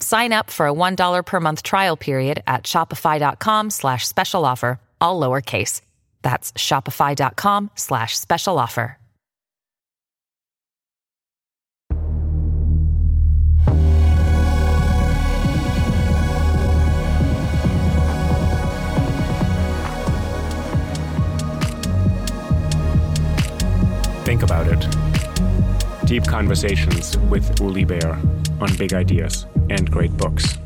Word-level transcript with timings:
Sign 0.00 0.32
up 0.32 0.50
for 0.50 0.66
a 0.66 0.72
$1 0.72 1.24
per 1.26 1.40
month 1.40 1.62
trial 1.62 1.96
period 1.96 2.42
at 2.46 2.64
shopify.com 2.64 3.70
slash 3.70 4.06
special 4.06 4.44
offer, 4.44 4.78
all 5.00 5.20
lowercase. 5.20 5.80
That's 6.22 6.52
shopify.com 6.52 7.70
slash 7.74 8.16
special 8.16 8.58
offer. 8.58 8.98
Think 24.24 24.42
about 24.42 24.66
it. 24.66 24.84
Deep 26.04 26.24
conversations 26.26 27.16
with 27.30 27.60
Uli 27.60 27.84
Baer 27.84 28.18
on 28.60 28.74
big 28.76 28.94
ideas 28.94 29.46
and 29.70 29.90
great 29.90 30.16
books. 30.16 30.58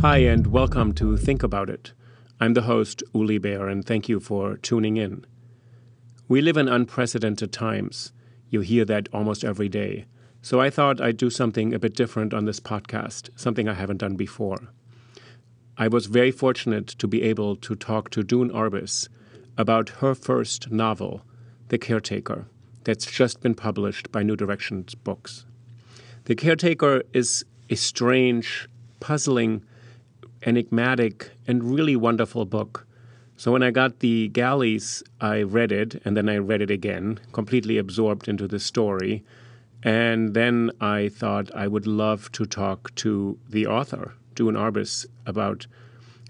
Hi, 0.00 0.18
and 0.18 0.46
welcome 0.48 0.92
to 0.94 1.16
Think 1.16 1.42
About 1.42 1.70
It. 1.70 1.92
I'm 2.40 2.54
the 2.54 2.62
host, 2.62 3.02
Uli 3.14 3.38
Baer, 3.38 3.68
and 3.68 3.84
thank 3.84 4.08
you 4.08 4.20
for 4.20 4.56
tuning 4.56 4.96
in. 4.96 5.24
We 6.28 6.40
live 6.40 6.56
in 6.56 6.68
unprecedented 6.68 7.52
times. 7.52 8.12
You 8.48 8.60
hear 8.60 8.84
that 8.86 9.08
almost 9.12 9.44
every 9.44 9.68
day. 9.68 10.06
So 10.40 10.60
I 10.60 10.70
thought 10.70 11.00
I'd 11.00 11.16
do 11.16 11.30
something 11.30 11.74
a 11.74 11.78
bit 11.78 11.94
different 11.94 12.32
on 12.32 12.44
this 12.44 12.60
podcast, 12.60 13.30
something 13.34 13.68
I 13.68 13.74
haven't 13.74 13.98
done 13.98 14.16
before. 14.16 14.68
I 15.76 15.88
was 15.88 16.06
very 16.06 16.30
fortunate 16.30 16.86
to 16.88 17.06
be 17.06 17.22
able 17.22 17.56
to 17.56 17.74
talk 17.74 18.10
to 18.10 18.22
Doon 18.22 18.50
Arbus 18.50 19.08
about 19.56 19.88
her 20.00 20.14
first 20.14 20.70
novel, 20.70 21.22
The 21.68 21.78
Caretaker, 21.78 22.46
that's 22.88 23.04
just 23.04 23.42
been 23.42 23.54
published 23.54 24.10
by 24.10 24.22
New 24.22 24.34
Directions 24.34 24.94
Books. 24.94 25.44
The 26.24 26.34
Caretaker 26.34 27.02
is 27.12 27.44
a 27.68 27.74
strange, 27.74 28.66
puzzling, 28.98 29.62
enigmatic, 30.46 31.32
and 31.46 31.62
really 31.62 31.96
wonderful 31.96 32.46
book. 32.46 32.86
So 33.36 33.52
when 33.52 33.62
I 33.62 33.72
got 33.72 33.98
the 33.98 34.28
galleys, 34.28 35.02
I 35.20 35.42
read 35.42 35.70
it, 35.70 36.00
and 36.06 36.16
then 36.16 36.30
I 36.30 36.38
read 36.38 36.62
it 36.62 36.70
again, 36.70 37.20
completely 37.32 37.76
absorbed 37.76 38.26
into 38.26 38.48
the 38.48 38.58
story. 38.58 39.22
And 39.82 40.32
then 40.32 40.70
I 40.80 41.10
thought 41.10 41.54
I 41.54 41.68
would 41.68 41.86
love 41.86 42.32
to 42.32 42.46
talk 42.46 42.94
to 42.94 43.38
the 43.50 43.66
author, 43.66 44.14
Doon 44.34 44.54
Arbus, 44.54 45.04
about 45.26 45.66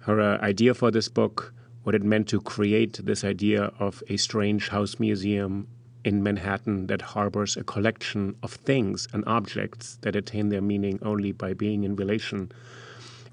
her 0.01 0.21
uh, 0.21 0.39
idea 0.39 0.75
for 0.75 0.91
this 0.91 1.09
book, 1.09 1.55
what 1.85 1.95
it 1.95 2.03
meant 2.03 2.27
to 2.31 2.41
create 2.41 2.99
this 3.05 3.23
idea 3.23 3.73
of 3.79 4.03
a 4.09 4.17
strange 4.17 4.71
house 4.71 4.99
museum 4.99 5.69
in 6.09 6.23
Manhattan 6.23 6.87
that 6.87 7.03
harbors 7.03 7.55
a 7.55 7.63
collection 7.63 8.35
of 8.43 8.53
things 8.53 9.07
and 9.13 9.23
objects 9.27 9.99
that 10.01 10.17
attain 10.17 10.49
their 10.49 10.63
meaning 10.63 10.99
only 11.03 11.33
by 11.33 11.53
being 11.53 11.85
in 11.85 11.95
relation, 11.97 12.51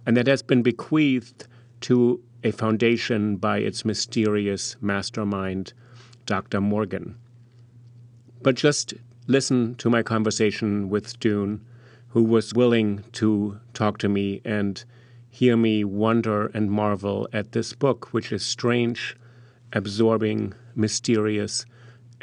and 0.06 0.18
that 0.18 0.28
has 0.28 0.44
been 0.44 0.62
bequeathed 0.62 1.48
to 1.80 2.22
a 2.44 2.52
foundation 2.52 3.38
by 3.38 3.60
its 3.60 3.86
mysterious 3.86 4.76
mastermind, 4.82 5.72
Dr. 6.26 6.60
Morgan. 6.60 7.16
But 8.42 8.56
just 8.56 8.94
listen 9.26 9.76
to 9.76 9.90
my 9.90 10.04
conversation 10.04 10.90
with 10.90 11.18
Doon, 11.22 11.62
who 12.10 12.24
was 12.24 12.54
willing 12.54 13.06
to 13.14 13.58
talk 13.74 14.00
to 14.00 14.10
me 14.10 14.42
and 14.44 14.84
hear 15.30 15.56
me 15.56 15.86
wonder 15.86 16.48
and 16.48 16.70
marvel 16.70 17.30
at 17.32 17.54
this 17.54 17.72
book, 17.72 18.14
which 18.14 18.34
is 18.34 18.46
strange, 18.46 19.16
absorbing, 19.72 20.54
mysterious, 20.76 21.66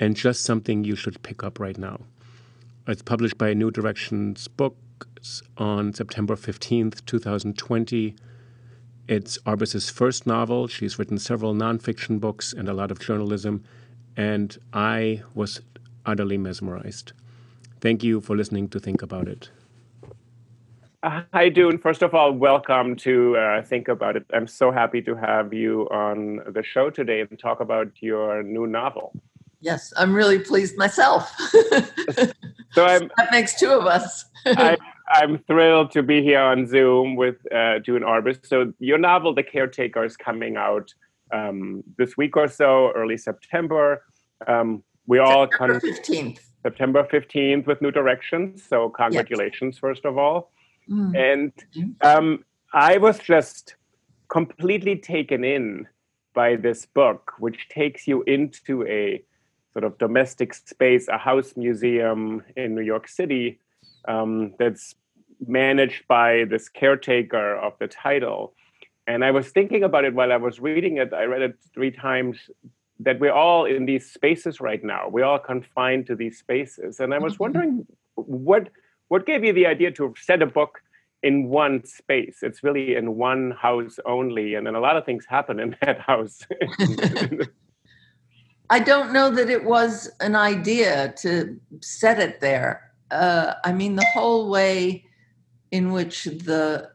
and 0.02 0.16
just 0.16 0.42
something 0.42 0.82
you 0.82 0.96
should 0.96 1.22
pick 1.22 1.44
up 1.44 1.60
right 1.60 1.78
now. 1.78 2.00
It's 2.88 3.02
published 3.02 3.38
by 3.38 3.54
New 3.54 3.70
Directions 3.70 4.48
Books 4.48 5.42
on 5.56 5.92
September 5.92 6.34
15th, 6.34 7.06
2020. 7.06 8.16
It's 9.06 9.38
Arbus's 9.46 9.90
first 9.90 10.26
novel. 10.26 10.66
She's 10.66 10.98
written 10.98 11.18
several 11.18 11.54
nonfiction 11.54 12.18
books 12.18 12.52
and 12.52 12.68
a 12.68 12.74
lot 12.74 12.90
of 12.90 12.98
journalism, 12.98 13.62
and 14.16 14.58
I 14.72 15.22
was 15.34 15.60
utterly 16.04 16.36
mesmerized. 16.36 17.12
Thank 17.80 18.02
you 18.02 18.20
for 18.20 18.36
listening 18.36 18.70
to 18.70 18.80
Think 18.80 19.02
About 19.02 19.28
It. 19.28 19.50
Hi, 21.04 21.48
Doon. 21.48 21.78
First 21.78 22.02
of 22.02 22.12
all, 22.12 22.32
welcome 22.32 22.96
to 22.96 23.36
uh, 23.36 23.62
Think 23.62 23.86
About 23.86 24.16
It. 24.16 24.26
I'm 24.32 24.48
so 24.48 24.72
happy 24.72 25.00
to 25.02 25.14
have 25.14 25.54
you 25.54 25.88
on 25.92 26.40
the 26.48 26.64
show 26.64 26.90
today 26.90 27.20
and 27.20 27.38
talk 27.38 27.60
about 27.60 27.92
your 28.00 28.42
new 28.42 28.66
novel. 28.66 29.12
Yes, 29.62 29.92
I'm 29.96 30.12
really 30.12 30.40
pleased 30.40 30.76
myself. 30.76 31.32
so 32.72 32.84
I'm, 32.84 33.10
that 33.16 33.28
makes 33.30 33.58
two 33.58 33.70
of 33.70 33.86
us. 33.86 34.24
I, 34.44 34.76
am 35.22 35.38
thrilled 35.46 35.92
to 35.92 36.02
be 36.02 36.20
here 36.20 36.40
on 36.40 36.66
Zoom 36.66 37.14
with 37.14 37.36
uh, 37.52 37.78
Doon 37.78 38.02
Arbus. 38.02 38.44
So 38.44 38.72
your 38.80 38.98
novel, 38.98 39.34
The 39.34 39.44
Caretaker, 39.44 40.04
is 40.04 40.16
coming 40.16 40.56
out 40.56 40.92
um, 41.32 41.84
this 41.96 42.16
week 42.16 42.36
or 42.36 42.48
so, 42.48 42.90
early 42.92 43.16
September. 43.16 44.02
Um, 44.48 44.82
we 45.06 45.20
all 45.20 45.48
September 45.48 45.80
con- 45.80 45.90
15th. 45.90 46.40
September 46.62 47.04
15th 47.04 47.66
with 47.66 47.80
New 47.80 47.92
Directions. 47.92 48.64
So 48.64 48.88
congratulations, 48.88 49.76
yes. 49.76 49.80
first 49.80 50.04
of 50.04 50.18
all. 50.18 50.50
Mm. 50.90 51.32
And 51.32 51.52
um, 52.00 52.44
I 52.72 52.98
was 52.98 53.20
just 53.20 53.76
completely 54.28 54.96
taken 54.96 55.44
in 55.44 55.86
by 56.34 56.56
this 56.56 56.84
book, 56.86 57.32
which 57.38 57.68
takes 57.68 58.08
you 58.08 58.22
into 58.24 58.84
a 58.86 59.22
sort 59.72 59.84
of 59.84 59.98
domestic 59.98 60.54
space, 60.54 61.08
a 61.08 61.18
house 61.18 61.54
museum 61.56 62.42
in 62.56 62.74
New 62.74 62.82
York 62.82 63.08
City 63.08 63.58
um, 64.06 64.54
that's 64.58 64.94
managed 65.46 66.06
by 66.08 66.44
this 66.44 66.68
caretaker 66.68 67.56
of 67.56 67.72
the 67.78 67.88
title. 67.88 68.54
And 69.06 69.24
I 69.24 69.30
was 69.30 69.50
thinking 69.50 69.82
about 69.82 70.04
it 70.04 70.14
while 70.14 70.32
I 70.32 70.36
was 70.36 70.60
reading 70.60 70.98
it. 70.98 71.12
I 71.12 71.24
read 71.24 71.42
it 71.42 71.56
three 71.74 71.90
times 71.90 72.38
that 73.00 73.18
we're 73.18 73.32
all 73.32 73.64
in 73.64 73.86
these 73.86 74.10
spaces 74.10 74.60
right 74.60 74.82
now. 74.84 75.08
We're 75.08 75.24
all 75.24 75.38
confined 75.38 76.06
to 76.06 76.14
these 76.14 76.38
spaces. 76.38 77.00
And 77.00 77.12
I 77.12 77.18
was 77.18 77.34
mm-hmm. 77.34 77.42
wondering 77.42 77.86
what 78.14 78.68
what 79.08 79.26
gave 79.26 79.44
you 79.44 79.52
the 79.52 79.66
idea 79.66 79.90
to 79.92 80.14
set 80.18 80.40
a 80.40 80.46
book 80.46 80.80
in 81.22 81.48
one 81.48 81.84
space? 81.84 82.38
It's 82.42 82.62
really 82.62 82.94
in 82.94 83.16
one 83.16 83.52
house 83.52 83.98
only, 84.06 84.54
and 84.54 84.66
then 84.66 84.74
a 84.74 84.80
lot 84.80 84.96
of 84.96 85.04
things 85.04 85.26
happen 85.28 85.60
in 85.60 85.76
that 85.82 86.00
house. 86.00 86.40
I 88.72 88.78
don't 88.78 89.12
know 89.12 89.28
that 89.28 89.50
it 89.50 89.64
was 89.64 90.10
an 90.20 90.34
idea 90.34 91.12
to 91.18 91.60
set 91.82 92.18
it 92.18 92.40
there. 92.40 92.90
Uh, 93.10 93.52
I 93.64 93.70
mean, 93.70 93.96
the 93.96 94.06
whole 94.14 94.48
way 94.48 95.04
in 95.70 95.92
which 95.92 96.24
the 96.24 96.90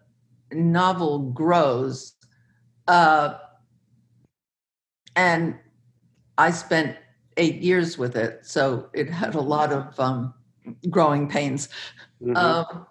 novel 0.52 1.20
grows, 1.20 2.16
uh, 2.88 3.36
and 5.16 5.54
I 6.40 6.50
spent 6.50 6.98
eight 7.38 7.62
years 7.62 7.96
with 7.96 8.16
it, 8.16 8.40
so 8.44 8.90
it 8.94 9.08
had 9.12 9.36
a 9.36 9.42
lot 9.42 9.72
of 9.72 10.00
um, 10.00 10.34
growing 10.90 11.30
pains. 11.30 11.70
Mm-hmm. 12.24 12.38
Um, 12.38 12.88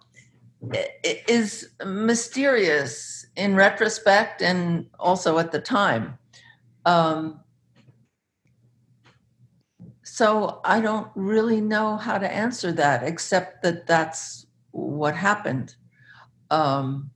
it 0.71 1.29
is 1.29 1.71
mysterious 1.85 3.27
in 3.35 3.57
retrospect 3.57 4.43
and 4.43 4.87
also 5.01 5.39
at 5.39 5.51
the 5.51 5.61
time. 5.61 6.17
Um, 6.85 7.41
so 10.17 10.63
I 10.65 10.81
don't 10.81 11.11
really 11.15 11.61
know 11.61 11.99
how 11.99 12.17
to 12.17 12.27
answer 12.27 12.73
that, 12.73 13.03
except 13.03 13.63
that 13.65 13.87
that's 13.87 14.47
what 14.71 15.15
happened. 15.15 15.77
Um, 16.51 17.11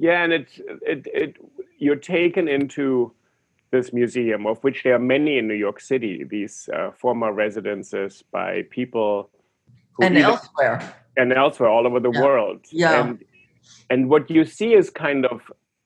yeah, 0.00 0.24
and 0.24 0.32
it's 0.32 0.58
it, 0.82 1.06
it 1.14 1.36
you're 1.78 1.94
taken 2.18 2.48
into 2.48 3.12
this 3.70 3.92
museum, 3.92 4.44
of 4.44 4.58
which 4.64 4.82
there 4.82 4.96
are 4.96 5.06
many 5.16 5.38
in 5.38 5.46
New 5.46 5.54
York 5.54 5.78
City. 5.80 6.24
These 6.24 6.68
uh, 6.74 6.90
former 6.90 7.32
residences 7.32 8.24
by 8.32 8.64
people 8.70 9.30
and 10.02 10.18
elsewhere, 10.18 10.96
and 11.16 11.32
elsewhere, 11.32 11.68
all 11.68 11.86
over 11.86 12.00
the 12.00 12.10
yeah. 12.10 12.22
world. 12.24 12.66
Yeah, 12.72 13.06
and 13.06 13.24
and 13.88 14.10
what 14.10 14.28
you 14.28 14.44
see 14.44 14.74
is 14.74 14.90
kind 14.90 15.26
of 15.26 15.42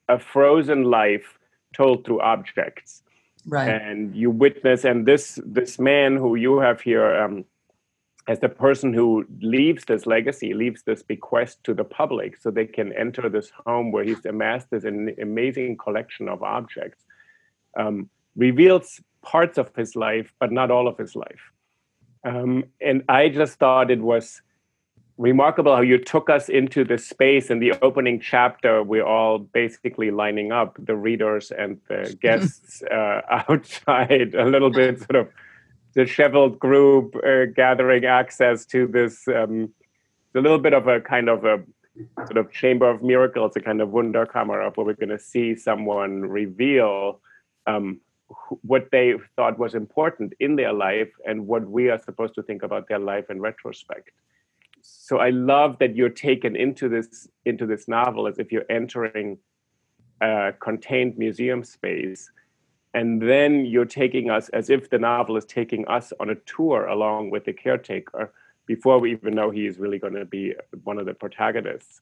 a 0.08 0.19
frozen 0.19 0.84
life 0.84 1.38
told 1.75 2.06
through 2.06 2.22
objects. 2.22 3.02
Right. 3.48 3.68
And 3.68 4.14
you 4.14 4.30
witness, 4.30 4.84
and 4.84 5.06
this 5.06 5.40
this 5.44 5.78
man 5.78 6.16
who 6.16 6.34
you 6.36 6.58
have 6.58 6.80
here. 6.80 7.16
Um, 7.16 7.44
as 8.28 8.40
the 8.40 8.48
person 8.48 8.92
who 8.92 9.24
leaves 9.40 9.86
this 9.86 10.04
legacy, 10.04 10.52
leaves 10.52 10.82
this 10.82 11.02
bequest 11.02 11.64
to 11.64 11.72
the 11.72 11.82
public 11.82 12.36
so 12.36 12.50
they 12.50 12.66
can 12.66 12.92
enter 12.92 13.30
this 13.30 13.50
home 13.64 13.90
where 13.90 14.04
he's 14.04 14.22
amassed 14.26 14.68
this 14.70 14.84
an 14.84 15.14
amazing 15.18 15.78
collection 15.78 16.28
of 16.28 16.42
objects, 16.42 17.02
um, 17.78 18.10
reveals 18.36 19.00
parts 19.22 19.56
of 19.56 19.74
his 19.74 19.96
life, 19.96 20.30
but 20.40 20.52
not 20.52 20.70
all 20.70 20.86
of 20.86 20.98
his 20.98 21.16
life. 21.16 21.40
Um, 22.22 22.64
and 22.82 23.02
I 23.08 23.30
just 23.30 23.58
thought 23.58 23.90
it 23.90 24.02
was 24.02 24.42
remarkable 25.19 25.75
how 25.75 25.82
you 25.82 25.99
took 25.99 26.31
us 26.31 26.49
into 26.49 26.85
this 26.85 27.06
space 27.06 27.50
in 27.50 27.59
the 27.59 27.75
opening 27.82 28.20
chapter. 28.20 28.82
We're 28.82 29.05
all 29.05 29.41
basically 29.41 30.11
lining 30.11 30.53
up, 30.53 30.76
the 30.79 30.97
readers 30.97 31.50
and 31.50 31.79
the 31.88 32.17
guests 32.23 32.82
uh, 32.85 33.20
outside, 33.29 34.35
a 34.35 34.47
little 34.47 34.70
bit 34.70 35.00
sort 35.00 35.17
of 35.17 35.29
disheveled 35.94 36.59
group 36.59 37.17
uh, 37.26 37.47
gathering 37.47 38.05
access 38.05 38.65
to 38.67 38.87
this 38.87 39.26
um, 39.29 39.73
a 40.35 40.41
little 40.41 40.59
bit 40.59 40.73
of 40.73 40.87
a 40.87 41.00
kind 41.00 41.29
of 41.29 41.44
a 41.44 41.65
sort 42.26 42.37
of 42.37 42.53
chamber 42.53 42.88
of 42.88 43.03
miracles 43.03 43.56
a 43.56 43.61
kind 43.61 43.81
of 43.81 43.88
wunderkammer 43.88 44.65
of 44.65 44.76
where 44.76 44.87
we're 44.87 44.93
going 44.93 45.09
to 45.09 45.19
see 45.19 45.56
someone 45.56 46.20
reveal 46.20 47.20
um, 47.67 47.99
what 48.61 48.91
they 48.93 49.15
thought 49.35 49.59
was 49.59 49.75
important 49.75 50.35
in 50.38 50.55
their 50.55 50.73
life 50.73 51.11
and 51.26 51.47
what 51.47 51.69
we 51.69 51.88
are 51.88 51.99
supposed 51.99 52.35
to 52.35 52.43
think 52.43 52.62
about 52.62 52.87
their 52.87 53.00
life 53.00 53.29
in 53.31 53.41
retrospect 53.41 54.11
so 55.00 55.19
i 55.19 55.31
love 55.31 55.79
that 55.79 55.96
you're 55.96 56.08
taken 56.08 56.56
into 56.56 56.88
this 56.88 57.29
into 57.44 57.67
this 57.67 57.88
novel 57.88 58.26
as 58.26 58.38
if 58.38 58.50
you're 58.52 58.70
entering 58.70 59.38
a 60.20 60.52
contained 60.61 61.17
museum 61.17 61.64
space. 61.64 62.31
And 62.94 63.20
then 63.20 63.67
you're 63.67 63.85
taking 63.85 64.31
us 64.31 64.49
as 64.50 64.70
if 64.70 64.90
the 64.90 64.99
novel 64.99 65.37
is 65.37 65.44
taking 65.44 65.87
us 65.88 66.12
on 66.19 66.31
a 66.31 66.35
tour 66.35 66.87
along 66.87 67.31
with 67.31 67.44
the 67.44 67.52
caretaker 67.52 68.32
before 68.67 68.99
we 68.99 69.12
even 69.12 69.35
know 69.35 69.50
he 69.50 69.67
is 69.67 69.79
really 69.79 69.99
going 69.99 70.14
to 70.14 70.25
be 70.25 70.55
one 70.85 70.99
of 70.99 71.06
the 71.06 71.14
protagonists. 71.14 72.00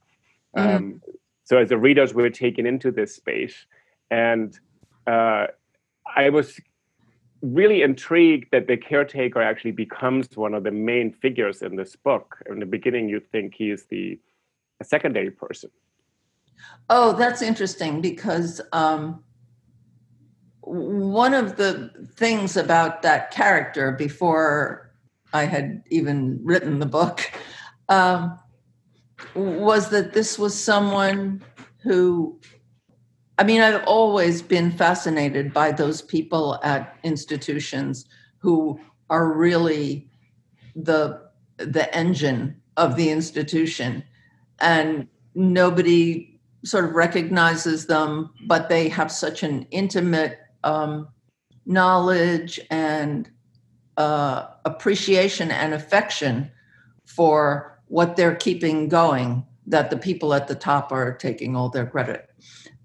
Mm-hmm. 0.56 0.76
um, 0.76 1.02
so 1.44 1.58
as 1.58 1.68
the 1.68 1.76
readers 1.76 2.14
we're 2.14 2.30
taken 2.30 2.66
into 2.66 2.90
this 2.90 3.14
space. 3.14 3.66
And 4.10 4.58
uh, 5.06 5.48
i 6.16 6.30
was 6.30 6.58
really 7.54 7.82
intrigued 7.82 8.50
that 8.52 8.66
the 8.66 8.76
caretaker 8.76 9.42
actually 9.42 9.72
becomes 9.72 10.36
one 10.36 10.54
of 10.54 10.64
the 10.64 10.70
main 10.70 11.12
figures 11.12 11.62
in 11.62 11.76
this 11.76 11.96
book. 11.96 12.42
In 12.50 12.60
the 12.60 12.66
beginning 12.66 13.08
you 13.08 13.20
think 13.20 13.54
he 13.54 13.70
is 13.70 13.86
the 13.86 14.18
secondary 14.82 15.30
person. 15.30 15.70
Oh 16.88 17.12
that's 17.12 17.42
interesting 17.42 18.00
because 18.00 18.60
um, 18.72 19.22
one 20.60 21.34
of 21.34 21.56
the 21.56 21.90
things 22.14 22.56
about 22.56 23.02
that 23.02 23.30
character 23.30 23.92
before 23.92 24.90
I 25.32 25.44
had 25.44 25.82
even 25.90 26.40
written 26.42 26.78
the 26.78 26.86
book 26.86 27.30
um, 27.88 28.38
was 29.34 29.90
that 29.90 30.12
this 30.12 30.38
was 30.38 30.60
someone 30.60 31.42
who, 31.78 32.40
I 33.38 33.44
mean, 33.44 33.60
I've 33.60 33.84
always 33.84 34.40
been 34.40 34.70
fascinated 34.70 35.52
by 35.52 35.72
those 35.72 36.00
people 36.00 36.58
at 36.62 36.96
institutions 37.02 38.06
who 38.38 38.80
are 39.10 39.32
really 39.32 40.08
the 40.74 41.26
the 41.58 41.94
engine 41.94 42.60
of 42.76 42.96
the 42.96 43.10
institution. 43.10 44.04
And 44.60 45.08
nobody 45.34 46.40
sort 46.64 46.84
of 46.84 46.92
recognizes 46.92 47.86
them 47.86 48.30
but 48.46 48.68
they 48.68 48.88
have 48.88 49.12
such 49.12 49.42
an 49.42 49.66
intimate 49.70 50.38
um, 50.64 51.08
knowledge 51.64 52.58
and 52.70 53.30
uh, 53.96 54.46
appreciation 54.64 55.50
and 55.50 55.74
affection 55.74 56.50
for 57.04 57.78
what 57.86 58.16
they're 58.16 58.34
keeping 58.34 58.88
going 58.88 59.44
that 59.66 59.90
the 59.90 59.96
people 59.96 60.34
at 60.34 60.48
the 60.48 60.54
top 60.54 60.90
are 60.90 61.16
taking 61.16 61.54
all 61.54 61.68
their 61.68 61.86
credit 61.86 62.28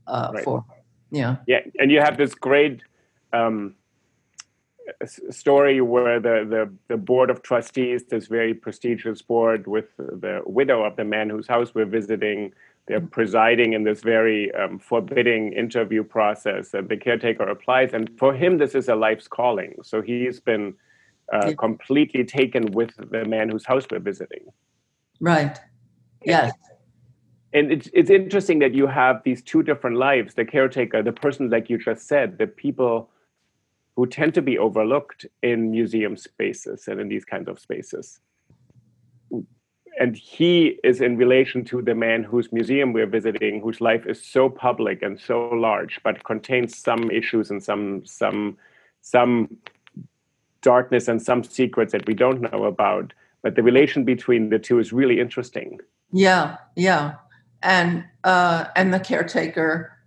uh, 0.07 0.31
right. 0.33 0.43
for. 0.43 0.65
Yeah. 1.11 1.37
Yeah. 1.47 1.61
And 1.79 1.91
you 1.91 1.99
have 1.99 2.17
this 2.17 2.33
great 2.33 2.81
um, 3.33 3.75
story 5.29 5.81
where 5.81 6.19
the, 6.19 6.45
the, 6.49 6.73
the 6.87 6.97
board 6.97 7.29
of 7.29 7.41
trustees, 7.41 8.05
this 8.05 8.27
very 8.27 8.53
prestigious 8.53 9.21
board 9.21 9.67
with 9.67 9.95
the 9.97 10.41
widow 10.45 10.83
of 10.83 10.95
the 10.95 11.03
man 11.03 11.29
whose 11.29 11.47
house 11.47 11.73
we're 11.75 11.85
visiting, 11.85 12.53
they're 12.87 13.01
presiding 13.01 13.73
in 13.73 13.83
this 13.83 14.01
very 14.01 14.53
um, 14.55 14.79
forbidding 14.79 15.53
interview 15.53 16.03
process 16.03 16.69
that 16.69 16.89
the 16.89 16.97
caretaker 16.97 17.43
applies. 17.43 17.93
And 17.93 18.09
for 18.17 18.33
him, 18.33 18.57
this 18.57 18.73
is 18.75 18.89
a 18.89 18.95
life's 18.95 19.27
calling. 19.27 19.75
So 19.83 20.01
he's 20.01 20.39
been 20.39 20.73
uh, 21.31 21.53
completely 21.57 22.23
taken 22.23 22.71
with 22.71 22.91
the 22.97 23.25
man 23.25 23.49
whose 23.49 23.65
house 23.65 23.85
we're 23.89 23.99
visiting. 23.99 24.45
Right. 25.19 25.59
Yes. 26.25 26.51
And 27.53 27.71
it's, 27.71 27.89
it's 27.93 28.09
interesting 28.09 28.59
that 28.59 28.73
you 28.73 28.87
have 28.87 29.21
these 29.23 29.41
two 29.41 29.61
different 29.61 29.97
lives 29.97 30.35
the 30.35 30.45
caretaker, 30.45 31.03
the 31.03 31.11
person, 31.11 31.49
like 31.49 31.69
you 31.69 31.77
just 31.77 32.07
said, 32.07 32.37
the 32.37 32.47
people 32.47 33.09
who 33.95 34.07
tend 34.07 34.33
to 34.35 34.41
be 34.41 34.57
overlooked 34.57 35.25
in 35.43 35.71
museum 35.71 36.15
spaces 36.15 36.87
and 36.87 37.01
in 37.01 37.09
these 37.09 37.25
kinds 37.25 37.49
of 37.49 37.59
spaces 37.59 38.21
and 39.99 40.15
he 40.15 40.79
is 40.83 41.01
in 41.01 41.17
relation 41.17 41.63
to 41.65 41.81
the 41.81 41.93
man 41.93 42.23
whose 42.23 42.51
museum 42.51 42.93
we're 42.93 43.07
visiting, 43.07 43.61
whose 43.61 43.81
life 43.81 44.05
is 44.05 44.23
so 44.23 44.49
public 44.49 45.01
and 45.01 45.19
so 45.19 45.49
large, 45.49 45.99
but 46.03 46.23
contains 46.23 46.77
some 46.77 47.11
issues 47.11 47.51
and 47.51 47.63
some 47.63 48.05
some 48.05 48.57
some 49.01 49.57
darkness 50.61 51.07
and 51.07 51.21
some 51.21 51.43
secrets 51.43 51.91
that 51.91 52.05
we 52.07 52.13
don't 52.13 52.41
know 52.41 52.65
about. 52.65 53.13
But 53.41 53.55
the 53.55 53.63
relation 53.63 54.05
between 54.05 54.49
the 54.49 54.59
two 54.59 54.79
is 54.79 54.93
really 54.93 55.19
interesting. 55.19 55.79
Yeah, 56.11 56.57
yeah, 56.75 57.15
and 57.63 58.05
uh, 58.23 58.65
and 58.75 58.93
the 58.93 58.99
caretaker 58.99 59.97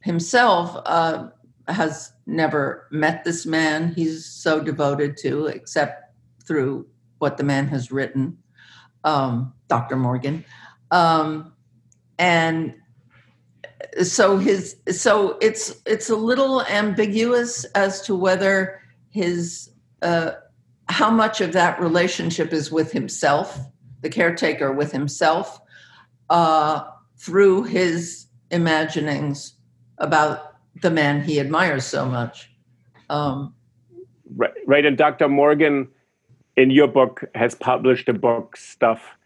himself 0.00 0.80
uh, 0.86 1.28
has 1.68 2.12
never 2.26 2.86
met 2.90 3.24
this 3.24 3.46
man. 3.46 3.92
He's 3.94 4.24
so 4.24 4.60
devoted 4.60 5.16
to, 5.18 5.46
except 5.46 6.14
through 6.44 6.86
what 7.18 7.36
the 7.36 7.44
man 7.44 7.68
has 7.68 7.92
written 7.92 8.38
um, 9.04 9.52
Dr. 9.68 9.96
Morgan. 9.96 10.44
Um, 10.90 11.52
and 12.18 12.74
so 14.02 14.36
his 14.36 14.76
so 14.90 15.38
it's 15.40 15.80
it's 15.86 16.10
a 16.10 16.16
little 16.16 16.62
ambiguous 16.66 17.64
as 17.66 18.02
to 18.02 18.14
whether 18.14 18.80
his 19.08 19.70
uh, 20.02 20.32
how 20.88 21.10
much 21.10 21.40
of 21.40 21.52
that 21.52 21.80
relationship 21.80 22.52
is 22.52 22.70
with 22.70 22.92
himself, 22.92 23.58
the 24.02 24.10
caretaker 24.10 24.72
with 24.72 24.92
himself, 24.92 25.59
uh, 26.30 26.84
through 27.18 27.64
his 27.64 28.26
imaginings 28.50 29.54
about 29.98 30.54
the 30.80 30.90
man 30.90 31.22
he 31.22 31.38
admires 31.38 31.84
so 31.84 32.06
much. 32.06 32.50
Um, 33.10 33.54
right, 34.36 34.52
right. 34.66 34.86
And 34.86 34.96
Dr. 34.96 35.28
Morgan 35.28 35.88
in 36.56 36.70
your 36.70 36.88
book 36.88 37.24
has 37.34 37.54
published 37.54 38.08
a 38.08 38.14
book 38.14 38.56
stuff 38.56 39.16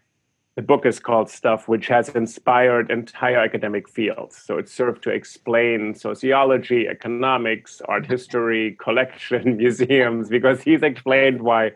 the 0.55 0.61
book 0.61 0.85
is 0.85 0.99
called 0.99 1.29
stuff 1.29 1.67
which 1.67 1.87
has 1.87 2.07
inspired 2.09 2.89
entire 2.89 3.39
academic 3.39 3.89
fields 3.89 4.37
so 4.37 4.57
it 4.57 4.69
served 4.69 5.03
to 5.03 5.09
explain 5.09 5.93
sociology 5.93 6.87
economics 6.87 7.81
art 7.89 8.05
history 8.05 8.77
collection 8.79 9.57
museums 9.63 10.29
because 10.29 10.61
he's 10.61 10.81
explained 10.81 11.41
why 11.41 11.71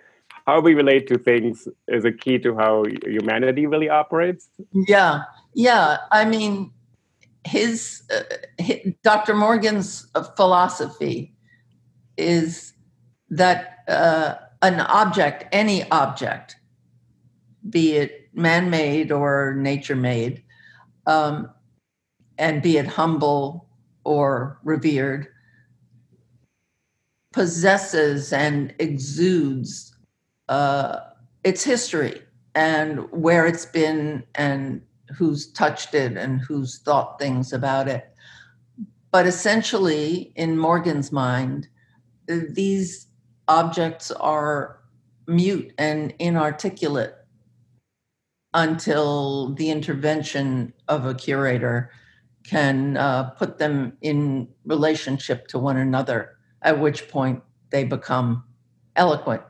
how 0.49 0.59
we 0.59 0.73
relate 0.73 1.07
to 1.07 1.17
things 1.17 1.67
is 1.87 2.05
a 2.05 2.11
key 2.11 2.37
to 2.39 2.55
how 2.55 2.83
humanity 3.05 3.65
really 3.65 3.89
operates. 3.89 4.49
Yeah 4.73 5.23
yeah. 5.53 5.97
I 6.11 6.25
mean 6.25 6.71
his, 7.45 8.03
uh, 8.13 8.23
his 8.57 8.93
dr 9.03 9.33
morgan's 9.33 10.07
uh, 10.15 10.23
philosophy 10.23 11.33
is 12.17 12.73
that 13.29 13.79
uh, 13.87 14.35
an 14.61 14.81
object, 14.81 15.45
any 15.51 15.89
object, 15.89 16.57
be 17.69 17.93
it 17.93 18.29
man 18.33 18.69
made 18.69 19.11
or 19.11 19.55
nature 19.55 19.95
made, 19.95 20.43
um, 21.07 21.49
and 22.37 22.61
be 22.61 22.77
it 22.77 22.87
humble 22.87 23.69
or 24.03 24.59
revered, 24.63 25.27
possesses 27.31 28.33
and 28.33 28.73
exudes 28.79 29.88
uh, 30.49 30.99
its 31.43 31.63
history 31.63 32.21
and 32.55 33.09
where 33.11 33.45
it's 33.45 33.65
been 33.65 34.23
and 34.35 34.81
who's 35.15 35.51
touched 35.53 35.93
it 35.93 36.17
and 36.17 36.41
who's 36.41 36.79
thought 36.79 37.19
things 37.19 37.53
about 37.53 37.87
it. 37.87 38.13
But 39.11 39.25
essentially, 39.25 40.33
in 40.35 40.57
Morgan's 40.57 41.11
mind, 41.11 41.67
these 42.27 43.07
objects 43.47 44.11
are 44.11 44.79
mute 45.27 45.73
and 45.77 46.13
inarticulate 46.19 47.13
until 48.53 49.53
the 49.53 49.69
intervention 49.69 50.73
of 50.87 51.05
a 51.05 51.13
curator 51.13 51.91
can 52.43 52.97
uh, 52.97 53.29
put 53.31 53.59
them 53.59 53.93
in 54.01 54.47
relationship 54.65 55.47
to 55.47 55.59
one 55.59 55.77
another, 55.77 56.37
at 56.63 56.79
which 56.79 57.07
point 57.09 57.43
they 57.69 57.83
become 57.83 58.43
eloquent. 58.95 59.43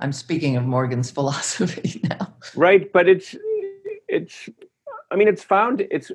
I'm 0.00 0.12
speaking 0.12 0.56
of 0.56 0.64
Morgan's 0.64 1.10
philosophy 1.18 2.00
now. 2.04 2.34
Right, 2.54 2.92
but 2.92 3.08
it's 3.08 3.34
it's 4.08 4.48
I 5.10 5.16
mean 5.16 5.28
it's 5.28 5.44
found 5.44 5.80
it's 5.90 6.10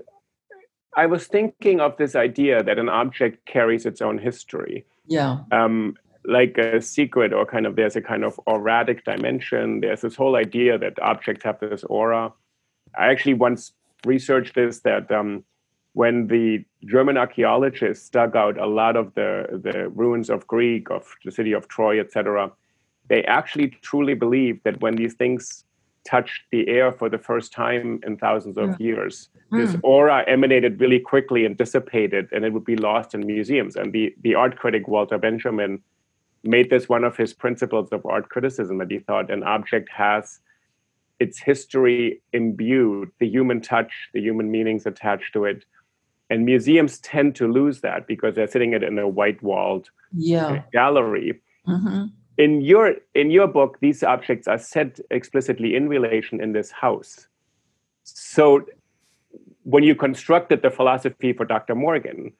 I 0.96 1.06
was 1.06 1.28
thinking 1.28 1.80
of 1.80 1.98
this 1.98 2.16
idea 2.16 2.64
that 2.64 2.78
an 2.78 2.90
object 2.90 3.46
carries 3.46 3.86
its 3.86 4.02
own 4.02 4.18
history. 4.18 4.86
Yeah. 5.08 5.40
Um, 5.52 5.96
like 6.26 6.58
a 6.58 6.82
secret 6.82 7.34
or 7.34 7.46
kind 7.46 7.66
of 7.66 7.76
there's 7.76 7.96
a 7.96 8.02
kind 8.02 8.24
of 8.24 8.40
auratic 8.48 9.04
dimension. 9.04 9.82
There's 9.82 10.02
this 10.02 10.16
whole 10.16 10.36
idea 10.36 10.78
that 10.78 11.02
objects 11.02 11.44
have 11.44 11.60
this 11.60 11.84
aura. 11.86 12.32
I 12.98 13.08
actually 13.12 13.34
once 13.34 13.74
researched 14.06 14.56
this 14.56 14.80
that 14.82 15.12
um, 15.12 15.44
when 15.94 16.28
the 16.28 16.64
German 16.86 17.18
archaeologists 17.18 18.10
dug 18.10 18.36
out 18.36 18.58
a 18.58 18.66
lot 18.66 18.96
of 18.96 19.14
the, 19.16 19.60
the 19.64 19.90
ruins 19.90 20.30
of 20.30 20.48
Greek, 20.48 20.90
of 20.90 21.16
the 21.24 21.32
city 21.32 21.52
of 21.52 21.68
Troy, 21.68 22.00
etc., 22.00 22.52
they 23.10 23.24
actually 23.26 23.70
truly 23.82 24.14
believed 24.14 24.62
that 24.64 24.82
when 24.82 24.96
these 24.96 25.14
things 25.14 25.66
touched 26.06 26.42
the 26.52 26.68
air 26.68 26.92
for 26.92 27.10
the 27.10 27.18
first 27.18 27.54
time 27.54 28.00
in 28.06 28.18
thousands 28.18 28.58
of 28.58 28.80
years, 28.80 29.30
mm. 29.52 29.58
this 29.58 29.80
aura 29.84 30.24
emanated 30.28 30.80
really 30.80 31.00
quickly 31.00 31.46
and 31.46 31.58
dissipated, 31.58 32.28
and 32.32 32.44
it 32.46 32.54
would 32.54 32.66
be 32.66 32.76
lost 32.76 33.14
in 33.14 33.26
museums. 33.26 33.76
And 33.76 33.94
the, 33.94 34.14
the 34.22 34.36
art 34.36 34.58
critic 34.58 34.88
Walter 34.88 35.18
Benjamin 35.18 35.82
made 36.44 36.70
this 36.70 36.90
one 36.90 37.04
of 37.04 37.16
his 37.16 37.34
principles 37.34 37.90
of 37.92 38.06
art 38.06 38.30
criticism 38.30 38.78
that 38.80 38.92
he 38.92 39.00
thought 39.00 39.32
an 39.32 39.44
object 39.44 39.90
has 39.90 40.40
its 41.20 41.40
history 41.40 42.22
imbued, 42.34 43.10
the 43.20 43.28
human 43.28 43.62
touch, 43.62 44.10
the 44.14 44.20
human 44.20 44.52
meanings 44.52 44.86
attached 44.86 45.32
to 45.34 45.46
it. 45.46 45.64
And 46.30 46.46
museums 46.46 47.00
tend 47.00 47.36
to 47.36 47.52
lose 47.52 47.82
that 47.82 48.08
because 48.08 48.36
they're 48.36 48.48
sitting 48.48 48.74
it 48.74 48.84
in 48.84 48.98
a 49.00 49.08
white 49.08 49.42
walled 49.42 49.90
yeah. 50.12 50.64
gallery. 50.74 51.42
Mm-hmm. 51.68 52.06
In 52.38 52.62
your 52.62 52.96
in 53.14 53.30
your 53.30 53.48
book, 53.48 53.78
these 53.80 54.04
objects 54.04 54.48
are 54.48 54.58
set 54.58 55.00
explicitly 55.12 55.76
in 55.76 55.88
relation 55.88 56.42
in 56.42 56.54
this 56.54 56.72
house. 56.72 57.28
So 58.04 58.66
when 59.64 59.84
you 59.84 59.96
constructed 59.96 60.62
the 60.62 60.72
philosophy 60.72 61.34
for 61.34 61.46
Dr. 61.46 61.76
Morgan, 61.76 62.34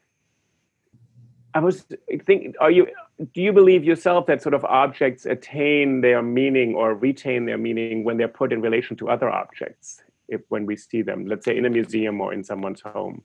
I 1.54 1.60
was 1.60 1.86
thinking, 2.26 2.54
are 2.60 2.72
you 2.72 2.88
do 3.32 3.42
you 3.42 3.54
believe 3.54 3.84
yourself 3.84 4.26
that 4.26 4.42
sort 4.42 4.56
of 4.56 4.66
objects 4.66 5.26
attain 5.26 6.02
their 6.02 6.22
meaning 6.22 6.74
or 6.74 6.96
retain 6.96 7.46
their 7.46 7.58
meaning 7.58 8.04
when 8.04 8.18
they're 8.18 8.28
put 8.28 8.52
in 8.52 8.62
relation 8.62 8.98
to 8.98 9.10
other 9.10 9.30
objects? 9.30 10.02
If 10.28 10.42
when 10.50 10.66
we 10.66 10.76
see 10.76 11.02
them, 11.04 11.28
let's 11.28 11.46
say 11.46 11.56
in 11.56 11.66
a 11.66 11.70
museum 11.70 12.20
or 12.20 12.34
in 12.34 12.44
someone's 12.44 12.82
home. 12.82 13.24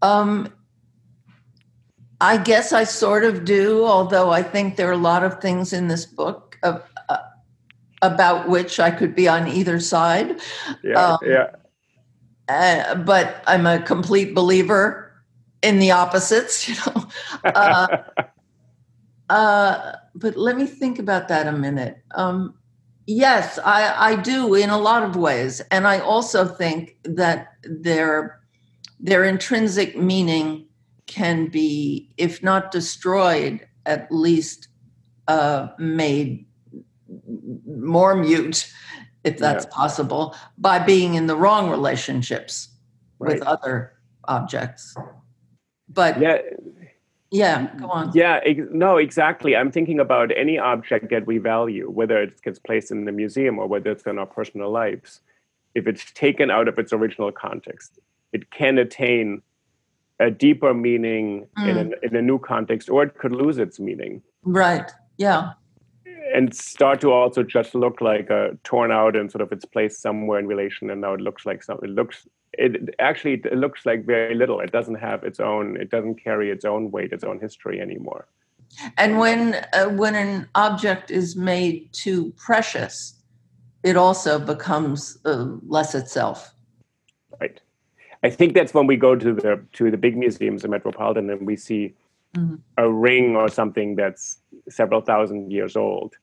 Um, 0.00 0.52
I 2.22 2.36
guess 2.36 2.72
I 2.72 2.84
sort 2.84 3.24
of 3.24 3.44
do, 3.44 3.84
although 3.84 4.30
I 4.30 4.44
think 4.44 4.76
there 4.76 4.88
are 4.88 4.92
a 4.92 4.96
lot 4.96 5.24
of 5.24 5.40
things 5.40 5.72
in 5.72 5.88
this 5.88 6.06
book 6.06 6.56
of, 6.62 6.80
uh, 7.08 7.18
about 8.00 8.48
which 8.48 8.78
I 8.78 8.92
could 8.92 9.16
be 9.16 9.26
on 9.26 9.48
either 9.48 9.80
side. 9.80 10.40
Yeah, 10.84 11.04
um, 11.04 11.18
yeah. 11.24 11.50
Uh, 12.48 12.94
but 12.94 13.42
I'm 13.48 13.66
a 13.66 13.82
complete 13.82 14.36
believer 14.36 15.12
in 15.62 15.80
the 15.80 15.90
opposites, 15.90 16.68
you 16.68 16.76
know. 16.86 17.08
Uh, 17.44 17.88
uh, 19.28 19.92
but 20.14 20.36
let 20.36 20.56
me 20.56 20.66
think 20.66 21.00
about 21.00 21.26
that 21.26 21.48
a 21.48 21.52
minute. 21.52 22.04
Um, 22.12 22.54
yes, 23.04 23.58
I, 23.64 24.12
I 24.12 24.14
do 24.14 24.54
in 24.54 24.70
a 24.70 24.78
lot 24.78 25.02
of 25.02 25.16
ways, 25.16 25.60
and 25.72 25.88
I 25.88 25.98
also 25.98 26.46
think 26.46 26.96
that 27.02 27.54
their 27.64 28.40
their 29.00 29.24
intrinsic 29.24 29.96
meaning 29.96 30.66
can 31.12 31.46
be, 31.46 32.10
if 32.16 32.42
not 32.42 32.70
destroyed, 32.70 33.66
at 33.84 34.10
least 34.10 34.68
uh, 35.28 35.68
made 35.78 36.46
more 37.66 38.16
mute, 38.16 38.72
if 39.24 39.36
that's 39.36 39.66
yeah. 39.66 39.70
possible, 39.70 40.34
by 40.56 40.78
being 40.78 41.14
in 41.14 41.26
the 41.26 41.36
wrong 41.36 41.68
relationships 41.68 42.68
right. 43.18 43.34
with 43.34 43.42
other 43.42 43.92
objects. 44.24 44.94
But 45.88 46.18
yeah, 46.18 46.38
yeah, 47.30 47.68
go 47.78 47.88
on. 47.90 48.10
Yeah, 48.14 48.40
ex- 48.46 48.68
no, 48.70 48.96
exactly. 48.96 49.54
I'm 49.54 49.70
thinking 49.70 50.00
about 50.00 50.32
any 50.34 50.58
object 50.58 51.10
that 51.10 51.26
we 51.26 51.36
value, 51.36 51.90
whether 51.90 52.22
it 52.22 52.40
gets 52.40 52.58
placed 52.58 52.90
in 52.90 53.04
the 53.04 53.12
museum 53.12 53.58
or 53.58 53.66
whether 53.66 53.90
it's 53.90 54.04
in 54.04 54.18
our 54.18 54.26
personal 54.26 54.70
lives. 54.70 55.20
If 55.74 55.86
it's 55.86 56.10
taken 56.12 56.50
out 56.50 56.68
of 56.68 56.78
its 56.78 56.92
original 56.92 57.32
context, 57.32 57.98
it 58.32 58.50
can 58.50 58.78
attain 58.78 59.42
a 60.22 60.30
deeper 60.30 60.72
meaning 60.72 61.46
mm. 61.58 61.68
in, 61.68 61.76
a, 61.78 62.06
in 62.06 62.16
a 62.16 62.22
new 62.22 62.38
context, 62.38 62.88
or 62.88 63.02
it 63.02 63.18
could 63.18 63.32
lose 63.32 63.58
its 63.58 63.80
meaning. 63.80 64.22
Right. 64.44 64.90
Yeah. 65.18 65.52
And 66.34 66.54
start 66.54 67.00
to 67.02 67.12
also 67.12 67.42
just 67.42 67.74
look 67.74 68.00
like 68.00 68.30
a 68.30 68.56
torn 68.64 68.90
out 68.92 69.16
and 69.16 69.30
sort 69.30 69.42
of 69.42 69.52
its 69.52 69.64
place 69.64 69.98
somewhere 69.98 70.38
in 70.38 70.46
relation, 70.46 70.90
and 70.90 71.00
now 71.00 71.12
it 71.14 71.20
looks 71.20 71.44
like 71.44 71.62
something. 71.62 71.90
It 71.90 71.94
looks 71.94 72.26
it 72.54 72.94
actually 72.98 73.34
it 73.44 73.56
looks 73.56 73.84
like 73.84 74.04
very 74.04 74.34
little. 74.34 74.60
It 74.60 74.72
doesn't 74.72 74.96
have 74.96 75.24
its 75.24 75.40
own. 75.40 75.76
It 75.80 75.90
doesn't 75.90 76.22
carry 76.22 76.50
its 76.50 76.64
own 76.64 76.90
weight, 76.90 77.12
its 77.12 77.24
own 77.24 77.40
history 77.40 77.80
anymore. 77.80 78.28
And 78.96 79.18
when 79.18 79.54
uh, 79.72 79.88
when 79.88 80.14
an 80.14 80.48
object 80.54 81.10
is 81.10 81.36
made 81.36 81.92
too 81.92 82.32
precious, 82.36 83.14
it 83.82 83.96
also 83.96 84.38
becomes 84.38 85.18
uh, 85.24 85.46
less 85.66 85.94
itself. 85.94 86.54
Right. 87.40 87.60
I 88.22 88.30
think 88.30 88.54
that's 88.54 88.72
when 88.74 88.86
we 88.86 88.96
go 88.96 89.16
to 89.16 89.32
the 89.32 89.60
to 89.74 89.90
the 89.90 89.96
big 89.96 90.16
museums 90.16 90.64
in 90.64 90.70
Metropolitan 90.70 91.30
and 91.30 91.46
we 91.46 91.56
see 91.56 91.94
mm-hmm. 92.36 92.56
a 92.78 92.90
ring 92.90 93.36
or 93.36 93.48
something 93.48 93.96
that's 93.96 94.38
several 94.68 95.00
thousand 95.00 95.50
years 95.52 95.76
old. 95.76 96.14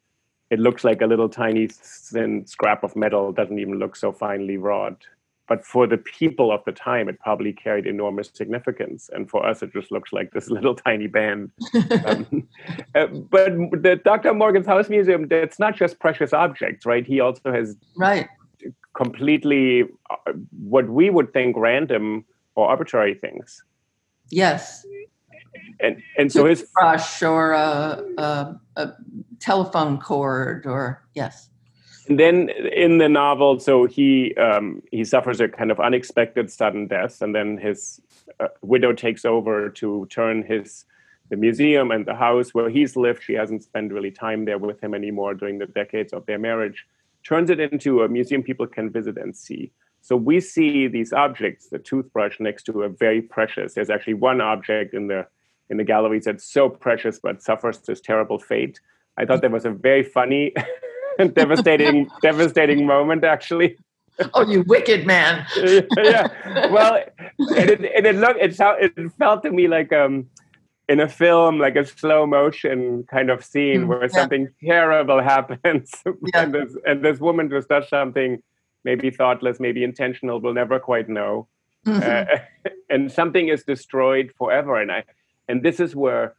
It 0.49 0.59
looks 0.59 0.83
like 0.83 1.01
a 1.01 1.05
little 1.05 1.29
tiny 1.29 1.67
thin 1.67 2.45
scrap 2.47 2.83
of 2.83 2.95
metal. 2.95 3.31
Doesn't 3.31 3.59
even 3.59 3.79
look 3.79 3.95
so 3.95 4.11
finely 4.11 4.57
wrought 4.57 5.05
but 5.49 5.65
for 5.65 5.87
the 5.87 5.97
people 5.97 6.51
of 6.51 6.63
the 6.63 6.71
time, 6.71 7.09
it 7.09 7.19
probably 7.19 7.51
carried 7.51 7.87
enormous 7.87 8.29
significance. 8.31 9.09
And 9.11 9.27
for 9.27 9.43
us, 9.43 9.63
it 9.63 9.73
just 9.73 9.91
looks 9.91 10.13
like 10.13 10.31
this 10.31 10.49
little 10.57 10.75
tiny 10.75 11.07
band. 11.07 11.49
um, 12.05 12.47
uh, 12.95 13.07
but 13.07 13.51
the 13.81 13.99
Dr. 14.05 14.33
Morgan's 14.35 14.67
House 14.67 14.89
Museum, 14.89 15.27
that's 15.27 15.57
not 15.57 15.75
just 15.75 15.99
precious 15.99 16.31
objects, 16.33 16.85
right? 16.85 17.05
He 17.05 17.19
also 17.19 17.51
has 17.51 17.75
right 17.97 18.29
completely 18.93 19.83
uh, 20.09 20.33
what 20.59 20.89
we 20.89 21.09
would 21.09 21.33
think 21.33 21.55
random 21.57 22.25
or 22.55 22.69
arbitrary 22.69 23.15
things. 23.15 23.63
Yes. 24.29 24.85
And 25.79 26.01
and 26.17 26.31
so 26.31 26.45
his 26.45 26.63
brush 26.73 27.23
or 27.23 27.53
a, 27.53 28.03
a, 28.17 28.59
a 28.75 28.93
telephone 29.39 29.99
cord 29.99 30.65
or 30.65 31.01
yes 31.15 31.49
and 32.09 32.19
then 32.19 32.49
in 32.49 32.97
the 32.97 33.07
novel, 33.07 33.59
so 33.59 33.85
he 33.85 34.33
um, 34.35 34.81
he 34.91 35.05
suffers 35.05 35.39
a 35.39 35.47
kind 35.47 35.69
of 35.69 35.79
unexpected 35.79 36.51
sudden 36.51 36.87
death, 36.87 37.21
and 37.21 37.35
then 37.35 37.57
his 37.57 38.01
uh, 38.39 38.47
widow 38.63 38.93
takes 38.93 39.25
over 39.25 39.69
to 39.69 40.07
turn 40.09 40.41
his 40.41 40.85
the 41.29 41.37
museum 41.37 41.91
and 41.91 42.07
the 42.07 42.15
house 42.15 42.51
where 42.51 42.69
he's 42.69 42.95
lived. 42.95 43.21
She 43.21 43.33
hasn't 43.33 43.63
spent 43.63 43.93
really 43.93 44.09
time 44.09 44.45
there 44.45 44.57
with 44.57 44.83
him 44.83 44.95
anymore 44.95 45.35
during 45.35 45.59
the 45.59 45.67
decades 45.67 46.11
of 46.11 46.25
their 46.25 46.39
marriage. 46.39 46.87
Turns 47.23 47.49
it 47.49 47.59
into 47.59 48.01
a 48.01 48.07
museum 48.07 48.43
people 48.43 48.67
can 48.67 48.89
visit 48.89 49.17
and 49.17 49.35
see. 49.35 49.71
So 50.01 50.15
we 50.15 50.39
see 50.39 50.87
these 50.87 51.11
objects, 51.11 51.67
the 51.67 51.79
toothbrush 51.79 52.39
next 52.39 52.63
to 52.63 52.83
a 52.83 52.89
very 52.89 53.21
precious. 53.21 53.73
There's 53.73 53.89
actually 53.89 54.15
one 54.15 54.41
object 54.41 54.93
in 54.93 55.07
the 55.07 55.27
in 55.69 55.77
the 55.77 55.83
galleries 55.83 56.25
that's 56.25 56.43
so 56.43 56.67
precious 56.67 57.19
but 57.19 57.43
suffers 57.43 57.77
this 57.79 58.01
terrible 58.01 58.39
fate. 58.39 58.79
I 59.17 59.25
thought 59.25 59.41
that 59.41 59.51
was 59.51 59.65
a 59.65 59.71
very 59.71 60.03
funny 60.03 60.53
devastating, 61.33 62.09
devastating 62.21 62.85
moment, 62.85 63.23
actually. 63.23 63.77
oh, 64.33 64.49
you 64.49 64.63
wicked 64.63 65.05
man! 65.05 65.45
yeah. 65.97 66.27
Well, 66.71 67.03
and 67.37 67.69
it, 67.69 67.91
and 67.95 68.05
it 68.05 68.15
looked, 68.15 68.39
it, 68.39 68.59
it 68.97 69.11
felt 69.17 69.43
to 69.43 69.51
me 69.51 69.67
like 69.67 69.93
um, 69.93 70.27
in 70.89 70.99
a 70.99 71.07
film, 71.07 71.59
like 71.59 71.75
a 71.75 71.85
slow 71.85 72.25
motion 72.25 73.05
kind 73.09 73.29
of 73.29 73.45
scene 73.45 73.83
mm, 73.83 73.87
where 73.87 74.01
yeah. 74.01 74.07
something 74.07 74.49
terrible 74.61 75.21
happens, 75.35 75.91
yeah. 76.05 76.43
and, 76.43 76.53
this, 76.53 76.75
and 76.85 77.05
this 77.05 77.19
woman 77.19 77.49
just 77.49 77.69
does 77.69 77.87
something 77.87 78.41
maybe 78.83 79.11
thoughtless, 79.11 79.59
maybe 79.59 79.83
intentional, 79.83 80.41
we'll 80.41 80.53
never 80.53 80.79
quite 80.79 81.07
know. 81.07 81.47
Mm-hmm. 81.85 82.01
Uh, 82.01 82.69
and 82.89 83.11
something 83.11 83.49
is 83.49 83.63
destroyed 83.63 84.31
forever. 84.37 84.81
And 84.81 84.91
I, 84.91 85.03
and 85.47 85.61
this 85.63 85.79
is 85.79 85.95
where 85.95 86.35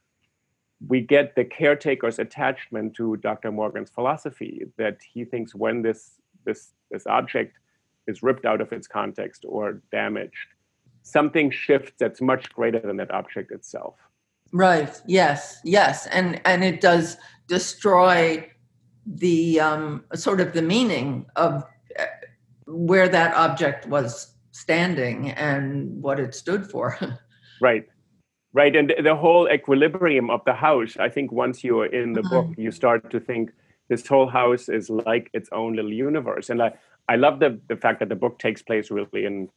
we 0.87 1.01
get 1.01 1.37
the 1.37 1.45
caretaker's 1.45 2.19
attachment 2.19 2.95
to 2.97 3.17
Dr. 3.19 3.53
Morgan's 3.53 3.91
philosophy 3.91 4.65
that 4.79 4.99
he 5.13 5.25
thinks 5.25 5.55
when 5.55 5.83
this 5.83 6.13
this 6.47 6.73
this 6.91 7.07
object 7.07 7.59
is 8.07 8.23
ripped 8.23 8.47
out 8.47 8.63
of 8.63 8.73
its 8.73 8.89
context 8.89 9.45
or 9.47 9.83
damaged, 9.93 10.49
something 11.03 11.51
shifts 11.51 11.93
that's 11.99 12.21
much 12.21 12.51
greater 12.53 12.81
than 12.81 12.97
that 12.97 13.11
object 13.11 13.53
itself. 13.53 13.97
Right. 14.53 15.01
Yes. 15.07 15.61
Yes. 15.65 16.07
And 16.09 16.41
and 16.45 16.65
it 16.65 16.81
does 16.81 17.17
destroy 17.47 18.49
the 19.07 19.61
um, 19.61 20.05
sort 20.15 20.41
of 20.41 20.53
the 20.53 20.63
meaning 20.63 21.27
of 21.37 21.65
uh, 21.99 22.05
where 22.67 23.09
that 23.09 23.35
object 23.35 23.87
was 23.87 24.35
standing 24.53 25.31
and 25.31 26.03
what 26.03 26.21
it 26.21 26.35
stood 26.35 26.71
for. 26.71 26.99
right. 27.61 27.87
Right. 28.53 28.75
And 28.75 28.93
the 29.03 29.15
whole 29.15 29.49
equilibrium 29.49 30.29
of 30.29 30.45
the 30.45 30.55
house, 30.55 30.97
I 30.99 31.09
think 31.09 31.31
once 31.31 31.63
you're 31.63 31.87
in 31.87 32.15
the 32.15 32.23
book, 32.23 32.47
mm-hmm. 32.47 32.61
you 32.61 32.73
start 32.73 33.09
to 33.11 33.21
think 33.21 33.53
this 33.89 34.07
whole 34.07 34.27
house 34.27 34.69
is 34.69 34.91
like 34.91 35.31
its 35.33 35.49
own 35.53 35.77
little 35.77 35.93
universe. 35.93 36.51
And 36.51 36.61
I, 36.61 36.73
I 37.09 37.15
love 37.15 37.39
the, 37.39 37.61
the 37.69 37.77
fact 37.77 38.01
that 38.01 38.09
the 38.09 38.17
book 38.17 38.41
takes 38.41 38.61
place 38.61 38.91
really 38.91 39.25
in 39.25 39.49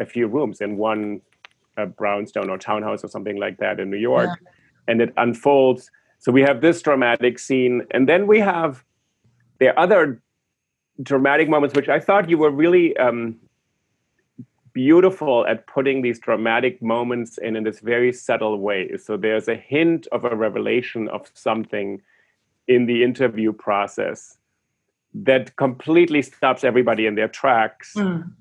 a 0.00 0.06
few 0.06 0.26
rooms 0.26 0.60
in 0.60 0.76
one 0.76 1.22
a 1.76 1.86
brownstone 1.86 2.50
or 2.50 2.58
townhouse 2.58 3.04
or 3.04 3.08
something 3.08 3.36
like 3.36 3.58
that 3.58 3.80
in 3.80 3.90
New 3.90 3.96
York, 3.96 4.30
yeah. 4.42 4.48
and 4.88 5.00
it 5.00 5.12
unfolds. 5.16 5.90
So 6.18 6.30
we 6.30 6.42
have 6.42 6.60
this 6.60 6.82
dramatic 6.82 7.38
scene, 7.38 7.82
and 7.90 8.08
then 8.08 8.26
we 8.26 8.40
have 8.40 8.84
the 9.58 9.78
other 9.78 10.22
dramatic 11.02 11.48
moments, 11.48 11.74
which 11.74 11.88
I 11.88 11.98
thought 11.98 12.28
you 12.28 12.38
were 12.38 12.50
really 12.50 12.96
um, 12.96 13.36
beautiful 14.72 15.46
at 15.46 15.66
putting 15.66 16.02
these 16.02 16.18
dramatic 16.18 16.82
moments 16.82 17.38
in 17.38 17.56
in 17.56 17.64
this 17.64 17.80
very 17.80 18.12
subtle 18.12 18.58
way. 18.58 18.96
So 18.96 19.16
there's 19.16 19.48
a 19.48 19.54
hint 19.54 20.06
of 20.12 20.24
a 20.24 20.34
revelation 20.34 21.08
of 21.08 21.30
something 21.34 22.00
in 22.68 22.86
the 22.86 23.02
interview 23.02 23.52
process 23.52 24.38
that 25.14 25.56
completely 25.56 26.22
stops 26.22 26.64
everybody 26.64 27.06
in 27.06 27.14
their 27.14 27.28
tracks. 27.28 27.94
Mm. 27.94 28.32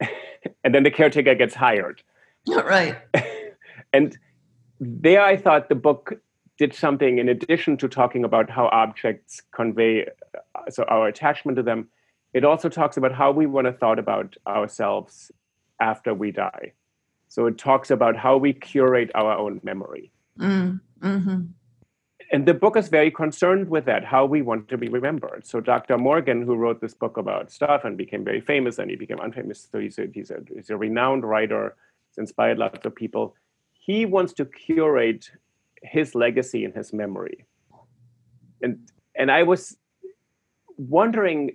and 0.64 0.74
then 0.74 0.82
the 0.82 0.90
caretaker 0.90 1.34
gets 1.34 1.54
hired. 1.54 2.02
Right. 2.48 2.96
and 3.92 4.18
there 4.80 5.22
I 5.22 5.36
thought 5.36 5.68
the 5.68 5.74
book 5.74 6.14
did 6.58 6.74
something 6.74 7.18
in 7.18 7.28
addition 7.28 7.76
to 7.78 7.88
talking 7.88 8.24
about 8.24 8.50
how 8.50 8.66
objects 8.72 9.42
convey 9.52 10.06
uh, 10.54 10.70
so 10.70 10.84
our 10.84 11.08
attachment 11.08 11.56
to 11.56 11.62
them 11.62 11.88
it 12.34 12.44
also 12.44 12.68
talks 12.68 12.96
about 12.96 13.12
how 13.12 13.30
we 13.30 13.46
want 13.46 13.66
to 13.66 13.72
thought 13.72 13.98
about 13.98 14.36
ourselves 14.46 15.32
after 15.80 16.14
we 16.14 16.30
die 16.30 16.72
so 17.28 17.46
it 17.46 17.58
talks 17.58 17.90
about 17.90 18.16
how 18.16 18.36
we 18.36 18.52
curate 18.52 19.10
our 19.14 19.32
own 19.36 19.60
memory 19.64 20.12
mm, 20.38 20.78
mm-hmm. 21.00 21.40
and 22.30 22.46
the 22.46 22.54
book 22.54 22.76
is 22.76 22.88
very 22.88 23.10
concerned 23.10 23.68
with 23.68 23.84
that 23.86 24.04
how 24.04 24.24
we 24.24 24.42
want 24.42 24.68
to 24.68 24.76
be 24.76 24.88
remembered 24.88 25.46
so 25.46 25.58
dr 25.58 25.98
morgan 25.98 26.42
who 26.42 26.54
wrote 26.54 26.80
this 26.80 26.94
book 26.94 27.16
about 27.16 27.50
stuff 27.50 27.84
and 27.84 27.96
became 27.96 28.24
very 28.24 28.40
famous 28.40 28.78
and 28.78 28.90
he 28.90 28.96
became 28.96 29.18
unfamous 29.18 29.70
so 29.70 29.78
he's 29.78 29.98
a, 29.98 30.06
he's 30.12 30.30
a, 30.30 30.38
he's 30.54 30.70
a 30.70 30.76
renowned 30.76 31.24
writer 31.24 31.74
inspired 32.18 32.58
lots 32.58 32.84
of 32.84 32.94
people. 32.94 33.34
He 33.72 34.06
wants 34.06 34.32
to 34.34 34.44
curate 34.44 35.30
his 35.82 36.14
legacy 36.14 36.64
and 36.64 36.74
his 36.74 36.92
memory. 36.92 37.44
And 38.62 38.78
and 39.14 39.30
I 39.30 39.42
was 39.42 39.76
wondering 40.76 41.52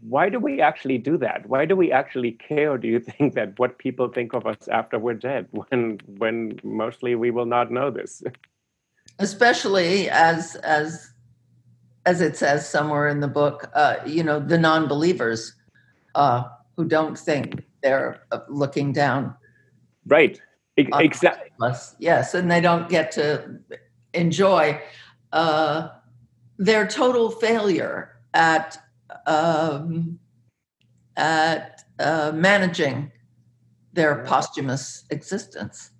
why 0.00 0.28
do 0.30 0.38
we 0.38 0.60
actually 0.62 0.98
do 0.98 1.18
that? 1.18 1.46
Why 1.46 1.66
do 1.66 1.76
we 1.76 1.92
actually 1.92 2.32
care, 2.32 2.78
do 2.78 2.88
you 2.88 3.00
think, 3.10 3.34
that 3.34 3.58
what 3.58 3.78
people 3.78 4.08
think 4.08 4.32
of 4.32 4.46
us 4.46 4.68
after 4.68 4.98
we're 4.98 5.14
dead 5.14 5.48
when 5.50 5.98
when 6.18 6.58
mostly 6.62 7.14
we 7.14 7.30
will 7.30 7.46
not 7.46 7.70
know 7.70 7.90
this? 7.90 8.22
Especially 9.18 10.08
as 10.10 10.56
as 10.56 11.10
as 12.06 12.20
it 12.20 12.36
says 12.36 12.68
somewhere 12.68 13.08
in 13.08 13.20
the 13.20 13.28
book, 13.28 13.70
uh, 13.74 13.96
you 14.04 14.22
know, 14.22 14.38
the 14.38 14.58
non-believers 14.58 15.54
uh, 16.14 16.44
who 16.76 16.84
don't 16.84 17.18
think 17.18 17.64
they're 17.82 18.22
uh, 18.30 18.40
looking 18.48 18.92
down 18.92 19.34
Right. 20.06 20.40
Exactly. 20.76 21.50
Yes, 21.98 22.34
and 22.34 22.50
they 22.50 22.60
don't 22.60 22.88
get 22.88 23.12
to 23.12 23.60
enjoy 24.12 24.80
uh, 25.32 25.88
their 26.58 26.86
total 26.86 27.30
failure 27.30 28.16
at 28.32 28.76
um, 29.26 30.18
at 31.16 31.84
uh, 31.98 32.32
managing 32.34 33.12
their 33.92 34.24
posthumous 34.24 35.04
existence. 35.10 35.90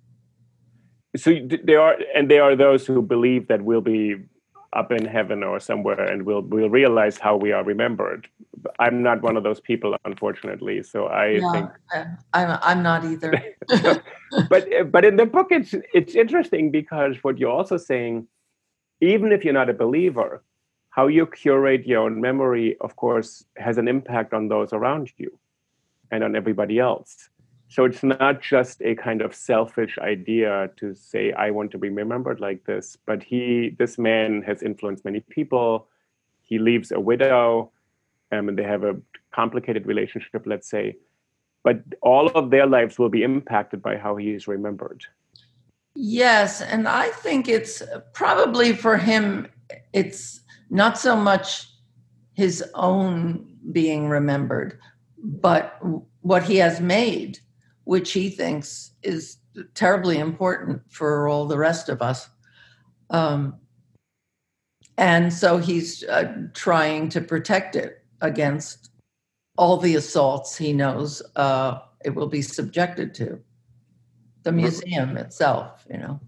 So 1.15 1.31
there 1.63 1.79
are, 1.79 1.95
and 2.13 2.29
there 2.29 2.43
are 2.43 2.55
those 2.57 2.85
who 2.85 3.01
believe 3.01 3.47
that 3.47 3.63
we'll 3.63 3.79
be 3.79 4.17
up 4.75 4.91
in 4.91 5.05
heaven 5.05 5.43
or 5.43 5.59
somewhere 5.59 6.01
and 6.01 6.23
we'll 6.23 6.41
we'll 6.41 6.69
realize 6.69 7.17
how 7.17 7.35
we 7.35 7.51
are 7.51 7.63
remembered. 7.63 8.27
I'm 8.79 9.01
not 9.01 9.21
one 9.21 9.37
of 9.37 9.43
those 9.43 9.59
people 9.59 9.95
unfortunately 10.05 10.81
so 10.83 11.07
i 11.07 11.39
think 11.51 11.69
i'm 12.33 12.57
i'm 12.61 12.83
not 12.83 13.05
either. 13.05 13.31
But 14.49 14.91
but 14.91 15.05
in 15.05 15.15
the 15.15 15.25
book 15.25 15.47
it's 15.51 15.75
it's 15.93 16.15
interesting 16.15 16.71
because 16.71 17.23
what 17.23 17.37
you're 17.37 17.51
also 17.51 17.77
saying 17.77 18.27
even 19.01 19.31
if 19.31 19.43
you're 19.45 19.53
not 19.53 19.69
a 19.69 19.73
believer 19.73 20.43
how 20.89 21.07
you 21.07 21.25
curate 21.27 21.85
your 21.85 22.01
own 22.01 22.19
memory 22.19 22.75
of 22.81 22.95
course 22.95 23.45
has 23.57 23.77
an 23.77 23.87
impact 23.87 24.33
on 24.33 24.47
those 24.47 24.73
around 24.73 25.11
you 25.17 25.37
and 26.11 26.23
on 26.23 26.35
everybody 26.35 26.79
else 26.79 27.29
so 27.75 27.83
it's 27.83 28.03
not 28.03 28.41
just 28.41 28.81
a 28.83 28.95
kind 28.95 29.21
of 29.21 29.35
selfish 29.35 29.97
idea 29.99 30.69
to 30.77 30.95
say 30.95 31.33
i 31.33 31.51
want 31.51 31.71
to 31.71 31.77
be 31.77 31.89
remembered 31.89 32.39
like 32.39 32.63
this 32.63 32.97
but 33.05 33.21
he 33.21 33.75
this 33.77 33.97
man 33.97 34.41
has 34.43 34.63
influenced 34.63 35.03
many 35.03 35.19
people. 35.19 35.89
He 36.41 36.57
leaves 36.57 36.91
a 36.93 36.99
widow 36.99 37.71
um, 38.31 38.47
and 38.47 38.57
they 38.57 38.63
have 38.63 38.85
a 38.85 38.95
complicated 39.33 39.85
relationship 39.87 40.43
let's 40.45 40.69
say. 40.69 40.95
But 41.65 41.83
all 42.01 42.27
of 42.29 42.49
their 42.49 42.65
lives 42.65 42.97
will 42.97 43.09
be 43.09 43.23
impacted 43.23 43.81
by 43.81 43.97
how 43.97 44.15
he 44.15 44.29
is 44.29 44.47
remembered. 44.47 45.03
Yes 45.95 46.61
and 46.61 46.87
i 46.87 47.07
think 47.23 47.49
it's 47.49 47.83
probably 48.13 48.71
for 48.71 48.95
him 48.95 49.47
it's 49.91 50.39
not 50.69 50.97
so 50.97 51.13
much 51.29 51.67
his 52.35 52.63
own 52.73 53.19
being 53.73 54.07
remembered 54.07 54.79
but 55.17 55.77
what 56.21 56.43
he 56.43 56.55
has 56.55 56.79
made 56.79 57.39
which 57.85 58.11
he 58.11 58.29
thinks 58.29 58.91
is 59.01 59.37
terribly 59.73 60.17
important 60.17 60.81
for 60.89 61.27
all 61.27 61.45
the 61.45 61.57
rest 61.57 61.87
of 61.87 62.01
us. 62.01 62.29
Um, 63.09 63.55
and 64.97 65.31
so 65.31 65.57
he's 65.57 66.03
uh, 66.03 66.33
trying 66.53 67.09
to 67.09 67.21
protect 67.21 67.75
it 67.75 68.03
against 68.21 68.89
all 69.57 69.77
the 69.77 69.95
assaults 69.95 70.57
he 70.57 70.73
knows 70.73 71.21
uh, 71.35 71.79
it 72.03 72.13
will 72.13 72.27
be 72.27 72.41
subjected 72.41 73.13
to. 73.15 73.39
The 74.43 74.51
museum 74.51 75.17
itself, 75.17 75.85
you 75.89 75.97
know. 75.97 76.19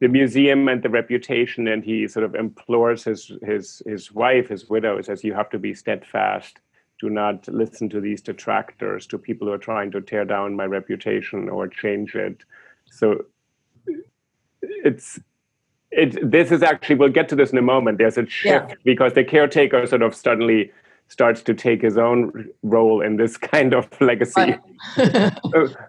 The 0.00 0.08
museum 0.08 0.68
and 0.68 0.82
the 0.82 0.88
reputation, 0.88 1.68
and 1.68 1.84
he 1.84 2.06
sort 2.08 2.24
of 2.24 2.34
implores 2.34 3.04
his 3.04 3.32
his 3.42 3.82
his 3.86 4.12
wife, 4.12 4.48
his 4.48 4.68
widow, 4.68 5.00
says, 5.00 5.24
"You 5.24 5.34
have 5.34 5.50
to 5.50 5.58
be 5.58 5.74
steadfast 5.74 6.60
do 7.02 7.10
not 7.10 7.48
listen 7.48 7.88
to 7.88 8.00
these 8.00 8.22
detractors, 8.22 9.08
to 9.08 9.18
people 9.18 9.48
who 9.48 9.52
are 9.52 9.58
trying 9.58 9.90
to 9.90 10.00
tear 10.00 10.24
down 10.24 10.54
my 10.54 10.64
reputation 10.64 11.48
or 11.48 11.66
change 11.66 12.14
it. 12.14 12.44
So 12.86 13.24
it's 14.60 15.18
it. 15.90 16.30
This 16.30 16.52
is 16.52 16.62
actually 16.62 16.94
we'll 16.94 17.08
get 17.08 17.28
to 17.30 17.34
this 17.34 17.50
in 17.50 17.58
a 17.58 17.62
moment. 17.62 17.98
There's 17.98 18.18
a 18.18 18.26
shift 18.26 18.70
yeah. 18.70 18.74
because 18.84 19.14
the 19.14 19.24
caretaker 19.24 19.84
sort 19.84 20.02
of 20.02 20.14
suddenly 20.14 20.70
starts 21.08 21.42
to 21.42 21.52
take 21.52 21.82
his 21.82 21.98
own 21.98 22.48
role 22.62 23.02
in 23.02 23.16
this 23.16 23.36
kind 23.52 23.74
of 23.74 23.88
legacy. 24.00 24.54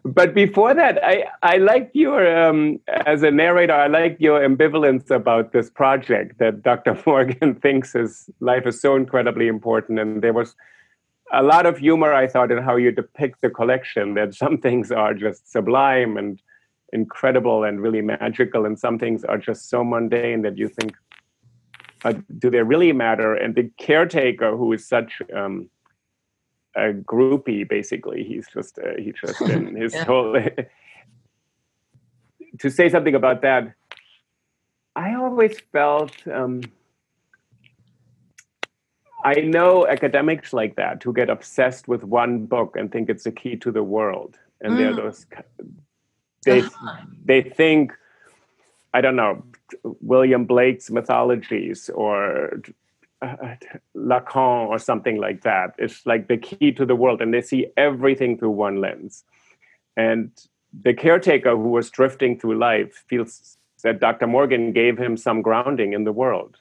but 0.03 0.33
before 0.33 0.73
that, 0.73 1.01
I, 1.03 1.25
I 1.43 1.57
like 1.57 1.91
your, 1.93 2.21
um, 2.37 2.79
as 3.05 3.23
a 3.23 3.31
narrator, 3.31 3.73
I 3.73 3.87
like 3.87 4.17
your 4.19 4.41
ambivalence 4.41 5.09
about 5.11 5.53
this 5.53 5.69
project 5.69 6.39
that 6.39 6.63
Dr. 6.63 6.99
Morgan 7.05 7.55
thinks 7.55 7.93
his 7.93 8.29
life 8.39 8.65
is 8.67 8.81
so 8.81 8.95
incredibly 8.95 9.47
important. 9.47 9.99
And 9.99 10.21
there 10.21 10.33
was 10.33 10.55
a 11.33 11.41
lot 11.41 11.65
of 11.65 11.79
humor, 11.79 12.13
I 12.13 12.27
thought, 12.27 12.51
in 12.51 12.59
how 12.59 12.75
you 12.75 12.91
depict 12.91 13.41
the 13.41 13.49
collection. 13.49 14.13
That 14.13 14.35
some 14.35 14.59
things 14.59 14.91
are 14.91 15.15
just 15.15 15.51
sublime 15.51 16.15
and 16.15 16.39
incredible 16.93 17.63
and 17.63 17.81
really 17.81 18.01
magical, 18.01 18.65
and 18.65 18.79
some 18.79 18.99
things 18.99 19.23
are 19.23 19.39
just 19.39 19.69
so 19.69 19.83
mundane 19.83 20.43
that 20.43 20.57
you 20.57 20.69
think, 20.69 20.95
uh, 22.05 22.13
do 22.37 22.51
they 22.51 22.61
really 22.61 22.93
matter? 22.93 23.33
And 23.33 23.55
the 23.55 23.71
caretaker, 23.77 24.55
who 24.55 24.71
is 24.73 24.87
such 24.87 25.21
um, 25.35 25.69
a 26.75 26.93
groupie, 26.93 27.67
basically, 27.67 28.23
he's 28.23 28.47
just 28.53 28.77
uh, 28.77 28.93
he's 28.99 29.15
just 29.19 29.41
in 29.55 29.75
his 29.75 29.93
yeah. 29.93 30.05
whole. 30.05 30.39
to 32.59 32.69
say 32.69 32.89
something 32.89 33.15
about 33.15 33.41
that, 33.41 33.73
I 34.95 35.15
always 35.15 35.59
felt 35.71 36.15
um, 36.27 36.61
I 39.23 39.35
know 39.35 39.87
academics 39.87 40.53
like 40.53 40.75
that 40.75 41.01
who 41.03 41.13
get 41.13 41.29
obsessed 41.29 41.87
with 41.87 42.03
one 42.03 42.45
book 42.45 42.75
and 42.75 42.91
think 42.91 43.09
it's 43.09 43.23
the 43.23 43.31
key 43.31 43.55
to 43.57 43.71
the 43.71 43.83
world, 43.83 44.37
and 44.61 44.73
mm. 44.73 44.77
they're 44.77 44.95
those 44.95 45.25
they 46.43 46.61
uh-huh. 46.61 46.97
they 47.25 47.41
think 47.41 47.93
I 48.93 49.01
don't 49.01 49.15
know 49.15 49.43
William 50.01 50.45
Blake's 50.45 50.89
mythologies 50.89 51.89
or 51.89 52.61
uh, 53.21 53.55
Lacan 53.95 54.67
or 54.67 54.77
something 54.77 55.17
like 55.17 55.41
that. 55.43 55.73
It's 55.77 56.05
like 56.05 56.27
the 56.27 56.37
key 56.37 56.71
to 56.73 56.85
the 56.85 56.95
world, 56.95 57.21
and 57.21 57.33
they 57.33 57.41
see 57.41 57.67
everything 57.77 58.37
through 58.37 58.51
one 58.51 58.81
lens. 58.81 59.23
And 59.95 60.31
the 60.81 60.93
caretaker 60.93 61.51
who 61.51 61.69
was 61.69 61.89
drifting 61.89 62.39
through 62.39 62.57
life 62.57 63.03
feels 63.07 63.57
that 63.83 63.99
Dr. 63.99 64.27
Morgan 64.27 64.71
gave 64.71 64.97
him 64.97 65.17
some 65.17 65.41
grounding 65.41 65.93
in 65.93 66.03
the 66.03 66.11
world. 66.11 66.57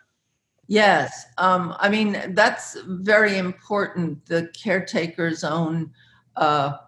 Yes, 0.73 1.27
um, 1.37 1.77
I 1.81 1.91
mean 1.91 2.33
that's 2.35 2.79
very 2.87 3.37
important. 3.37 4.25
The 4.25 4.51
caretaker's 4.55 5.45
own 5.45 5.91
uh, 6.37 6.79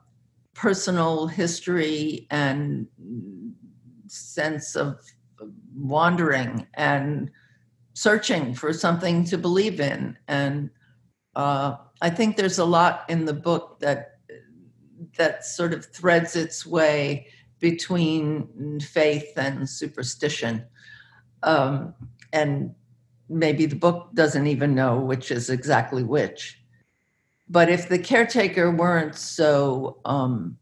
personal 0.55 1.27
history 1.27 2.27
and 2.31 2.87
sense 4.07 4.75
of 4.75 5.01
wandering 5.77 6.67
and 6.73 7.31
searching 7.93 8.55
for 8.55 8.73
something 8.73 9.23
to 9.27 9.37
believe 9.37 9.81
in. 9.81 10.17
And 10.29 10.71
uh, 11.37 11.77
I 12.01 12.09
think 12.09 12.39
there's 12.39 12.59
a 12.59 12.65
lot 12.65 13.05
in 13.11 13.27
the 13.27 13.35
book 13.35 13.81
that 13.81 14.13
that 15.19 15.45
sort 15.45 15.75
of 15.75 15.85
threads 15.85 16.37
its 16.37 16.65
way 16.65 17.27
between 17.61 18.81
faith 18.81 19.33
and 19.37 19.69
superstition. 19.69 20.65
Um, 21.43 21.93
and 22.33 22.75
maybe 23.29 23.67
the 23.67 23.77
book 23.77 24.11
doesn't 24.15 24.47
even 24.47 24.75
know 24.75 25.01
which 25.01 25.31
is 25.31 25.51
exactly 25.51 26.03
which. 26.03 26.61
But 27.49 27.69
if 27.69 27.89
the 27.89 27.99
caretaker 27.99 28.71
weren't 28.71 29.15
so 29.15 29.99
um, 30.05 30.57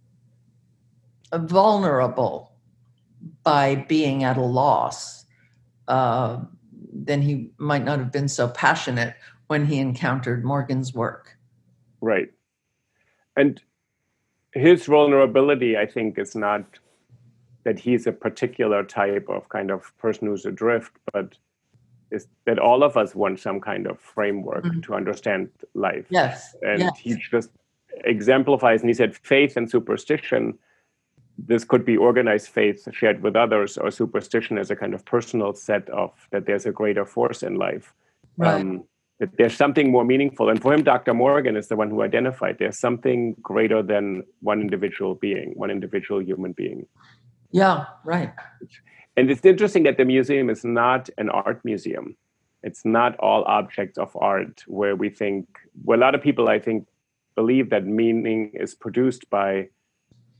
vulnerable 1.33 2.53
by 3.45 3.77
being 3.77 4.25
at 4.25 4.37
a 4.37 4.43
loss, 4.43 5.25
uh, 5.89 6.41
then 6.93 7.23
he 7.23 7.51
might 7.59 7.85
not 7.85 7.99
have 7.99 8.13
been 8.13 8.29
so 8.29 8.49
passionate 8.49 9.15
when 9.47 9.67
he 9.67 9.79
encountered 9.79 10.45
Morgan's 10.45 10.95
work. 10.95 11.37
Right. 12.01 12.31
And 13.37 13.61
his 14.53 14.87
vulnerability, 14.87 15.77
I 15.77 15.87
think, 15.87 16.19
is 16.19 16.35
not 16.35 16.65
that 17.65 17.79
he's 17.79 18.07
a 18.07 18.13
particular 18.13 18.83
type 18.83 19.29
of 19.29 19.49
kind 19.49 19.71
of 19.71 19.97
person 19.99 20.27
who's 20.27 20.45
adrift, 20.45 20.93
but 21.13 21.37
is 22.13 22.29
that 22.45 22.59
all 22.59 22.83
of 22.83 22.97
us 22.97 23.15
want 23.15 23.41
some 23.41 23.61
kind 23.61 23.87
of 23.87 23.99
framework 23.99 24.65
mm-hmm. 24.65 24.81
to 24.81 24.95
understand 24.95 25.49
life. 25.75 26.07
Yes. 26.11 26.55
And 26.63 26.81
yes. 26.81 26.99
he 26.99 27.17
just 27.31 27.51
exemplifies, 28.05 28.81
and 28.81 28.91
he 28.91 28.95
said, 28.95 29.17
faith 29.17 29.57
and 29.57 29.69
superstition. 29.69 30.59
This 31.39 31.65
could 31.65 31.85
be 31.85 31.97
organized 31.97 32.49
faith 32.49 32.87
shared 32.93 33.23
with 33.23 33.35
others, 33.35 33.79
or 33.79 33.91
superstition 33.91 34.59
as 34.59 34.71
a 34.71 34.77
kind 34.77 34.95
of 34.95 35.05
personal 35.05 35.55
set 35.55 35.89
of 35.91 36.13
that 36.31 36.47
there's 36.47 36.67
a 36.67 36.73
greater 36.73 37.05
force 37.05 37.43
in 37.43 37.57
life. 37.57 37.95
Right. 38.37 38.61
Um, 38.61 38.85
that 39.19 39.37
there's 39.39 39.57
something 39.57 39.91
more 39.91 40.05
meaningful. 40.05 40.49
And 40.49 40.61
for 40.61 40.75
him, 40.75 40.83
Dr. 40.83 41.15
Morgan 41.15 41.57
is 41.57 41.69
the 41.69 41.77
one 41.77 41.91
who 41.91 42.03
identified 42.03 42.57
there's 42.59 42.79
something 42.79 43.37
greater 43.41 43.83
than 43.83 44.25
one 44.41 44.61
individual 44.61 45.15
being, 45.15 45.53
one 45.55 45.71
individual 45.71 46.21
human 46.21 46.53
being. 46.53 46.87
Yeah, 47.53 47.85
right. 48.05 48.33
And 49.17 49.31
it's 49.31 49.45
interesting 49.45 49.83
that 49.85 49.99
the 49.99 50.05
museum 50.05 50.49
is 50.49 50.65
not 50.65 51.11
an 51.19 51.29
art 51.29 51.65
museum. 51.65 52.17
It's 52.63 52.85
not 52.85 53.19
all 53.19 53.45
objects 53.45 53.99
of 53.99 54.17
art 54.21 54.63
where 54.67 54.97
we 54.97 55.11
think, 55.11 55.47
well, 55.85 55.99
a 55.99 56.01
lot 56.01 56.15
of 56.15 56.23
people, 56.23 56.49
I 56.49 56.59
think, 56.59 56.87
believe 57.35 57.71
that 57.71 57.87
meaning 57.87 58.53
is 58.55 58.75
produced 58.75 59.29
by 59.31 59.69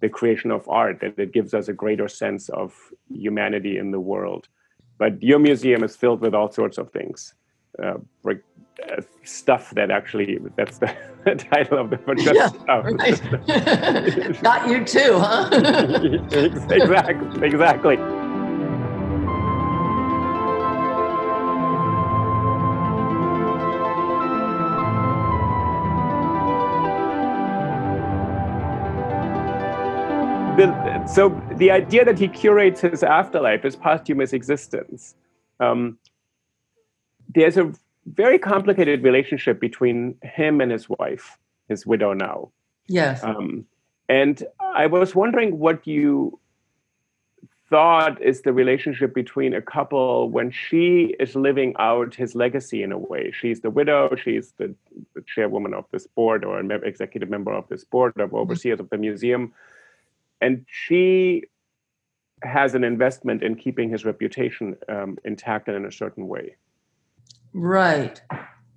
the 0.01 0.09
creation 0.09 0.51
of 0.51 0.69
art, 0.69 1.01
that 1.01 1.19
it 1.19 1.33
gives 1.33 1.55
us 1.55 1.69
a 1.69 1.73
greater 1.73 2.09
sense 2.09 2.49
of 2.51 2.75
humanity 3.09 3.79
in 3.79 3.91
the 3.91 4.01
world. 4.01 4.49
But 4.99 5.23
your 5.23 5.39
museum 5.39 5.85
is 5.85 5.97
filled 5.97 6.21
with 6.21 6.35
all 6.35 6.51
sorts 6.51 6.79
of 6.79 6.91
things. 6.93 7.35
Uh, 7.83 7.95
uh, 8.91 9.01
stuff 9.23 9.71
that 9.71 9.91
actually 9.91 10.39
that's 10.57 10.79
the, 10.79 10.95
title 11.51 11.79
of 11.79 11.91
the 11.91 11.97
book. 11.97 12.19
Yeah, 12.21 12.51
right. 12.69 14.43
Not 14.43 14.69
you 14.69 14.85
too, 14.85 15.19
huh? 15.19 15.49
exactly. 16.71 17.47
Exactly. 17.47 17.97
So 31.07 31.29
the 31.57 31.71
idea 31.71 32.05
that 32.05 32.19
he 32.19 32.29
curates 32.29 32.81
his 32.81 33.03
afterlife, 33.03 33.63
his 33.63 33.77
posthumous 33.77 34.33
existence, 34.33 35.15
um, 35.61 35.99
there's 37.35 37.57
a 37.57 37.73
very 38.07 38.39
complicated 38.39 39.03
relationship 39.03 39.61
between 39.61 40.17
him 40.23 40.61
and 40.61 40.73
his 40.73 40.89
wife, 40.89 41.39
his 41.69 41.87
widow 41.87 42.13
now. 42.13 42.51
Yes. 42.89 43.23
Um, 43.23 43.67
and 44.09 44.43
I 44.61 44.87
was 44.87 45.15
wondering 45.15 45.59
what 45.59 45.87
you 45.87 46.39
thought 47.69 48.21
is 48.21 48.43
the 48.43 48.53
relationship 48.53 49.15
between 49.15 49.55
a 49.55 49.63
couple 49.63 50.29
when 50.29 50.51
she 50.51 51.15
is 51.19 51.35
living 51.35 51.75
out 51.79 52.15
his 52.15 52.35
legacy 52.35 52.83
in 52.83 52.93
a 52.93 52.99
way. 52.99 53.33
She's 53.33 53.61
the 53.61 53.71
widow, 53.71 54.15
she's 54.23 54.53
the, 54.59 54.75
the 55.15 55.23
chairwoman 55.23 55.73
of 55.73 55.87
this 55.91 56.07
board 56.07 56.45
or 56.45 56.61
executive 56.85 57.31
member 57.31 57.53
of 57.53 57.67
this 57.69 57.85
board 57.85 58.19
of 58.21 58.35
overseers 58.35 58.79
of 58.79 58.91
the 58.91 58.99
museum. 58.99 59.55
And 60.43 60.67
she 60.69 61.45
has 62.43 62.75
an 62.75 62.85
investment 62.85 63.43
in 63.43 63.55
keeping 63.55 63.89
his 63.89 64.05
reputation 64.05 64.77
um, 64.89 65.17
intact 65.25 65.69
and 65.69 65.77
in 65.77 65.87
a 65.87 65.93
certain 65.93 66.27
way. 66.29 66.57
Right. 67.53 68.21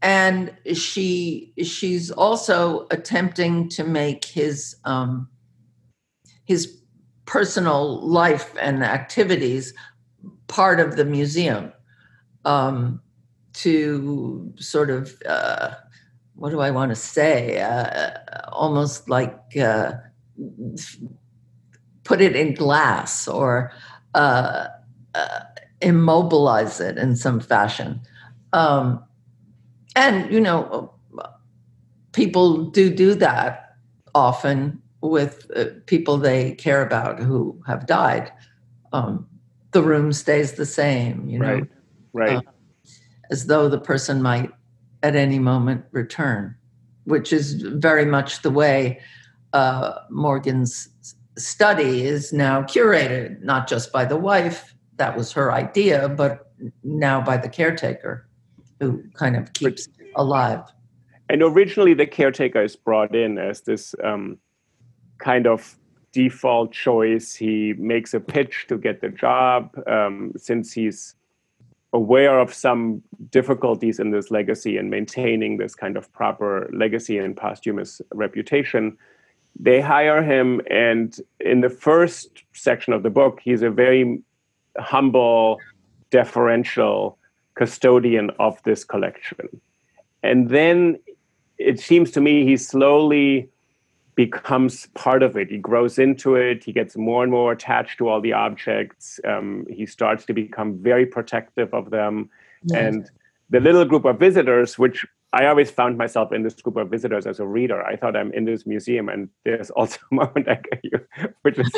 And 0.02 0.54
she 0.74 1.54
she's 1.64 2.12
also 2.12 2.86
attempting 2.92 3.70
to 3.70 3.84
make 3.84 4.24
his 4.26 4.76
um, 4.86 5.28
his 6.46 6.82
personal 7.26 8.08
life 8.08 8.54
and 8.62 8.84
activities 8.84 9.74
part 10.48 10.80
of 10.80 10.96
the 10.96 11.06
museum 11.06 11.74
um, 12.44 13.02
to 13.54 14.54
sort 14.58 14.92
of 14.92 15.20
uh, 15.28 15.72
what 16.36 16.52
do 16.52 16.60
I 16.60 16.70
want 16.70 16.92
to 16.92 16.96
say? 16.96 17.62
Uh, 17.62 18.12
almost 18.50 19.10
like 19.10 19.40
uh, 19.58 19.94
put 22.06 22.22
it 22.22 22.36
in 22.36 22.54
glass 22.54 23.28
or 23.28 23.74
uh, 24.14 24.68
uh, 25.14 25.40
immobilize 25.82 26.80
it 26.80 26.98
in 26.98 27.18
some 27.18 27.42
fashion. 27.42 28.00
Um, 28.54 29.04
and, 29.98 30.32
you 30.32 30.40
know, 30.40 30.94
people 32.14 32.70
do 32.70 32.90
do 32.90 33.14
that 33.16 33.76
often 34.14 34.82
with 35.02 35.52
uh, 35.56 35.66
people 35.86 36.18
they 36.18 36.54
care 36.56 36.82
about 36.82 37.20
who 37.20 37.62
have 37.68 37.86
died. 37.86 38.32
Um, 38.94 39.28
the 39.72 39.84
room 39.84 40.14
stays 40.14 40.54
the 40.54 40.66
same, 40.66 41.28
you 41.28 41.40
know, 41.40 41.48
right, 41.48 41.70
right. 42.14 42.38
Uh, 42.38 42.42
as 43.32 43.48
though 43.48 43.68
the 43.68 43.80
person 43.80 44.22
might 44.22 44.50
at 45.04 45.16
any 45.16 45.40
moment 45.40 45.84
return, 45.92 46.56
which 47.04 47.34
is 47.34 47.54
very 47.54 48.06
much 48.06 48.42
the 48.42 48.52
way 48.52 49.02
uh, 49.54 50.00
Morgan's 50.10 50.90
study 51.38 52.06
is 52.06 52.34
now 52.34 52.62
curated, 52.62 53.42
not 53.42 53.68
just 53.68 53.92
by 53.92 54.06
the 54.06 54.18
wife, 54.18 54.74
that 54.98 55.18
was 55.18 55.32
her 55.34 55.52
idea, 55.52 56.10
but 56.10 56.52
now 56.84 57.22
by 57.22 57.38
the 57.38 57.50
caretaker 57.50 58.28
who 58.80 59.04
kind 59.14 59.36
of 59.36 59.52
keeps 59.54 59.88
alive. 60.16 60.64
And 61.30 61.42
originally, 61.42 61.94
the 61.94 62.06
caretaker 62.06 62.64
is 62.64 62.76
brought 62.76 63.16
in 63.16 63.38
as 63.38 63.62
this 63.62 63.96
um, 64.04 64.38
kind 65.18 65.48
of 65.48 65.78
default 66.12 66.72
choice. 66.72 67.36
He 67.36 67.74
makes 67.78 68.14
a 68.14 68.20
pitch 68.20 68.66
to 68.70 68.78
get 68.78 69.02
the 69.02 69.10
job 69.10 69.76
um, 69.88 70.34
since 70.38 70.72
he's 70.72 71.16
aware 71.94 72.40
of 72.40 72.54
some 72.54 73.02
difficulties 73.32 74.00
in 74.00 74.12
this 74.12 74.30
legacy 74.30 74.78
and 74.78 74.90
maintaining 74.90 75.58
this 75.58 75.74
kind 75.74 75.98
of 75.98 76.12
proper 76.14 76.70
legacy 76.74 77.18
and 77.18 77.36
posthumous 77.36 78.02
reputation. 78.14 78.98
They 79.58 79.82
hire 79.82 80.22
him, 80.22 80.62
and 80.70 81.16
in 81.40 81.62
the 81.62 81.70
first 81.70 82.44
section 82.54 82.94
of 82.94 83.04
the 83.04 83.10
book, 83.10 83.40
he's 83.42 83.62
a 83.62 83.70
very 83.70 84.22
humble, 84.78 85.60
deferential 86.12 87.18
custodian 87.56 88.32
of 88.38 88.62
this 88.64 88.84
collection. 88.84 89.62
And 90.24 90.50
then 90.50 91.00
it 91.58 91.80
seems 91.80 92.12
to 92.12 92.22
me 92.22 92.46
he 92.46 92.58
slowly 92.58 93.50
becomes 94.16 94.88
part 94.94 95.24
of 95.24 95.38
it. 95.38 95.50
He 95.50 95.58
grows 95.58 96.00
into 96.00 96.36
it. 96.36 96.64
He 96.64 96.72
gets 96.72 96.96
more 96.98 97.24
and 97.24 97.32
more 97.32 97.52
attached 97.52 97.98
to 98.00 98.08
all 98.08 98.22
the 98.22 98.34
objects. 98.34 99.20
Um, 99.26 99.66
he 99.70 99.86
starts 99.86 100.26
to 100.26 100.34
become 100.34 100.78
very 100.78 101.06
protective 101.06 101.74
of 101.74 101.90
them. 101.92 102.30
Yes. 102.64 102.80
And 102.80 103.10
the 103.50 103.60
little 103.60 103.86
group 103.86 104.06
of 104.06 104.20
visitors, 104.20 104.80
which 104.80 105.06
I 105.36 105.48
always 105.48 105.70
found 105.70 105.98
myself 105.98 106.32
in 106.32 106.44
this 106.44 106.54
group 106.54 106.78
of 106.78 106.90
visitors 106.90 107.28
as 107.28 107.42
a 107.42 107.46
reader. 107.46 107.84
I 107.84 107.98
thought 107.98 108.16
I'm 108.16 108.32
in 108.32 108.46
this 108.46 108.66
museum, 108.66 109.10
and 109.10 109.28
there's 109.44 109.70
also 109.70 110.00
a 110.10 110.16
moment 110.16 110.48
I 110.48 110.56
get 110.56 110.80
you, 110.82 111.00
which 111.42 111.60
is, 111.60 111.70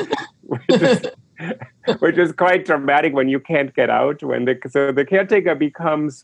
which 0.42 0.62
is, 0.70 1.02
which 2.00 2.18
is 2.20 2.32
quite 2.34 2.66
dramatic 2.66 3.16
when 3.16 3.28
you 3.28 3.40
can't 3.40 3.74
get 3.74 3.90
out. 3.90 4.22
When 4.22 4.46
the 4.46 4.60
so 4.70 4.92
the 4.92 5.04
caretaker 5.04 5.56
becomes 5.56 6.24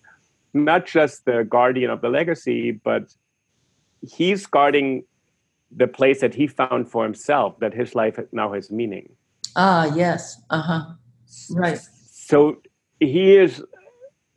not 0.54 0.86
just 0.86 1.26
the 1.26 1.44
guardian 1.44 1.90
of 1.90 2.02
the 2.02 2.10
legacy, 2.10 2.70
but 2.72 3.12
he's 4.02 4.46
guarding 4.46 5.04
the 5.76 5.88
place 5.88 6.22
that 6.22 6.36
he 6.36 6.46
found 6.46 6.92
for 6.92 7.04
himself, 7.04 7.60
that 7.62 7.74
his 7.74 7.96
life 7.96 8.20
now 8.32 8.54
has 8.54 8.70
meaning. 8.70 9.10
Ah, 9.56 9.92
yes. 9.96 10.40
Uh 10.52 10.62
huh. 10.62 10.86
Right. 11.50 11.80
So 12.12 12.62
he 13.00 13.36
is 13.36 13.64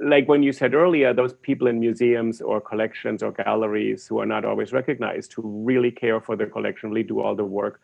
like 0.01 0.29
when 0.29 0.43
you 0.43 0.53
said 0.53 0.75
earlier, 0.75 1.15
those 1.15 1.33
people 1.33 1.67
in 1.67 1.81
museums 1.81 2.41
or 2.41 2.61
collections 2.61 3.23
or 3.23 3.33
galleries 3.33 4.07
who 4.07 4.19
are 4.19 4.27
not 4.27 4.45
always 4.45 4.73
recognized, 4.73 5.33
who 5.33 5.43
really 5.65 5.91
care 5.91 6.21
for 6.21 6.37
the 6.37 6.47
collection, 6.47 6.91
really 6.91 7.03
do 7.03 7.21
all 7.21 7.35
the 7.35 7.45
work, 7.45 7.81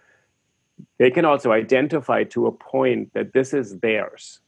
they 0.98 1.10
can 1.10 1.24
also 1.24 1.52
identify 1.52 2.24
to 2.24 2.46
a 2.46 2.52
point 2.52 3.12
that 3.14 3.32
this 3.32 3.54
is 3.54 3.78
theirs. 3.80 4.40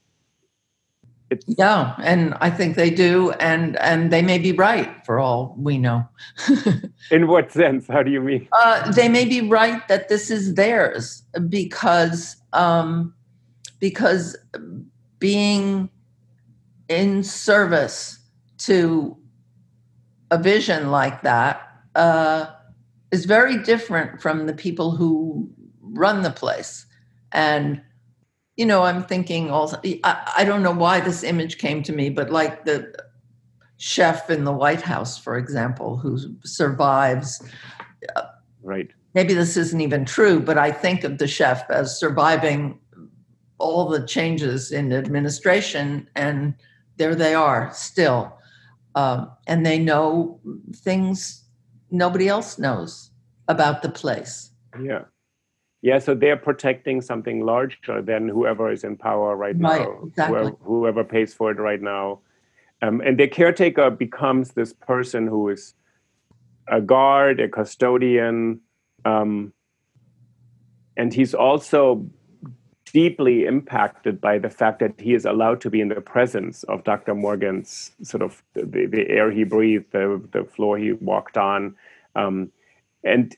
It's, 1.31 1.45
yeah, 1.49 1.95
and 2.03 2.35
I 2.41 2.51
think 2.51 2.77
they 2.77 2.91
do, 2.91 3.31
and 3.33 3.77
and 3.77 4.13
they 4.13 4.21
may 4.21 4.37
be 4.37 4.53
right 4.53 4.91
for 5.07 5.19
all 5.19 5.55
we 5.59 5.79
know. 5.79 6.07
in 7.11 7.29
what 7.29 7.51
sense? 7.51 7.87
How 7.89 8.03
do 8.03 8.11
you 8.11 8.21
mean? 8.21 8.47
Uh, 8.53 8.93
they 8.93 9.09
may 9.09 9.25
be 9.25 9.41
right 9.41 9.87
that 9.89 10.11
this 10.11 10.31
is 10.31 10.55
theirs 10.55 11.23
because 11.49 12.37
um, 12.53 13.15
because 13.81 14.37
being 15.19 15.89
in 16.89 17.23
service 17.23 18.19
to 18.59 19.17
a 20.31 20.39
vision 20.39 20.91
like 20.91 21.23
that 21.23 21.63
uh, 21.95 22.47
is 23.11 23.25
very 23.25 23.59
different 23.63 24.21
from 24.21 24.47
the 24.47 24.55
people 24.55 24.91
who 24.91 25.49
run 25.81 26.23
the 26.23 26.31
place. 26.31 26.87
And, 27.33 27.81
you 28.57 28.67
know, 28.67 28.83
I'm 28.83 29.05
thinking 29.05 29.51
also, 29.51 29.81
I, 30.03 30.33
I 30.39 30.45
don't 30.45 30.63
know 30.63 30.73
why 30.73 31.01
this 31.01 31.23
image 31.23 31.59
came 31.59 31.83
to 31.85 31.93
me, 31.93 32.11
but 32.11 32.31
like 32.31 32.65
the 32.65 32.93
chef 33.77 34.31
in 34.31 34.45
the 34.45 34.53
White 34.53 34.83
House, 34.83 35.19
for 35.19 35.37
example, 35.37 35.97
who 35.97 36.19
survives. 36.45 37.43
Uh, 38.17 38.23
right. 38.63 38.91
Maybe 39.15 39.35
this 39.35 39.57
isn't 39.57 39.81
even 39.81 40.05
true, 40.05 40.41
but 40.41 40.59
I 40.59 40.73
think 40.73 41.05
of 41.05 41.19
the 41.19 41.29
chef 41.29 41.69
as 41.71 41.99
surviving 41.99 42.79
all 43.59 43.89
the 43.89 44.05
changes 44.05 44.73
in 44.73 44.93
administration 44.93 46.09
and 46.17 46.55
there 46.97 47.15
they 47.15 47.35
are 47.35 47.71
still. 47.73 48.33
Um, 48.95 49.31
and 49.47 49.67
they 49.67 49.79
know 49.79 50.41
things 50.75 51.45
nobody 51.91 52.29
else 52.29 52.59
knows 52.59 53.11
about 53.49 53.83
the 53.83 53.89
place. 53.89 54.51
Yeah. 54.81 55.05
Yeah, 55.83 55.99
so 55.99 56.15
they're 56.15 56.39
protecting 56.39 57.03
something 57.03 57.45
larger 57.45 58.01
than 58.01 58.27
whoever 58.27 58.73
is 58.73 58.85
in 58.85 58.97
power 58.97 59.37
right, 59.37 59.55
right 59.59 59.81
now, 59.83 59.99
exactly. 60.07 60.39
whoever, 60.39 60.57
whoever, 60.63 61.05
pays 61.05 61.35
for 61.35 61.51
it 61.51 61.59
right 61.59 61.83
now. 61.83 62.21
Um, 62.81 63.03
and 63.03 63.19
the 63.19 63.29
caretaker 63.29 63.91
becomes 63.91 64.53
this 64.53 64.73
person 64.73 65.27
who 65.27 65.51
is 65.51 65.75
a 66.69 66.81
guard, 66.81 67.39
a 67.39 67.49
custodian, 67.49 68.61
um, 69.05 69.53
and 70.97 71.13
he's 71.13 71.35
also 71.35 72.07
deeply 72.95 73.45
impacted 73.45 74.21
by 74.21 74.39
the 74.39 74.49
fact 74.49 74.79
that 74.79 74.95
he 75.01 75.15
is 75.15 75.25
allowed 75.25 75.61
to 75.61 75.69
be 75.69 75.81
in 75.81 75.89
the 75.89 76.01
presence 76.01 76.63
of 76.65 76.85
Dr. 76.85 77.13
Morgan's 77.13 77.91
sort 78.03 78.23
of 78.23 78.41
the, 78.55 78.87
the 78.87 79.11
air 79.11 79.33
he 79.33 79.43
breathed, 79.43 79.91
the, 79.91 80.23
the 80.31 80.45
floor 80.45 80.79
he 80.79 80.93
walked 80.93 81.37
on. 81.37 81.75
Um, 82.15 82.53
and 83.03 83.37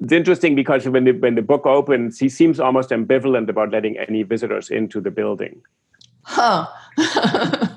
it's 0.00 0.12
interesting 0.12 0.54
because 0.54 0.88
when 0.88 1.04
the, 1.04 1.12
when 1.12 1.34
the 1.34 1.42
book 1.42 1.66
opens, 1.66 2.18
he 2.18 2.30
seems 2.30 2.58
almost 2.58 2.88
ambivalent 2.88 3.50
about 3.50 3.70
letting 3.70 3.98
any 3.98 4.22
visitors 4.22 4.70
into 4.70 5.02
the 5.02 5.10
building. 5.10 5.60
Huh. 6.22 6.66
uh, 6.96 7.68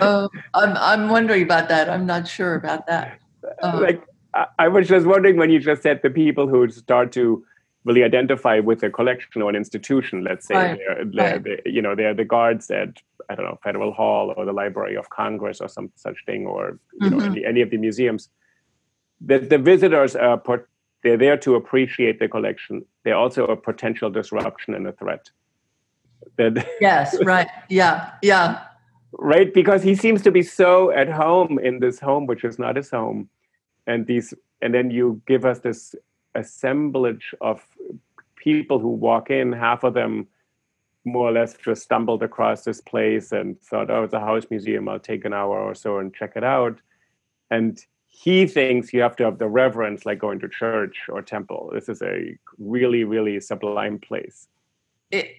I'm, 0.54 0.76
I'm 0.76 1.08
wondering 1.10 1.44
about 1.44 1.68
that. 1.68 1.88
I'm 1.88 2.06
not 2.06 2.26
sure 2.26 2.56
about 2.56 2.88
that. 2.88 3.20
Like, 3.62 4.02
I, 4.34 4.46
I 4.58 4.68
was 4.68 4.88
just 4.88 5.06
wondering 5.06 5.36
when 5.36 5.50
you 5.50 5.60
just 5.60 5.82
said 5.82 6.00
the 6.02 6.10
people 6.10 6.48
who 6.48 6.68
start 6.70 7.12
to 7.12 7.44
really 7.84 8.04
identify 8.04 8.60
with 8.60 8.82
a 8.82 8.90
collection 8.90 9.42
or 9.42 9.50
an 9.50 9.56
institution. 9.56 10.24
Let's 10.24 10.46
say 10.46 10.54
right. 10.54 10.78
they're, 10.78 11.04
they're, 11.04 11.32
right. 11.32 11.44
they, 11.44 11.70
you 11.70 11.82
know 11.82 11.94
they're 11.94 12.14
the 12.14 12.24
guards 12.24 12.70
at 12.70 13.00
I 13.28 13.34
don't 13.34 13.44
know 13.44 13.58
Federal 13.62 13.92
Hall 13.92 14.32
or 14.36 14.44
the 14.44 14.52
Library 14.52 14.96
of 14.96 15.10
Congress 15.10 15.60
or 15.60 15.68
some 15.68 15.90
such 15.96 16.18
thing, 16.26 16.46
or 16.46 16.78
you 17.00 17.08
mm-hmm. 17.08 17.18
know 17.18 17.24
any, 17.24 17.44
any 17.44 17.60
of 17.62 17.70
the 17.70 17.78
museums. 17.78 18.28
The, 19.24 19.38
the 19.38 19.58
visitors 19.58 20.16
are 20.16 20.36
put, 20.36 20.66
they're 21.04 21.16
there 21.16 21.36
to 21.38 21.54
appreciate 21.54 22.18
the 22.18 22.28
collection. 22.28 22.84
They're 23.04 23.16
also 23.16 23.46
a 23.46 23.56
potential 23.56 24.10
disruption 24.10 24.74
and 24.74 24.86
a 24.86 24.92
threat. 24.92 25.30
That, 26.38 26.66
yes, 26.80 27.16
right. 27.24 27.48
Yeah, 27.68 28.10
yeah. 28.20 28.64
Right, 29.12 29.52
because 29.52 29.82
he 29.82 29.94
seems 29.94 30.22
to 30.22 30.32
be 30.32 30.42
so 30.42 30.90
at 30.90 31.08
home 31.08 31.58
in 31.58 31.80
this 31.80 32.00
home, 32.00 32.26
which 32.26 32.44
is 32.44 32.58
not 32.58 32.76
his 32.76 32.90
home, 32.90 33.28
and 33.86 34.06
these, 34.06 34.32
and 34.60 34.72
then 34.74 34.90
you 34.90 35.20
give 35.26 35.44
us 35.44 35.60
this 35.60 35.94
assemblage 36.34 37.34
of 37.40 37.66
people 38.36 38.78
who 38.78 38.88
walk 38.88 39.30
in, 39.30 39.52
half 39.52 39.84
of 39.84 39.94
them 39.94 40.26
more 41.04 41.28
or 41.28 41.32
less 41.32 41.54
just 41.54 41.82
stumbled 41.82 42.22
across 42.22 42.64
this 42.64 42.80
place 42.80 43.32
and 43.32 43.60
thought, 43.60 43.90
oh, 43.90 44.04
it's 44.04 44.14
a 44.14 44.20
house 44.20 44.44
museum. 44.50 44.88
I'll 44.88 45.00
take 45.00 45.24
an 45.24 45.32
hour 45.32 45.58
or 45.58 45.74
so 45.74 45.98
and 45.98 46.14
check 46.14 46.32
it 46.36 46.44
out. 46.44 46.78
And 47.50 47.84
he 48.06 48.46
thinks 48.46 48.92
you 48.92 49.00
have 49.00 49.16
to 49.16 49.24
have 49.24 49.38
the 49.38 49.48
reverence 49.48 50.06
like 50.06 50.18
going 50.18 50.38
to 50.40 50.48
church 50.48 51.06
or 51.08 51.22
temple. 51.22 51.70
This 51.72 51.88
is 51.88 52.02
a 52.02 52.36
really, 52.58 53.04
really 53.04 53.40
sublime 53.40 53.98
place. 53.98 54.48
It, 55.10 55.34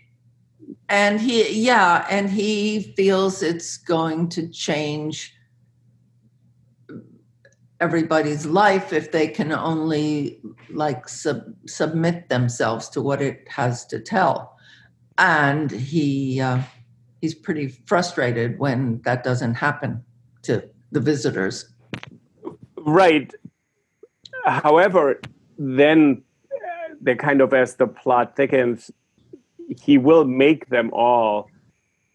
and 0.90 1.20
he, 1.20 1.66
yeah, 1.66 2.06
and 2.10 2.30
he 2.30 2.94
feels 2.96 3.42
it's 3.42 3.78
going 3.78 4.30
to 4.30 4.48
change 4.50 5.34
everybody's 7.84 8.46
life 8.46 8.94
if 8.94 9.12
they 9.12 9.28
can 9.28 9.52
only 9.52 10.40
like 10.70 11.10
sub- 11.10 11.54
submit 11.68 12.30
themselves 12.30 12.88
to 12.88 13.02
what 13.02 13.22
it 13.22 13.46
has 13.50 13.86
to 13.92 14.00
tell. 14.00 14.36
And 15.18 15.70
he 15.70 16.40
uh, 16.40 16.62
he's 17.22 17.36
pretty 17.36 17.68
frustrated 17.92 18.58
when 18.58 19.02
that 19.04 19.24
doesn't 19.30 19.56
happen 19.56 20.02
to 20.44 20.54
the 20.96 21.02
visitors. 21.02 21.56
Right. 22.78 23.30
However 24.46 25.20
then 25.58 26.24
uh, 26.52 26.96
the 27.02 27.16
kind 27.16 27.42
of 27.42 27.54
as 27.54 27.76
the 27.76 27.88
plot 27.88 28.36
thickens 28.38 28.92
he 29.86 29.98
will 29.98 30.26
make 30.26 30.70
them 30.70 30.90
all 30.94 31.50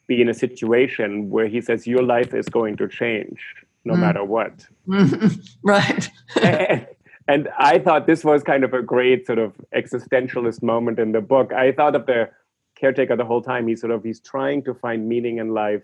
be 0.06 0.20
in 0.22 0.28
a 0.28 0.34
situation 0.34 1.30
where 1.30 1.48
he 1.54 1.60
says 1.60 1.86
your 1.86 2.02
life 2.02 2.32
is 2.34 2.46
going 2.48 2.76
to 2.76 2.88
change 2.88 3.40
no 3.88 3.94
mm. 3.94 4.00
matter 4.00 4.24
what. 4.24 4.66
right. 5.64 6.08
and, 6.40 6.86
and 7.26 7.48
I 7.58 7.78
thought 7.78 8.06
this 8.06 8.24
was 8.24 8.42
kind 8.42 8.62
of 8.62 8.74
a 8.74 8.82
great 8.82 9.26
sort 9.26 9.38
of 9.38 9.54
existentialist 9.74 10.62
moment 10.62 10.98
in 10.98 11.12
the 11.12 11.20
book. 11.20 11.52
I 11.52 11.72
thought 11.72 11.96
of 11.96 12.06
the 12.06 12.30
caretaker 12.78 13.16
the 13.16 13.24
whole 13.24 13.42
time. 13.42 13.66
He's 13.66 13.80
sort 13.80 13.90
of 13.90 14.04
he's 14.04 14.20
trying 14.20 14.62
to 14.64 14.74
find 14.74 15.08
meaning 15.08 15.38
in 15.38 15.54
life. 15.54 15.82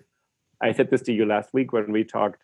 I 0.63 0.73
said 0.73 0.91
this 0.91 1.03
to 1.03 1.13
you 1.13 1.27
last 1.27 1.53
week 1.53 1.73
when 1.73 1.91
we 1.91 2.05
talked. 2.05 2.41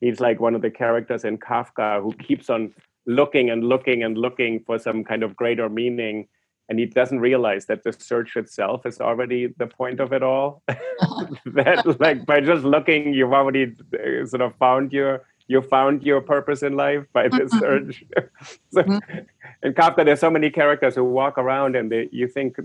He's 0.00 0.20
like 0.20 0.40
one 0.40 0.54
of 0.54 0.60
the 0.60 0.70
characters 0.70 1.24
in 1.24 1.38
Kafka 1.38 2.02
who 2.02 2.12
keeps 2.12 2.50
on 2.50 2.74
looking 3.06 3.48
and 3.50 3.64
looking 3.64 4.02
and 4.02 4.18
looking 4.18 4.60
for 4.66 4.78
some 4.78 5.04
kind 5.04 5.22
of 5.22 5.34
greater 5.36 5.68
meaning 5.68 6.28
and 6.68 6.78
he 6.78 6.86
doesn't 6.86 7.20
realize 7.20 7.66
that 7.66 7.84
the 7.84 7.92
search 7.92 8.36
itself 8.36 8.86
is 8.86 9.00
already 9.00 9.48
the 9.58 9.66
point 9.66 10.00
of 10.00 10.12
it 10.12 10.22
all. 10.22 10.62
That 11.46 11.84
like 12.00 12.26
by 12.26 12.40
just 12.40 12.64
looking 12.64 13.14
you've 13.14 13.32
already 13.32 13.74
uh, 13.94 14.26
sort 14.26 14.42
of 14.42 14.54
found 14.56 14.92
your 14.92 15.22
you 15.48 15.62
found 15.62 16.02
your 16.02 16.20
purpose 16.20 16.62
in 16.62 16.74
life 16.76 17.04
by 17.12 17.28
this 17.28 17.52
mm-hmm. 17.54 17.58
search. 17.58 18.04
So, 18.72 18.82
mm-hmm. 18.82 19.18
in 19.62 19.74
kafka 19.74 20.04
there's 20.04 20.20
so 20.20 20.30
many 20.30 20.50
characters 20.50 20.94
who 20.96 21.04
walk 21.04 21.38
around 21.38 21.76
and 21.76 21.90
they, 21.90 22.08
you 22.12 22.28
think 22.28 22.56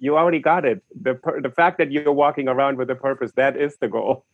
you 0.00 0.16
already 0.16 0.40
got 0.40 0.64
it. 0.64 0.82
The 1.00 1.14
the 1.40 1.50
fact 1.50 1.78
that 1.78 1.92
you're 1.92 2.12
walking 2.12 2.48
around 2.48 2.76
with 2.76 2.90
a 2.90 2.96
purpose 2.96 3.32
that 3.36 3.56
is 3.56 3.76
the 3.76 3.88
goal. 3.88 4.24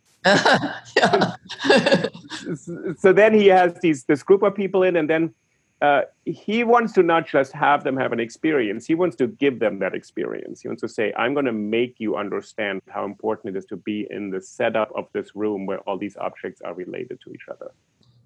So 2.96 3.12
then 3.12 3.34
he 3.34 3.46
has 3.48 3.74
these 3.80 4.04
this 4.04 4.22
group 4.22 4.42
of 4.42 4.54
people 4.54 4.82
in 4.82 4.96
and 4.96 5.08
then 5.08 5.34
uh, 5.80 6.02
he 6.26 6.62
wants 6.62 6.92
to 6.92 7.02
not 7.02 7.26
just 7.26 7.52
have 7.52 7.84
them 7.84 7.96
have 7.96 8.12
an 8.12 8.20
experience, 8.20 8.86
he 8.86 8.94
wants 8.94 9.16
to 9.16 9.26
give 9.26 9.60
them 9.60 9.78
that 9.78 9.94
experience. 9.94 10.60
He 10.60 10.68
wants 10.68 10.82
to 10.82 10.88
say, 10.88 11.12
I'm 11.16 11.32
going 11.32 11.46
to 11.46 11.52
make 11.52 11.96
you 11.98 12.16
understand 12.16 12.82
how 12.88 13.04
important 13.04 13.56
it 13.56 13.58
is 13.58 13.64
to 13.66 13.76
be 13.76 14.06
in 14.10 14.30
the 14.30 14.42
setup 14.42 14.90
of 14.94 15.06
this 15.14 15.34
room 15.34 15.64
where 15.64 15.78
all 15.80 15.96
these 15.96 16.16
objects 16.18 16.60
are 16.62 16.74
related 16.74 17.18
to 17.24 17.32
each 17.32 17.46
other. 17.50 17.72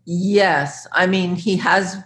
Yes. 0.04 0.86
I 0.92 1.06
mean, 1.06 1.36
he 1.36 1.56
has 1.58 1.96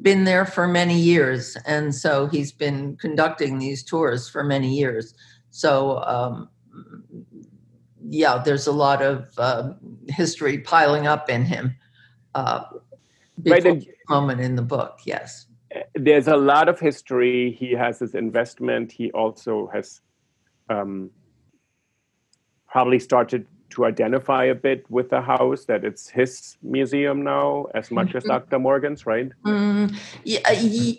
been 0.00 0.24
there 0.24 0.46
for 0.46 0.66
many 0.66 0.98
years, 0.98 1.56
and 1.66 1.94
so 1.94 2.26
he's 2.26 2.50
been 2.50 2.96
conducting 2.96 3.58
these 3.58 3.84
tours 3.84 4.28
for 4.28 4.42
many 4.42 4.74
years. 4.74 5.14
So, 5.50 5.98
um, 5.98 6.48
yeah, 8.08 8.42
there's 8.44 8.66
a 8.66 8.72
lot 8.72 9.02
of 9.02 9.28
uh, 9.38 9.74
history 10.08 10.58
piling 10.58 11.06
up 11.06 11.30
in 11.30 11.44
him. 11.44 11.76
Uh, 12.34 12.64
right, 13.44 13.64
and, 13.64 13.86
moment 14.08 14.40
in 14.40 14.56
the 14.56 14.62
book, 14.62 15.00
yes. 15.04 15.46
There's 15.94 16.28
a 16.28 16.36
lot 16.36 16.68
of 16.68 16.78
history. 16.78 17.52
He 17.52 17.72
has 17.72 17.98
his 17.98 18.14
investment. 18.14 18.92
He 18.92 19.10
also 19.10 19.68
has 19.72 20.00
um, 20.68 21.10
probably 22.68 22.98
started 22.98 23.46
to 23.70 23.84
identify 23.84 24.44
a 24.44 24.54
bit 24.54 24.88
with 24.88 25.10
the 25.10 25.20
house 25.20 25.64
that 25.64 25.84
it's 25.84 26.08
his 26.08 26.56
museum 26.62 27.24
now 27.24 27.66
as 27.74 27.90
much 27.90 28.08
mm-hmm. 28.08 28.18
as 28.18 28.24
Dr. 28.24 28.58
Morgan's, 28.58 29.04
right? 29.04 29.30
Mm, 29.44 29.96
yeah, 30.24 30.52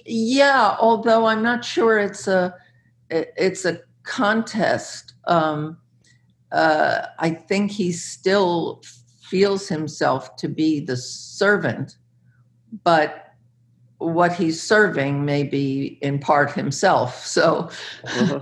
yeah, 0.06 0.76
although 0.80 1.26
I'm 1.26 1.42
not 1.42 1.64
sure 1.64 2.00
it's 2.00 2.28
a 2.28 2.54
it's 3.10 3.66
a 3.66 3.80
contest. 4.04 5.14
Um, 5.28 5.78
uh, 6.52 7.08
I 7.20 7.30
think 7.30 7.72
he 7.72 7.92
still 7.92 8.82
feels 9.22 9.68
himself 9.68 10.36
to 10.38 10.48
be 10.48 10.80
the 10.80 10.98
servant, 10.98 11.98
but 12.84 13.34
what 13.98 14.34
he's 14.34 14.62
serving 14.62 15.26
may 15.26 15.44
be 15.44 15.98
in 16.02 16.20
part 16.20 16.52
himself. 16.52 17.26
So, 17.26 17.70
uh-huh. 18.04 18.42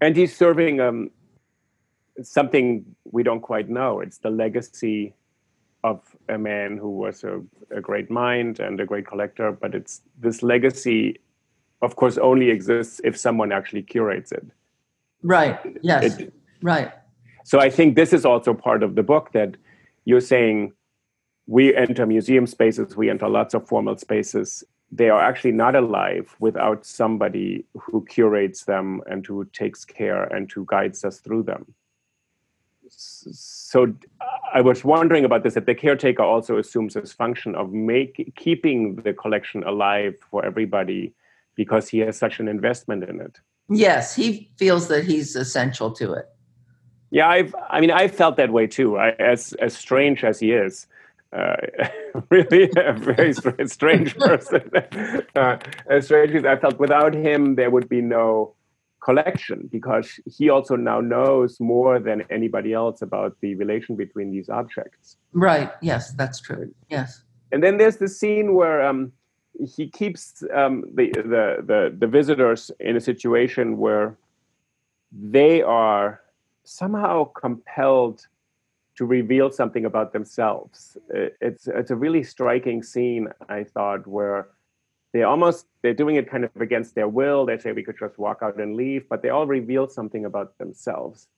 and 0.00 0.16
he's 0.16 0.36
serving 0.36 0.80
um, 0.80 1.10
something 2.22 2.84
we 3.04 3.22
don't 3.22 3.40
quite 3.40 3.68
know. 3.68 4.00
It's 4.00 4.18
the 4.18 4.30
legacy 4.30 5.14
of 5.82 6.00
a 6.28 6.38
man 6.38 6.78
who 6.78 6.90
was 6.90 7.24
a, 7.24 7.42
a, 7.70 7.80
great 7.80 8.10
mind 8.10 8.58
and 8.58 8.80
a 8.80 8.86
great 8.86 9.06
collector, 9.06 9.52
but 9.52 9.74
it's 9.74 10.00
this 10.18 10.42
legacy, 10.42 11.20
of 11.82 11.96
course, 11.96 12.16
only 12.16 12.48
exists 12.48 13.02
if 13.04 13.18
someone 13.18 13.52
actually 13.52 13.82
curates 13.82 14.32
it. 14.32 14.46
Right. 15.22 15.58
Yes. 15.82 16.18
It, 16.18 16.32
right. 16.62 16.90
So 17.44 17.60
I 17.60 17.68
think 17.68 17.96
this 17.96 18.14
is 18.14 18.24
also 18.24 18.54
part 18.54 18.82
of 18.82 18.94
the 18.94 19.02
book 19.02 19.32
that 19.32 19.56
you're 20.06 20.22
saying 20.22 20.72
we 21.46 21.74
enter 21.74 22.06
museum 22.06 22.46
spaces, 22.46 22.96
we 22.96 23.10
enter 23.10 23.28
lots 23.28 23.54
of 23.54 23.66
formal 23.66 23.96
spaces. 23.98 24.64
They 24.90 25.10
are 25.10 25.20
actually 25.20 25.52
not 25.52 25.74
alive 25.74 26.34
without 26.38 26.86
somebody 26.86 27.64
who 27.74 28.04
curates 28.04 28.64
them 28.64 29.02
and 29.06 29.26
who 29.26 29.44
takes 29.46 29.84
care 29.84 30.24
and 30.24 30.50
who 30.50 30.64
guides 30.66 31.04
us 31.04 31.18
through 31.18 31.44
them 31.44 31.74
so 32.96 33.94
I 34.52 34.60
was 34.60 34.84
wondering 34.84 35.24
about 35.24 35.42
this 35.42 35.54
that 35.54 35.66
the 35.66 35.74
caretaker 35.74 36.22
also 36.22 36.58
assumes 36.58 36.94
this 36.94 37.12
function 37.12 37.54
of 37.54 37.72
make 37.72 38.32
keeping 38.36 38.96
the 38.96 39.12
collection 39.12 39.64
alive 39.64 40.14
for 40.30 40.44
everybody 40.44 41.12
because 41.54 41.88
he 41.88 41.98
has 42.00 42.16
such 42.16 42.40
an 42.40 42.48
investment 42.48 43.04
in 43.04 43.20
it. 43.20 43.38
Yes, 43.68 44.14
he 44.14 44.50
feels 44.58 44.88
that 44.88 45.04
he's 45.04 45.36
essential 45.36 45.90
to 45.92 46.12
it. 46.12 46.26
Yeah, 47.10 47.28
I've 47.28 47.54
I 47.70 47.80
mean 47.80 47.90
I 47.90 48.08
felt 48.08 48.36
that 48.36 48.52
way 48.52 48.66
too. 48.66 48.98
I, 48.98 49.10
as 49.12 49.52
as 49.54 49.76
strange 49.76 50.24
as 50.24 50.40
he 50.40 50.52
is, 50.52 50.86
uh, 51.34 51.56
really 52.30 52.70
a 52.76 52.92
very 52.92 53.32
strange 53.66 54.16
person. 54.16 54.70
uh, 55.34 55.58
as 55.88 56.06
strange 56.06 56.34
as 56.34 56.44
I 56.44 56.56
felt, 56.56 56.78
without 56.78 57.14
him 57.14 57.56
there 57.56 57.70
would 57.70 57.88
be 57.88 58.00
no 58.00 58.54
collection 59.02 59.68
because 59.70 60.18
he 60.24 60.48
also 60.48 60.76
now 60.76 61.00
knows 61.00 61.60
more 61.60 61.98
than 61.98 62.22
anybody 62.30 62.72
else 62.72 63.02
about 63.02 63.36
the 63.42 63.54
relation 63.56 63.96
between 63.96 64.30
these 64.30 64.48
objects. 64.48 65.16
Right. 65.32 65.70
Yes, 65.82 66.12
that's 66.12 66.40
true. 66.40 66.74
Yes. 66.88 67.22
And 67.52 67.62
then 67.62 67.76
there's 67.76 67.98
the 67.98 68.08
scene 68.08 68.54
where 68.54 68.82
um, 68.82 69.12
he 69.76 69.88
keeps 69.88 70.42
um, 70.54 70.84
the, 70.94 71.12
the, 71.14 71.62
the 71.64 71.96
the 71.98 72.06
visitors 72.06 72.70
in 72.80 72.96
a 72.96 73.00
situation 73.00 73.78
where 73.78 74.16
they 75.12 75.62
are 75.62 76.20
somehow 76.64 77.24
compelled 77.24 78.26
to 78.96 79.04
reveal 79.04 79.50
something 79.50 79.84
about 79.84 80.12
themselves. 80.12 80.96
It's 81.10 81.66
it's 81.66 81.90
a 81.90 81.96
really 81.96 82.22
striking 82.22 82.82
scene, 82.82 83.28
I 83.48 83.64
thought, 83.64 84.06
where 84.06 84.48
they 85.12 85.22
almost 85.22 85.66
they're 85.82 85.94
doing 85.94 86.16
it 86.16 86.28
kind 86.28 86.44
of 86.44 86.50
against 86.60 86.94
their 86.94 87.08
will. 87.08 87.46
They 87.46 87.58
say 87.58 87.72
we 87.72 87.82
could 87.82 87.98
just 87.98 88.18
walk 88.18 88.38
out 88.42 88.58
and 88.60 88.76
leave 88.76 89.08
but 89.08 89.22
they 89.22 89.30
all 89.30 89.46
reveal 89.46 89.88
something 89.88 90.24
about 90.24 90.58
themselves. 90.58 91.28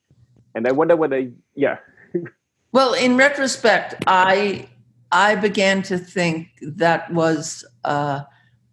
And 0.55 0.67
i 0.67 0.71
wonder 0.71 0.95
whether 0.95 1.31
yeah. 1.55 1.77
Well 2.71 2.93
in 2.93 3.15
retrospect 3.17 3.95
i 4.07 4.67
i 5.11 5.35
began 5.35 5.81
to 5.83 5.97
think 5.97 6.49
that 6.61 7.11
was 7.13 7.63
uh, 7.85 8.21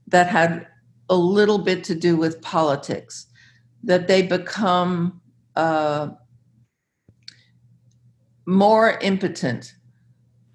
that 0.09 0.27
had 0.29 0.66
a 1.09 1.16
little 1.16 1.59
bit 1.59 1.85
to 1.85 1.94
do 1.94 2.16
with 2.16 2.40
politics 2.40 3.27
that 3.83 4.09
they 4.09 4.23
become 4.23 5.20
uh, 5.57 6.09
more 8.46 8.98
impotent 9.00 9.74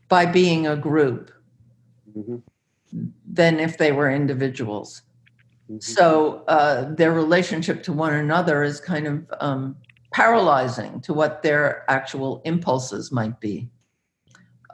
by 0.07 0.25
being 0.25 0.67
a 0.67 0.75
group 0.75 1.31
mm-hmm 2.17 2.37
than 3.27 3.59
if 3.59 3.77
they 3.77 3.91
were 3.91 4.09
individuals. 4.09 5.03
Mm-hmm. 5.69 5.79
So 5.79 6.43
uh, 6.47 6.93
their 6.93 7.11
relationship 7.11 7.83
to 7.83 7.93
one 7.93 8.13
another 8.13 8.63
is 8.63 8.79
kind 8.79 9.07
of 9.07 9.25
um, 9.39 9.75
paralyzing 10.11 11.01
to 11.01 11.13
what 11.13 11.43
their 11.43 11.89
actual 11.89 12.41
impulses 12.45 13.11
might 13.11 13.39
be. 13.39 13.69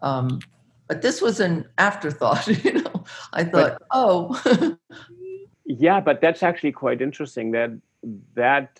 Um, 0.01 0.39
but 0.87 1.01
this 1.01 1.21
was 1.21 1.39
an 1.39 1.67
afterthought, 1.77 2.47
you 2.63 2.73
know. 2.73 3.03
I 3.33 3.43
thought, 3.43 3.79
but, 3.79 3.81
oh. 3.91 4.77
yeah, 5.65 5.99
but 5.99 6.21
that's 6.21 6.43
actually 6.43 6.71
quite 6.71 7.01
interesting. 7.01 7.51
That 7.51 7.71
that 8.35 8.79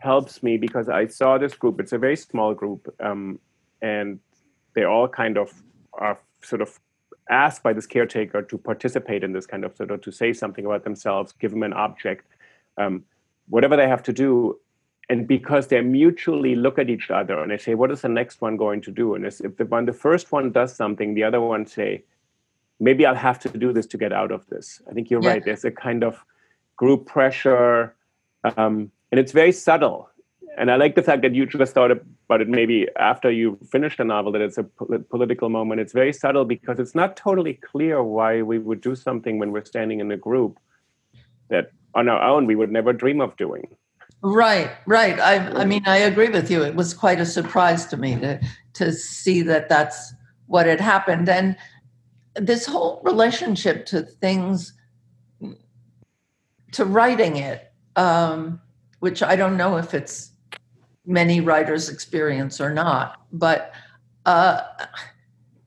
helps 0.00 0.42
me 0.42 0.56
because 0.56 0.88
I 0.88 1.06
saw 1.06 1.38
this 1.38 1.54
group. 1.54 1.78
It's 1.80 1.92
a 1.92 1.98
very 1.98 2.16
small 2.16 2.54
group, 2.54 2.92
um, 3.00 3.38
and 3.80 4.18
they 4.74 4.84
all 4.84 5.08
kind 5.08 5.38
of 5.38 5.52
are 5.92 6.18
sort 6.42 6.62
of 6.62 6.80
asked 7.28 7.62
by 7.62 7.72
this 7.72 7.86
caretaker 7.86 8.42
to 8.42 8.58
participate 8.58 9.22
in 9.22 9.32
this 9.32 9.46
kind 9.46 9.64
of 9.64 9.76
sort 9.76 9.90
of 9.90 10.00
to 10.02 10.10
say 10.10 10.32
something 10.32 10.66
about 10.66 10.84
themselves, 10.84 11.32
give 11.38 11.52
them 11.52 11.62
an 11.62 11.72
object, 11.72 12.26
um, 12.76 13.04
whatever 13.48 13.76
they 13.76 13.88
have 13.88 14.02
to 14.02 14.12
do. 14.12 14.58
And 15.08 15.26
because 15.26 15.66
they 15.66 15.80
mutually 15.80 16.54
look 16.54 16.78
at 16.78 16.88
each 16.88 17.10
other 17.10 17.38
and 17.40 17.50
they 17.50 17.58
say, 17.58 17.74
what 17.74 17.90
is 17.90 18.02
the 18.02 18.08
next 18.08 18.40
one 18.40 18.56
going 18.56 18.80
to 18.82 18.92
do? 18.92 19.14
And 19.14 19.26
if 19.26 19.38
the 19.38 19.64
one, 19.64 19.86
the 19.86 19.92
first 19.92 20.30
one 20.30 20.52
does 20.52 20.74
something, 20.74 21.14
the 21.14 21.24
other 21.24 21.40
one 21.40 21.66
say, 21.66 22.04
maybe 22.78 23.04
I'll 23.04 23.14
have 23.14 23.40
to 23.40 23.48
do 23.48 23.72
this 23.72 23.86
to 23.86 23.98
get 23.98 24.12
out 24.12 24.30
of 24.30 24.46
this. 24.46 24.80
I 24.88 24.92
think 24.92 25.10
you're 25.10 25.22
yeah. 25.22 25.30
right. 25.30 25.44
There's 25.44 25.64
a 25.64 25.70
kind 25.70 26.04
of 26.04 26.24
group 26.76 27.06
pressure, 27.06 27.94
um, 28.56 28.90
and 29.10 29.18
it's 29.18 29.32
very 29.32 29.52
subtle 29.52 30.10
and 30.56 30.70
I 30.70 30.76
like 30.76 30.94
the 30.94 31.02
fact 31.02 31.22
that 31.22 31.34
you 31.34 31.46
just 31.46 31.72
thought 31.72 31.90
about 31.90 32.40
it 32.40 32.48
maybe 32.48 32.86
after 32.96 33.30
you 33.30 33.58
finished 33.70 33.98
the 33.98 34.04
novel 34.04 34.32
that 34.32 34.42
it's 34.42 34.58
a 34.58 34.64
political 34.64 35.48
moment. 35.48 35.80
It's 35.80 35.92
very 35.92 36.12
subtle 36.12 36.44
because 36.44 36.78
it's 36.78 36.94
not 36.94 37.16
totally 37.16 37.54
clear 37.54 38.02
why 38.02 38.42
we 38.42 38.58
would 38.58 38.80
do 38.80 38.94
something 38.94 39.38
when 39.38 39.52
we're 39.52 39.64
standing 39.64 40.00
in 40.00 40.10
a 40.10 40.16
group 40.16 40.58
that 41.48 41.70
on 41.94 42.08
our 42.08 42.20
own 42.22 42.46
we 42.46 42.56
would 42.56 42.70
never 42.70 42.92
dream 42.92 43.20
of 43.20 43.36
doing. 43.36 43.68
Right, 44.22 44.70
right. 44.86 45.18
I, 45.18 45.36
I 45.62 45.64
mean, 45.64 45.82
I 45.86 45.96
agree 45.98 46.28
with 46.28 46.50
you. 46.50 46.62
It 46.62 46.74
was 46.74 46.92
quite 46.92 47.20
a 47.20 47.26
surprise 47.26 47.86
to 47.86 47.96
me 47.96 48.16
to 48.16 48.40
to 48.74 48.92
see 48.92 49.42
that 49.42 49.68
that's 49.68 50.12
what 50.46 50.66
had 50.66 50.80
happened, 50.80 51.28
and 51.28 51.56
this 52.34 52.66
whole 52.66 53.00
relationship 53.02 53.86
to 53.86 54.02
things, 54.02 54.74
to 56.72 56.84
writing 56.84 57.36
it, 57.36 57.72
um, 57.96 58.60
which 59.00 59.22
I 59.22 59.36
don't 59.36 59.56
know 59.56 59.76
if 59.76 59.92
it's 59.94 60.30
many 61.04 61.40
writers 61.40 61.88
experience 61.88 62.60
or 62.60 62.72
not 62.72 63.22
but 63.32 63.72
uh, 64.26 64.60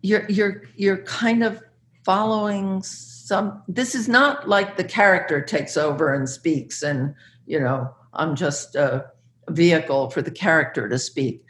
you're 0.02 0.26
you're 0.30 0.64
you're 0.76 1.04
kind 1.04 1.44
of 1.44 1.62
following 2.06 2.82
some 2.84 3.62
this 3.68 3.96
is 3.96 4.08
not 4.08 4.48
like 4.48 4.78
the 4.78 4.84
character 4.84 5.42
takes 5.42 5.76
over 5.76 6.14
and 6.14 6.30
speaks 6.30 6.84
and 6.84 7.16
you 7.48 7.60
know 7.60 7.90
i'm 8.14 8.36
just 8.36 8.76
a 8.76 9.06
vehicle 9.50 10.10
for 10.10 10.22
the 10.22 10.32
character 10.32 10.88
to 10.90 10.98
speak. 10.98 11.44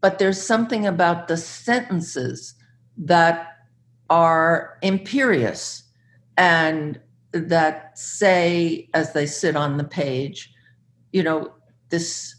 But 0.00 0.18
there's 0.18 0.40
something 0.40 0.86
about 0.86 1.28
the 1.28 1.36
sentences 1.36 2.54
that 2.96 3.48
are 4.10 4.78
imperious 4.82 5.82
and 6.36 7.00
that 7.32 7.98
say 7.98 8.88
as 8.94 9.12
they 9.12 9.26
sit 9.26 9.56
on 9.56 9.76
the 9.76 9.84
page 9.84 10.52
you 11.14 11.22
know 11.22 11.52
this 11.90 12.34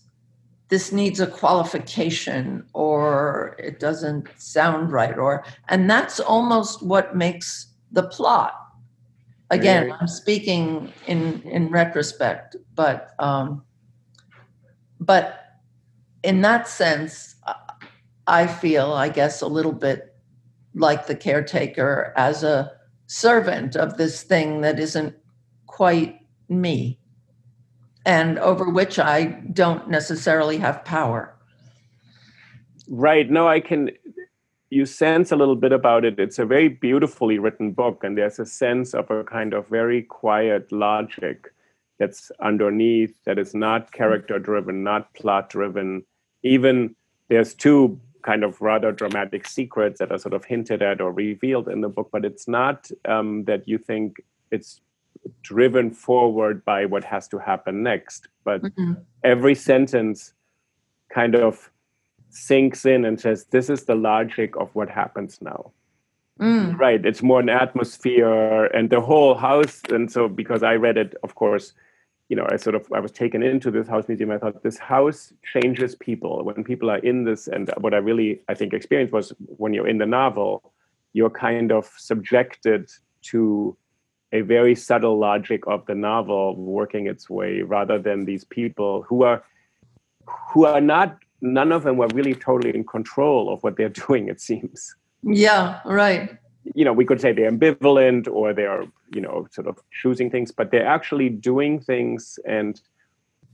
this 0.68 0.92
needs 0.92 1.20
a 1.20 1.28
qualification 1.28 2.66
or 2.74 3.56
it 3.58 3.80
doesn't 3.80 4.28
sound 4.38 4.92
right 4.92 5.18
or 5.18 5.46
and 5.70 5.90
that's 5.90 6.20
almost 6.20 6.84
what 6.84 7.16
makes 7.16 7.74
the 7.92 8.04
plot. 8.04 8.54
Again 9.52 9.94
i'm 10.02 10.08
speaking 10.08 10.92
in 11.08 11.42
in 11.44 11.70
retrospect 11.70 12.58
but 12.74 13.12
um 13.20 13.64
but 15.00 15.40
in 16.24 16.42
that 16.42 16.68
sense 16.68 17.36
i 18.26 18.48
feel 18.48 18.92
i 18.94 19.08
guess 19.08 19.42
a 19.42 19.48
little 19.48 19.72
bit 19.72 20.16
like 20.74 21.06
the 21.06 21.16
caretaker 21.16 22.12
as 22.18 22.44
a 22.44 22.72
servant 23.06 23.76
of 23.76 23.98
this 23.98 24.24
thing 24.24 24.62
that 24.62 24.80
isn't 24.80 25.16
quite 25.68 26.20
me 26.50 27.00
and 28.06 28.38
over 28.40 28.70
which 28.70 29.00
I 29.00 29.24
don't 29.52 29.90
necessarily 29.90 30.58
have 30.58 30.86
power. 30.86 31.36
Right. 32.88 33.30
No, 33.30 33.48
I 33.48 33.60
can. 33.60 33.92
You 34.70 34.86
sense 34.86 35.32
a 35.32 35.36
little 35.36 35.56
bit 35.56 35.72
about 35.72 36.06
it. 36.06 36.20
It's 36.20 36.40
a 36.40 36.46
very 36.46 36.68
beautifully 36.68 37.40
written 37.40 37.72
book, 37.72 38.04
and 38.04 38.18
there's 38.18 38.40
a 38.40 38.46
sense 38.46 38.94
of 38.94 39.10
a 39.10 39.24
kind 39.24 39.54
of 39.54 39.68
very 39.68 40.04
quiet 40.04 40.72
logic 40.72 41.54
that's 41.98 42.32
underneath 42.42 43.16
that 43.26 43.40
is 43.40 43.56
not 43.56 43.92
character 43.92 44.38
driven, 44.38 44.84
not 44.84 45.14
plot 45.14 45.50
driven. 45.50 46.04
Even 46.44 46.96
there's 47.30 47.54
two 47.54 48.00
kind 48.22 48.44
of 48.44 48.60
rather 48.60 48.92
dramatic 48.92 49.48
secrets 49.48 50.00
that 50.00 50.12
are 50.12 50.18
sort 50.18 50.34
of 50.34 50.44
hinted 50.44 50.82
at 50.82 51.00
or 51.00 51.12
revealed 51.12 51.70
in 51.70 51.82
the 51.82 51.90
book, 51.90 52.10
but 52.12 52.26
it's 52.26 52.48
not 52.48 52.90
um, 53.06 53.44
that 53.46 53.68
you 53.68 53.78
think 53.78 54.18
it's 54.52 54.82
driven 55.42 55.92
forward 55.92 56.64
by 56.66 56.86
what 56.86 57.04
has 57.04 57.28
to 57.30 57.38
happen 57.38 57.84
next. 57.84 58.28
But 58.44 58.62
mm-hmm. 58.62 58.94
every 59.24 59.56
sentence 59.56 60.34
kind 61.10 61.36
of 61.36 61.72
sinks 62.30 62.86
in 62.86 63.06
and 63.06 63.20
says, 63.20 63.46
This 63.46 63.70
is 63.70 63.86
the 63.86 63.96
logic 63.96 64.56
of 64.58 64.74
what 64.76 64.90
happens 64.90 65.40
now. 65.42 65.72
Mm. 66.40 66.78
Right. 66.78 67.06
It's 67.06 67.24
more 67.24 67.40
an 67.40 67.50
atmosphere 67.50 68.66
and 68.66 68.90
the 68.90 69.00
whole 69.00 69.36
house. 69.36 69.82
And 69.90 70.12
so, 70.12 70.28
because 70.28 70.64
I 70.64 70.76
read 70.76 70.98
it, 70.98 71.16
of 71.24 71.36
course, 71.36 71.74
you 72.28 72.36
know, 72.36 72.46
I 72.52 72.58
sort 72.58 72.76
of 72.76 72.92
I 72.94 73.00
was 73.00 73.12
taken 73.12 73.42
into 73.42 73.72
this 73.72 73.88
house 73.88 74.08
museum. 74.08 74.32
I 74.32 74.38
thought 74.38 74.62
this 74.62 74.78
house 74.78 75.32
changes 75.54 75.96
people 75.96 76.44
when 76.44 76.64
people 76.64 76.90
are 76.90 76.98
in 76.98 77.24
this. 77.24 77.48
And 77.48 77.72
what 77.78 77.94
I 77.94 77.98
really 77.98 78.42
I 78.50 78.54
think 78.54 78.74
experienced 78.74 79.14
was 79.14 79.32
when 79.46 79.74
you're 79.74 79.88
in 79.88 80.00
the 80.00 80.06
novel, 80.06 80.74
you're 81.14 81.30
kind 81.30 81.72
of 81.72 81.90
subjected 81.98 82.90
to 83.24 83.78
a 84.38 84.42
very 84.42 84.76
subtle 84.76 85.18
logic 85.18 85.62
of 85.68 85.86
the 85.86 85.96
novel 85.96 86.56
working 86.56 87.08
its 87.08 87.30
way, 87.30 87.62
rather 87.62 87.98
than 88.00 88.26
these 88.26 88.44
people 88.44 89.04
who 89.08 89.24
are 89.24 89.44
who 90.50 90.66
are 90.66 90.82
not. 90.82 91.18
None 91.42 91.72
of 91.72 91.84
them 91.84 91.98
were 91.98 92.08
really 92.08 92.34
totally 92.34 92.74
in 92.74 92.86
control 92.86 93.54
of 93.54 93.62
what 93.64 93.78
they're 93.78 93.98
doing. 94.08 94.30
It 94.30 94.42
seems. 94.42 94.96
Yeah. 95.22 95.80
Right 95.86 96.38
you 96.74 96.84
know, 96.84 96.94
we 96.94 97.06
could 97.06 97.22
say 97.22 97.32
they're 97.32 97.52
ambivalent 97.52 98.28
or 98.28 98.54
they're, 98.54 98.86
you 99.14 99.22
know, 99.22 99.48
sort 99.52 99.68
of 99.68 99.78
choosing 99.92 100.32
things, 100.32 100.52
but 100.52 100.72
they're 100.72 100.88
actually 100.88 101.30
doing 101.30 101.80
things 101.80 102.40
and 102.46 102.82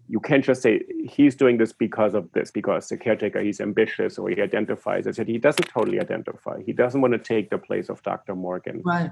you 0.07 0.19
can't 0.19 0.43
just 0.43 0.61
say 0.61 0.82
he's 1.09 1.36
doing 1.36 1.57
this 1.57 1.71
because 1.71 2.13
of 2.13 2.32
this, 2.34 2.51
because 2.51 2.89
the 2.89 2.97
caretaker, 2.97 3.41
he's 3.41 3.61
ambitious 3.61 4.17
or 4.17 4.29
he 4.29 4.41
identifies 4.41 5.07
as 5.07 5.19
it. 5.19 5.27
He 5.27 5.38
doesn't 5.38 5.67
totally 5.69 5.99
identify. 5.99 6.61
He 6.65 6.73
doesn't 6.73 6.99
want 6.99 7.13
to 7.13 7.17
take 7.17 7.49
the 7.49 7.57
place 7.57 7.89
of 7.89 8.03
Dr. 8.03 8.36
Morgan. 8.36 8.82
Right. 8.84 9.11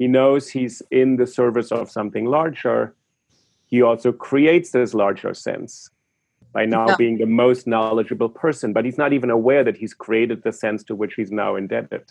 He 0.00 0.08
knows 0.08 0.48
he's 0.48 0.80
in 0.90 1.16
the 1.16 1.26
service 1.26 1.70
of 1.70 1.90
something 1.90 2.24
larger. 2.24 2.94
He 3.66 3.82
also 3.82 4.12
creates 4.12 4.70
this 4.70 4.94
larger 4.94 5.34
sense 5.34 5.90
by 6.54 6.64
now 6.64 6.88
yeah. 6.88 6.96
being 6.96 7.18
the 7.18 7.26
most 7.26 7.66
knowledgeable 7.66 8.30
person, 8.30 8.72
but 8.72 8.86
he's 8.86 8.96
not 8.96 9.12
even 9.12 9.28
aware 9.28 9.62
that 9.62 9.76
he's 9.76 9.92
created 9.92 10.42
the 10.42 10.52
sense 10.52 10.82
to 10.84 10.94
which 10.94 11.12
he's 11.16 11.30
now 11.30 11.54
indebted. 11.54 12.10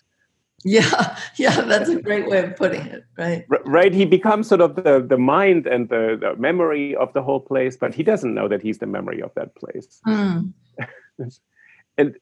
Yeah, 0.64 1.18
yeah, 1.38 1.62
that's 1.62 1.90
a 1.90 2.00
great 2.00 2.30
way 2.30 2.44
of 2.44 2.56
putting 2.58 2.82
it, 2.82 3.06
right? 3.18 3.44
Right. 3.66 3.92
He 3.92 4.06
becomes 4.06 4.48
sort 4.48 4.62
of 4.62 4.76
the, 4.76 5.02
the 5.02 5.18
mind 5.18 5.66
and 5.66 5.90
the, 5.90 6.16
the 6.22 6.36
memory 6.36 6.96
of 6.96 7.12
the 7.14 7.24
whole 7.24 7.40
place, 7.40 7.76
but 7.76 7.96
he 7.96 8.04
doesn't 8.04 8.36
know 8.36 8.48
that 8.48 8.62
he's 8.62 8.78
the 8.78 8.86
memory 8.86 9.20
of 9.20 9.34
that 9.34 9.56
place. 9.56 10.00
Mm. 10.06 10.54
and 11.98 12.16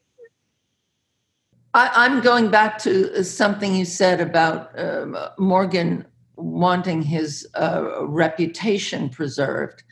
I, 1.74 2.06
am 2.06 2.22
going 2.22 2.50
back 2.50 2.78
to 2.80 3.24
something 3.24 3.76
you 3.76 3.86
said 3.86 4.22
about 4.22 4.78
um, 4.80 5.18
Morgan 5.38 6.06
wanting 6.36 7.02
his 7.02 7.48
uh, 7.56 8.06
reputation 8.06 9.10
preserved. 9.10 9.84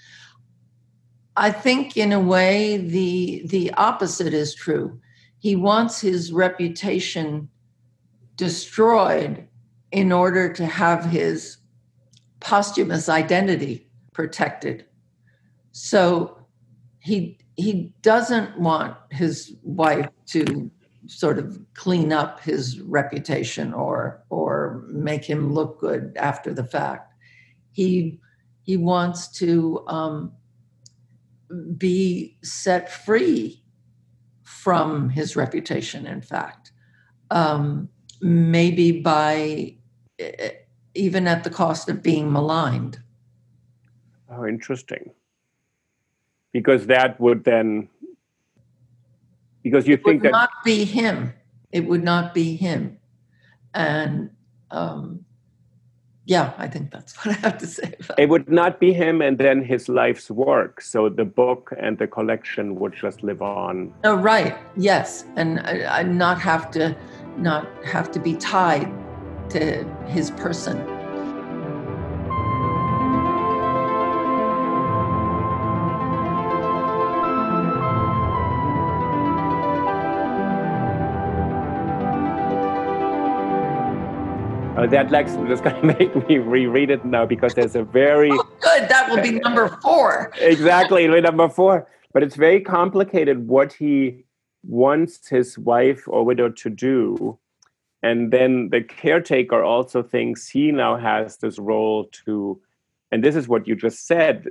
I 1.38 1.52
think, 1.52 1.98
in 1.98 2.14
a 2.14 2.20
way, 2.20 2.78
the 2.78 3.44
the 3.48 3.72
opposite 3.74 4.34
is 4.34 4.56
true. 4.56 5.00
He 5.40 5.56
wants 5.56 6.00
his 6.00 6.32
reputation 6.32 7.50
destroyed 8.36 9.48
in 9.92 10.12
order 10.12 10.52
to 10.54 10.66
have 10.66 11.06
his 11.06 11.58
posthumous 12.40 13.10
identity 13.10 13.88
protected. 14.14 14.86
So 15.72 16.38
he 17.00 17.38
he 17.58 17.94
doesn't 18.02 18.60
want 18.60 18.98
his 19.12 19.56
wife 19.64 20.10
to 20.28 20.72
sort 21.08 21.38
of 21.38 21.60
clean 21.74 22.12
up 22.12 22.42
his 22.42 22.80
reputation 22.82 23.74
or 23.74 24.24
or 24.30 24.84
make 24.88 25.24
him 25.26 25.54
look 25.54 25.80
good 25.80 26.14
after 26.18 26.54
the 26.54 26.64
fact. 26.64 27.14
He 27.72 28.20
he 28.64 28.78
wants 28.78 29.28
to 29.40 29.84
um, 29.88 30.32
be 31.78 32.38
set 32.44 32.92
free 32.92 33.64
from 34.44 35.10
his 35.10 35.36
reputation. 35.36 36.08
In 36.08 36.22
fact, 36.22 36.72
um, 37.30 37.90
maybe 38.22 39.02
by 39.02 39.76
even 40.96 41.28
at 41.28 41.44
the 41.44 41.50
cost 41.50 41.90
of 41.90 42.02
being 42.02 42.32
maligned. 42.32 43.00
Oh, 44.30 44.46
interesting. 44.46 45.12
Because 46.54 46.88
that 46.88 47.20
would 47.20 47.44
then, 47.44 47.90
because 49.66 49.88
you 49.88 49.98
think 49.98 50.06
it 50.06 50.06
think 50.06 50.24
would 50.24 50.34
that 50.34 50.38
not 50.38 50.64
be 50.64 50.86
him. 50.86 51.34
It 51.72 51.88
would 51.88 52.04
not 52.04 52.36
be 52.36 52.56
him, 52.56 53.00
and 53.74 54.30
um, 54.70 55.26
yeah, 56.26 56.54
I 56.60 56.68
think 56.68 56.92
that's 56.92 57.14
what 57.26 57.36
I 57.36 57.40
have 57.40 57.58
to 57.58 57.68
say. 57.68 57.96
It 58.16 58.30
would 58.30 58.48
not 58.48 58.80
be 58.80 58.94
him, 58.94 59.24
and 59.24 59.40
then 59.40 59.64
his 59.64 59.90
life's 59.90 60.30
work. 60.30 60.82
So 60.82 61.10
the 61.10 61.26
book 61.26 61.74
and 61.80 61.98
the 61.98 62.06
collection 62.06 62.76
would 62.76 62.94
just 62.94 63.24
live 63.24 63.42
on. 63.42 63.92
Oh, 64.04 64.14
right. 64.14 64.56
Yes, 64.78 65.26
and 65.36 65.60
I, 65.62 66.00
I 66.00 66.04
not 66.04 66.40
have 66.40 66.70
to 66.72 66.96
not 67.38 67.68
have 67.84 68.12
to 68.12 68.20
be 68.20 68.36
tied 68.36 68.88
to 69.50 69.84
his 70.06 70.30
person. 70.30 70.78
That 84.88 85.12
like 85.12 85.28
just 85.48 85.64
going 85.64 85.76
to 85.82 85.88
make 85.88 86.28
me 86.28 86.38
reread 86.38 86.90
it 86.90 87.06
now 87.06 87.26
because 87.26 87.54
there's 87.54 87.76
a 87.76 87.84
very 87.84 88.32
oh, 88.32 88.50
good. 88.62 88.90
That 88.90 89.10
will 89.10 89.22
be 89.22 89.40
number 89.40 89.68
four. 89.82 90.32
exactly, 90.40 91.08
number 91.08 91.50
four. 91.50 91.88
But 92.14 92.24
it's 92.24 92.36
very 92.36 92.62
complicated 92.62 93.48
what 93.48 93.74
he 93.74 94.26
wants 94.64 95.28
his 95.28 95.58
wife 95.58 96.08
or 96.08 96.24
widow 96.24 96.50
to 96.50 96.70
do 96.70 97.38
and 98.06 98.32
then 98.32 98.70
the 98.70 98.82
caretaker 98.82 99.64
also 99.64 100.04
thinks 100.04 100.48
he 100.48 100.72
now 100.72 100.96
has 100.96 101.38
this 101.38 101.58
role 101.58 102.06
to 102.26 102.62
and 103.12 103.24
this 103.24 103.36
is 103.36 103.48
what 103.48 103.68
you 103.68 103.76
just 103.76 104.06
said 104.06 104.46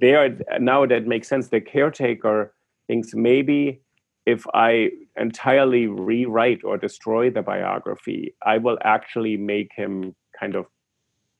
there 0.00 0.36
now 0.60 0.84
that 0.84 1.06
makes 1.06 1.26
sense 1.26 1.48
the 1.48 1.60
caretaker 1.60 2.52
thinks 2.86 3.14
maybe 3.14 3.80
if 4.26 4.46
i 4.54 4.90
entirely 5.16 5.86
rewrite 5.86 6.62
or 6.64 6.76
destroy 6.76 7.30
the 7.30 7.42
biography 7.42 8.34
i 8.44 8.58
will 8.58 8.78
actually 8.82 9.36
make 9.36 9.72
him 9.72 10.14
kind 10.38 10.54
of 10.54 10.66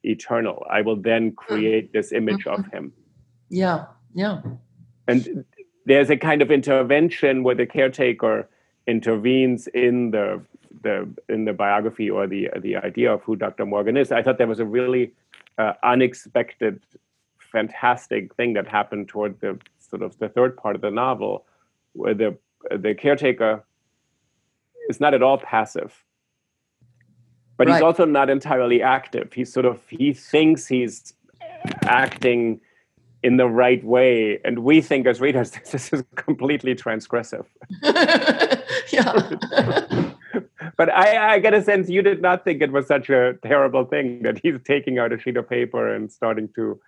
eternal 0.03 0.65
i 0.71 0.81
will 0.81 0.97
then 0.97 1.31
mm. 1.31 1.37
create 1.37 1.93
this 1.93 2.13
image 2.13 2.45
mm-hmm. 2.45 2.65
of 2.65 2.73
him 2.73 2.93
yeah 3.49 3.85
yeah 4.15 4.41
and 5.09 5.45
there's 5.85 6.11
a 6.11 6.17
kind 6.17 6.43
of 6.43 6.51
intervention 6.51 7.43
where 7.43 7.55
the 7.55 7.67
caretaker 7.67 8.49
intervenes 8.87 9.67
in 9.69 10.11
the 10.11 10.43
the 10.83 11.09
in 11.29 11.45
the 11.45 11.53
biography 11.53 12.11
or 12.11 12.27
the 12.27 12.49
the 12.61 12.77
idea 12.77 13.13
of 13.13 13.23
who 13.23 13.37
Dr. 13.37 13.67
Morgan 13.67 13.97
is. 13.97 14.13
I 14.13 14.23
thought 14.23 14.39
there 14.39 14.47
was 14.47 14.61
a 14.61 14.65
really 14.65 15.13
uh, 15.59 15.73
unexpected, 15.83 16.81
fantastic 17.39 18.35
thing 18.35 18.53
that 18.55 18.67
happened 18.69 19.09
toward 19.09 19.41
the 19.41 19.59
sort 19.79 20.03
of 20.03 20.19
the 20.19 20.29
third 20.29 20.57
part 20.57 20.77
of 20.77 20.83
the 20.83 20.91
novel, 20.91 21.47
where 21.93 22.15
the 22.15 22.37
the 22.71 22.95
caretaker 22.95 23.65
is 24.89 25.01
not 25.01 25.15
at 25.15 25.23
all 25.23 25.39
passive, 25.39 26.05
but 27.57 27.67
right. 27.67 27.75
he's 27.75 27.83
also 27.83 28.05
not 28.05 28.31
entirely 28.31 28.83
active. 28.83 29.33
He's 29.33 29.53
sort 29.53 29.67
of 29.67 29.83
he 29.89 30.13
thinks 30.13 30.67
he's 30.67 31.15
acting 31.85 32.61
in 33.23 33.37
the 33.39 33.47
right 33.47 33.83
way. 33.85 34.39
And 34.45 34.61
we 34.61 34.81
think 34.81 35.07
as 35.07 35.21
readers, 35.21 35.51
this 35.73 35.93
is 35.93 36.05
completely 36.15 36.75
transgressive. 36.75 37.47
yeah. 38.93 40.13
but 40.77 40.93
I, 40.93 41.35
I, 41.35 41.39
get 41.39 41.55
a 41.55 41.63
sense 41.63 41.89
you 41.89 42.03
did 42.03 42.23
not 42.23 42.45
think 42.45 42.63
it 42.63 42.71
was 42.73 42.87
such 42.87 43.11
a 43.11 43.35
terrible 43.43 43.85
thing 43.85 44.23
that 44.23 44.39
he's 44.43 44.61
taking 44.65 44.99
out 44.99 45.13
a 45.13 45.19
sheet 45.19 45.37
of 45.37 45.49
paper 45.49 45.93
and 45.93 46.11
starting 46.11 46.49
to 46.55 46.81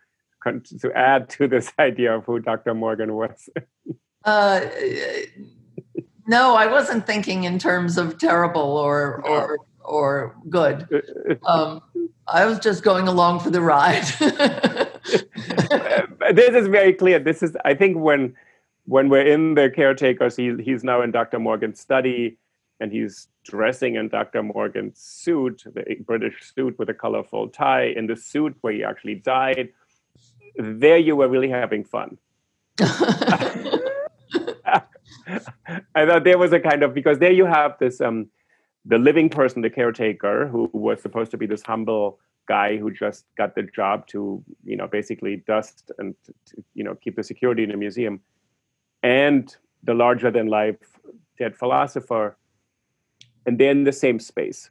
to 0.81 0.93
add 0.95 1.29
to 1.29 1.47
this 1.47 1.71
idea 1.79 2.17
of 2.17 2.25
who 2.25 2.39
Dr. 2.39 2.73
Morgan 2.73 3.15
was. 3.15 3.51
uh, 4.25 4.61
no, 6.29 6.55
I 6.55 6.67
wasn't 6.67 7.07
thinking 7.07 7.45
in 7.45 7.59
terms 7.59 7.99
of 7.99 8.19
terrible 8.19 8.77
or 8.77 9.27
or 9.27 9.59
or 9.83 10.37
good. 10.49 10.87
Um, 11.47 11.81
I 12.29 12.45
was 12.45 12.59
just 12.59 12.83
going 12.85 13.09
along 13.09 13.41
for 13.41 13.51
the 13.51 13.63
ride. 13.63 14.05
this 16.35 16.55
is 16.55 16.69
very 16.69 16.93
clear. 16.93 17.19
This 17.19 17.43
is, 17.43 17.57
I 17.65 17.75
think, 17.75 17.97
when 17.97 18.37
when 18.85 19.09
we're 19.09 19.27
in 19.27 19.55
the 19.55 19.71
caretakers, 19.71 20.37
he, 20.37 20.55
he's 20.63 20.85
now 20.85 21.03
in 21.03 21.11
Dr. 21.11 21.39
Morgan's 21.39 21.81
study, 21.81 22.39
and 22.81 22.93
he's 22.93 23.29
dressing 23.45 23.97
in 23.97 24.09
Dr. 24.09 24.43
Morgan's 24.43 24.99
suit, 24.99 25.65
the 25.75 25.97
British 26.07 26.53
suit 26.55 26.79
with 26.79 26.89
a 26.89 26.95
colorful 26.95 27.49
tie, 27.49 27.85
in 27.85 28.07
the 28.07 28.17
suit 28.17 28.57
where 28.61 28.73
he 28.73 28.85
actually 28.85 29.17
died. 29.17 29.71
There, 30.57 30.99
you 30.99 31.17
were 31.17 31.29
really 31.29 31.51
having 31.51 31.85
fun. 31.85 32.19
I 35.95 36.07
thought 36.07 36.25
there 36.25 36.39
was 36.39 36.53
a 36.53 36.61
kind 36.61 36.83
of 36.83 36.95
because 36.95 37.19
there 37.19 37.33
you 37.33 37.47
have 37.47 37.77
this 37.79 38.01
um, 38.01 38.29
the 38.85 38.99
living 38.99 39.29
person, 39.29 39.63
the 39.63 39.71
caretaker, 39.71 40.49
who 40.49 40.71
was 40.73 41.03
supposed 41.03 41.31
to 41.33 41.37
be 41.37 41.47
this 41.47 41.63
humble 41.63 42.19
guy 42.47 42.79
who 42.79 42.91
just 42.91 43.27
got 43.37 43.55
the 43.55 43.63
job 43.63 44.07
to 44.09 44.43
you 44.65 44.77
know 44.77 44.87
basically 44.87 45.37
dust 45.47 45.91
and 45.99 46.15
to, 46.25 46.33
you 46.75 46.85
know 46.85 46.95
keep 46.95 47.17
the 47.17 47.23
security 47.23 47.63
in 47.63 47.71
the 47.71 47.77
museum, 47.77 48.21
and 49.03 49.57
the 49.85 49.95
larger 49.95 50.31
than 50.31 50.47
life 50.47 50.77
dead 51.39 51.55
philosopher, 51.57 52.37
and 53.47 53.59
they're 53.59 53.71
in 53.71 53.85
the 53.85 53.93
same 53.93 54.19
space. 54.19 54.71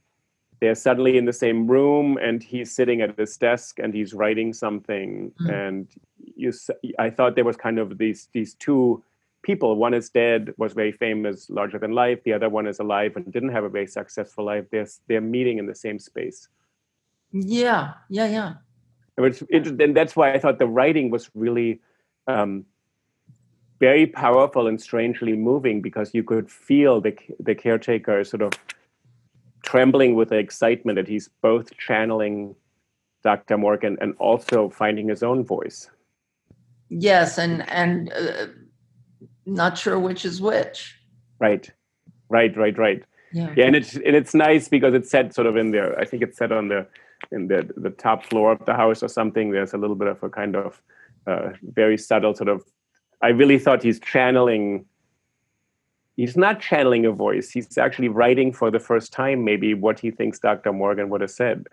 They're 0.60 0.76
suddenly 0.76 1.18
in 1.18 1.26
the 1.26 1.34
same 1.34 1.68
room, 1.68 2.18
and 2.18 2.42
he's 2.42 2.74
sitting 2.74 3.02
at 3.02 3.18
his 3.18 3.38
desk 3.38 3.78
and 3.80 3.94
he's 3.94 4.14
writing 4.14 4.54
something. 4.54 5.32
Mm. 5.42 5.68
And 5.68 5.88
you, 6.36 6.52
I 6.98 7.12
thought 7.12 7.36
there 7.36 7.46
was 7.46 7.58
kind 7.58 7.78
of 7.78 7.98
these 8.00 8.30
these 8.34 8.56
two 8.56 9.04
people. 9.48 9.78
One 9.78 9.94
is 9.94 10.10
dead, 10.10 10.54
was 10.58 10.74
very 10.74 10.92
famous, 10.92 11.50
larger 11.50 11.80
than 11.80 11.94
life. 11.94 12.20
The 12.24 12.34
other 12.34 12.50
one 12.50 12.68
is 12.68 12.80
alive 12.80 13.16
and 13.16 13.32
didn't 13.32 13.54
have 13.58 13.64
a 13.64 13.70
very 13.70 13.88
successful 13.88 14.44
life. 14.44 14.66
They're, 14.72 14.90
they're 15.08 15.22
meeting 15.22 15.58
in 15.58 15.66
the 15.66 15.74
same 15.74 15.98
space. 15.98 16.50
Yeah, 17.32 17.94
yeah, 18.10 18.28
yeah. 18.28 18.54
Which, 19.16 19.42
and 19.50 19.96
that's 19.96 20.16
why 20.16 20.34
I 20.34 20.38
thought 20.40 20.60
the 20.60 20.68
writing 20.68 21.10
was 21.10 21.32
really 21.34 21.80
um, 22.28 22.66
very 23.80 24.06
powerful 24.06 24.68
and 24.68 24.80
strangely 24.80 25.34
moving 25.34 25.82
because 25.82 26.14
you 26.14 26.24
could 26.24 26.52
feel 26.52 27.02
the, 27.02 27.18
the 27.40 27.56
caretaker 27.56 28.24
sort 28.24 28.44
of 28.44 28.52
trembling 29.64 30.14
with 30.16 30.30
the 30.30 30.38
excitement 30.38 30.98
that 30.98 31.08
he's 31.08 31.30
both 31.42 31.76
channeling 31.78 32.54
Dr. 33.24 33.58
Morgan 33.58 33.98
and 34.02 34.14
also 34.20 34.70
finding 34.70 35.08
his 35.10 35.24
own 35.24 35.44
voice. 35.44 35.90
Yes, 36.90 37.38
and 37.38 37.68
and 37.70 38.14
uh, 38.14 38.48
not 39.48 39.78
sure 39.78 39.98
which 39.98 40.26
is 40.26 40.42
which. 40.42 40.96
Right, 41.40 41.70
right, 42.30 42.56
right, 42.56 42.78
right. 42.78 43.04
Yeah. 43.32 43.54
yeah, 43.56 43.66
and 43.66 43.76
it's 43.76 43.96
and 43.96 44.16
it's 44.16 44.34
nice 44.34 44.68
because 44.68 44.94
it's 44.94 45.10
set 45.10 45.34
sort 45.34 45.48
of 45.48 45.58
in 45.58 45.72
there. 45.72 46.00
I 46.00 46.06
think 46.06 46.24
it's 46.24 46.38
set 46.38 46.52
on 46.52 46.70
the 46.70 46.88
in 47.32 47.48
the 47.48 47.70
the 47.76 47.90
top 47.90 48.24
floor 48.26 48.52
of 48.52 48.66
the 48.66 48.74
house 48.74 49.04
or 49.04 49.08
something. 49.08 49.52
There's 49.52 49.74
a 49.74 49.78
little 49.78 49.96
bit 49.96 50.08
of 50.08 50.22
a 50.24 50.30
kind 50.30 50.56
of 50.56 50.82
uh, 51.26 51.50
very 51.62 51.98
subtle 51.98 52.36
sort 52.36 52.50
of. 52.50 52.64
I 53.22 53.30
really 53.30 53.60
thought 53.60 53.84
he's 53.84 54.00
channeling. 54.00 54.86
He's 56.16 56.38
not 56.38 56.62
channeling 56.62 57.06
a 57.06 57.12
voice. 57.12 57.52
He's 57.52 57.78
actually 57.78 58.08
writing 58.08 58.52
for 58.52 58.72
the 58.72 58.80
first 58.80 59.14
time, 59.14 59.44
maybe 59.44 59.74
what 59.74 60.00
he 60.00 60.10
thinks 60.10 60.40
Dr. 60.40 60.74
Morgan 60.74 61.10
would 61.10 61.22
have 61.22 61.32
said. 61.32 61.68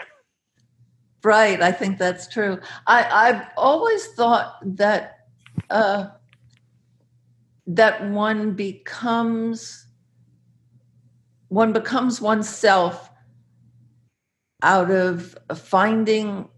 Right, 1.23 1.63
I 1.63 1.73
think 1.73 1.97
that's 1.97 2.29
true. 2.29 2.59
I, 2.87 3.29
I've 3.29 3.47
always 3.57 4.09
thought 4.09 4.59
that 4.77 5.21
uh, 5.71 6.09
that 7.67 8.09
one 8.11 8.55
becomes 8.55 9.87
one 11.49 11.73
becomes 11.73 12.21
oneself 12.21 13.11
out 14.63 14.91
of 14.91 15.37
finding 15.55 16.49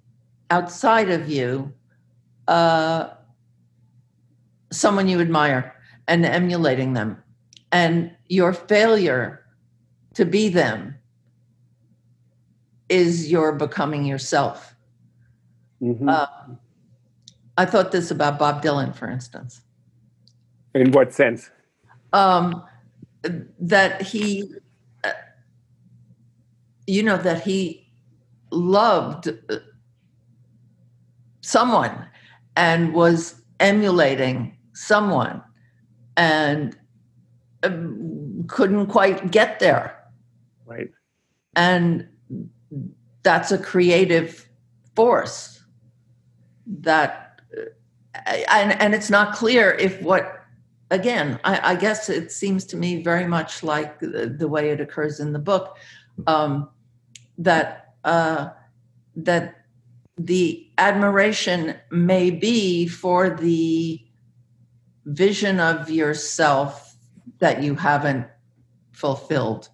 outside 0.51 1.11
of 1.11 1.29
you 1.29 1.73
uh, 2.49 3.11
someone 4.73 5.09
you 5.09 5.21
admire 5.21 5.75
and 6.09 6.25
emulating 6.25 6.95
them. 6.95 7.23
And 7.73 8.13
your 8.29 8.53
failure 8.53 9.45
to 10.15 10.25
be 10.25 10.49
them 10.49 10.95
is 12.89 13.31
your 13.31 13.53
becoming 13.53 14.05
yourself. 14.05 14.77
Mm-hmm. 15.83 16.09
uh, 16.09 16.27
i 17.59 17.67
thought 17.67 17.93
this 17.93 18.11
about 18.11 18.39
bob 18.39 18.63
dylan 18.63 18.95
for 18.95 19.11
instance 19.11 19.61
in 20.77 20.93
what 20.93 21.13
sense? 21.13 21.51
Um, 22.13 22.63
that 23.59 24.03
he, 24.03 24.45
uh, 25.05 25.13
you 26.87 27.03
know, 27.03 27.17
that 27.17 27.43
he 27.43 27.89
loved 28.51 29.29
uh, 29.29 29.57
someone 31.41 32.07
and 32.57 32.95
was 32.95 33.43
emulating 33.61 34.57
someone 34.73 35.43
and 36.17 36.77
um, 37.63 38.45
couldn't 38.49 38.87
quite 38.87 39.31
get 39.31 39.59
there. 39.59 40.03
Right. 40.65 40.91
And 41.55 42.09
that's 43.23 43.51
a 43.51 43.59
creative 43.59 44.49
force 44.95 45.65
that 46.67 47.41
uh, 47.57 48.31
and 48.51 48.81
and 48.81 48.95
it's 48.95 49.11
not 49.11 49.35
clear 49.35 49.73
if 49.73 50.01
what 50.03 50.36
again, 50.91 51.41
I, 51.45 51.73
I, 51.73 51.75
guess 51.75 52.09
it 52.09 52.31
seems 52.31 52.65
to 52.67 52.77
me 52.77 53.03
very 53.03 53.27
much 53.27 53.63
like 53.63 53.99
the, 54.01 54.35
the 54.39 54.49
way 54.49 54.71
it 54.71 54.81
occurs 54.81 55.21
in 55.21 55.33
the 55.33 55.39
book 55.39 55.77
um, 56.27 56.69
that 57.39 57.95
uh, 58.05 58.51
that 59.17 59.67
the 60.19 60.71
admiration 60.79 61.75
may 61.91 62.31
be 62.31 62.87
for 62.87 63.31
the 63.31 64.01
vision 65.05 65.61
of 65.61 65.91
yourself 65.91 66.97
that 67.39 67.63
you 67.63 67.75
haven't 67.75 68.27
fulfilled 68.93 69.69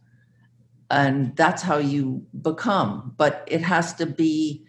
and 0.91 1.35
that's 1.37 1.63
how 1.63 1.79
you 1.79 2.27
become 2.43 3.15
but 3.17 3.45
it 3.47 3.63
has 3.63 3.95
to 3.95 4.05
be 4.05 4.65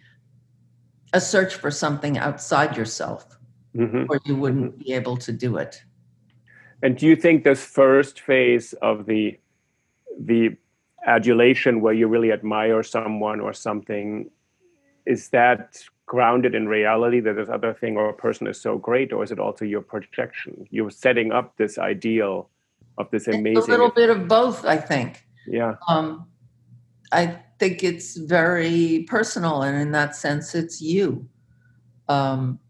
a 1.12 1.20
search 1.20 1.56
for 1.56 1.70
something 1.70 2.16
outside 2.18 2.76
yourself 2.76 3.36
mm-hmm. 3.76 4.04
or 4.08 4.18
you 4.24 4.36
wouldn't 4.36 4.78
be 4.78 4.92
able 4.92 5.16
to 5.16 5.32
do 5.32 5.56
it 5.56 5.82
and 6.84 6.98
do 6.98 7.06
you 7.06 7.16
think 7.16 7.44
this 7.44 7.64
first 7.64 8.20
phase 8.20 8.74
of 8.74 9.06
the 9.06 9.38
the 10.20 10.50
adulation 11.06 11.80
where 11.80 11.94
you 11.94 12.06
really 12.06 12.30
admire 12.30 12.82
someone 12.82 13.40
or 13.40 13.52
something 13.54 14.30
is 15.06 15.30
that 15.30 15.78
grounded 16.06 16.54
in 16.54 16.68
reality 16.68 17.20
that 17.20 17.36
this 17.36 17.48
other 17.48 17.72
thing 17.72 17.96
or 17.96 18.10
a 18.10 18.12
person 18.12 18.46
is 18.46 18.60
so 18.60 18.76
great 18.76 19.12
or 19.12 19.24
is 19.24 19.30
it 19.30 19.38
also 19.38 19.64
your 19.64 19.80
projection? 19.80 20.66
You're 20.70 20.90
setting 20.90 21.32
up 21.32 21.56
this 21.56 21.78
ideal 21.78 22.50
of 22.98 23.10
this 23.10 23.26
amazing 23.28 23.56
it's 23.56 23.68
a 23.68 23.70
little 23.70 23.90
bit 23.90 24.10
of 24.10 24.28
both 24.28 24.64
i 24.64 24.76
think. 24.76 25.24
Yeah. 25.46 25.76
Um, 25.88 26.26
i 27.12 27.38
think 27.58 27.82
it's 27.82 28.16
very 28.16 29.06
personal 29.08 29.62
and 29.62 29.76
in 29.80 29.92
that 29.92 30.14
sense 30.14 30.54
it's 30.54 30.82
you. 30.82 31.28
Um, 32.08 32.60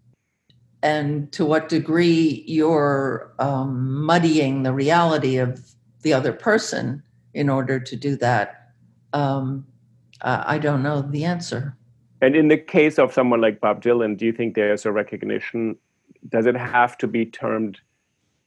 and 0.84 1.32
to 1.32 1.46
what 1.46 1.70
degree 1.70 2.44
you're 2.46 3.32
um, 3.38 4.04
muddying 4.04 4.64
the 4.64 4.72
reality 4.72 5.38
of 5.38 5.74
the 6.02 6.12
other 6.12 6.32
person 6.32 7.02
in 7.32 7.48
order 7.48 7.80
to 7.80 7.96
do 7.96 8.16
that, 8.16 8.68
um, 9.14 9.66
I 10.20 10.58
don't 10.58 10.82
know 10.82 11.00
the 11.00 11.24
answer. 11.24 11.74
And 12.20 12.36
in 12.36 12.48
the 12.48 12.58
case 12.58 12.98
of 12.98 13.14
someone 13.14 13.40
like 13.40 13.60
Bob 13.60 13.82
Dylan, 13.82 14.16
do 14.16 14.26
you 14.26 14.32
think 14.32 14.54
there's 14.54 14.84
a 14.84 14.92
recognition? 14.92 15.76
Does 16.28 16.44
it 16.46 16.54
have 16.56 16.98
to 16.98 17.06
be 17.06 17.24
termed 17.26 17.80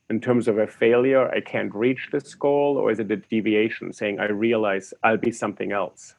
in 0.09 0.21
terms 0.21 0.47
of 0.47 0.59
a 0.59 0.67
failure? 0.67 1.29
I 1.29 1.41
can't 1.41 1.73
reach 1.73 2.09
this 2.11 2.35
goal, 2.35 2.77
or 2.77 2.91
is 2.91 2.99
it 2.99 3.11
a 3.11 3.17
deviation 3.17 3.93
saying, 3.93 4.19
I 4.19 4.25
realize 4.25 4.93
I'll 5.03 5.17
be 5.17 5.31
something 5.31 5.71
else? 5.71 6.13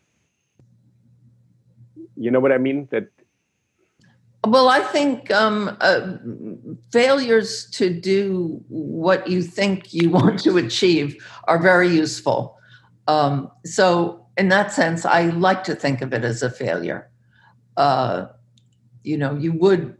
You 2.17 2.33
know 2.33 2.41
what 2.41 2.53
I 2.53 2.59
mean? 2.59 2.89
That 2.91 3.09
well, 4.47 4.69
I 4.69 4.81
think 4.81 5.31
um, 5.31 5.77
uh, 5.81 6.17
failures 6.93 7.69
to 7.73 7.93
do 7.93 8.63
what 8.69 9.29
you 9.29 9.43
think 9.43 9.93
you 9.93 10.11
want 10.19 10.41
to 10.41 10.57
achieve 10.57 11.25
are 11.45 11.59
very 11.59 11.89
useful. 11.89 12.57
Um, 13.07 13.51
so, 13.65 14.27
in 14.37 14.49
that 14.51 14.73
sense, 14.73 15.05
I 15.05 15.25
like 15.31 15.65
to 15.65 15.75
think 15.75 16.03
of 16.03 16.13
it 16.13 16.25
as 16.25 16.43
a 16.43 16.51
failure. 16.51 17.11
Uh, 17.77 18.27
you 19.03 19.17
know, 19.17 19.35
you 19.35 19.53
would 19.53 19.97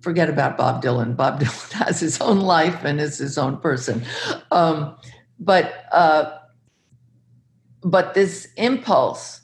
forget 0.00 0.30
about 0.30 0.56
Bob 0.56 0.82
Dylan. 0.82 1.16
Bob 1.16 1.40
Dylan 1.42 1.72
has 1.72 2.00
his 2.00 2.20
own 2.20 2.40
life 2.40 2.84
and 2.84 3.00
is 3.00 3.18
his 3.18 3.36
own 3.36 3.58
person. 3.58 4.02
Um, 4.50 4.96
but 5.38 5.84
uh, 5.92 6.38
but 7.82 8.14
this 8.14 8.48
impulse 8.56 9.40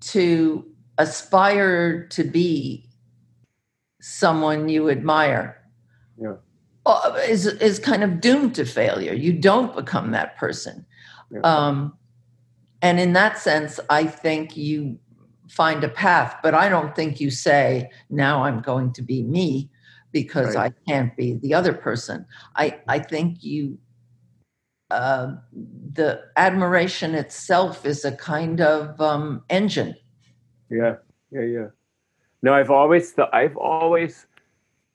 to 0.00 0.69
aspire 1.00 2.06
to 2.08 2.24
be 2.24 2.88
someone 4.00 4.68
you 4.68 4.90
admire 4.90 5.56
yeah. 6.20 6.34
Uh, 6.86 7.18
is 7.28 7.46
is 7.46 7.78
kind 7.78 8.02
of 8.02 8.20
doomed 8.20 8.54
to 8.54 8.64
failure. 8.64 9.12
You 9.12 9.32
don't 9.32 9.76
become 9.76 10.12
that 10.12 10.36
person. 10.38 10.86
Yeah. 11.30 11.40
Um, 11.40 11.94
and 12.82 12.98
in 12.98 13.12
that 13.12 13.38
sense, 13.38 13.78
I 13.90 14.04
think 14.04 14.56
you 14.56 14.98
find 15.50 15.84
a 15.84 15.88
path, 15.88 16.36
but 16.42 16.54
I 16.54 16.68
don't 16.68 16.94
think 16.94 17.20
you 17.20 17.30
say, 17.30 17.90
now 18.08 18.44
I'm 18.44 18.60
going 18.60 18.92
to 18.94 19.02
be 19.02 19.22
me 19.22 19.68
because 20.12 20.54
right. 20.54 20.72
I 20.72 20.90
can't 20.90 21.16
be 21.16 21.34
the 21.34 21.54
other 21.54 21.72
person. 21.72 22.24
I, 22.56 22.80
I 22.88 23.00
think 23.00 23.42
you, 23.42 23.78
uh, 24.90 25.34
the 25.92 26.22
admiration 26.36 27.14
itself 27.14 27.84
is 27.84 28.04
a 28.04 28.12
kind 28.12 28.60
of 28.60 29.00
um, 29.00 29.42
engine. 29.50 29.94
Yeah, 30.70 30.96
yeah, 31.30 31.42
yeah. 31.42 31.66
No, 32.42 32.54
I've 32.54 32.70
always 32.70 33.12
thought, 33.12 33.34
I've 33.34 33.56
always 33.56 34.26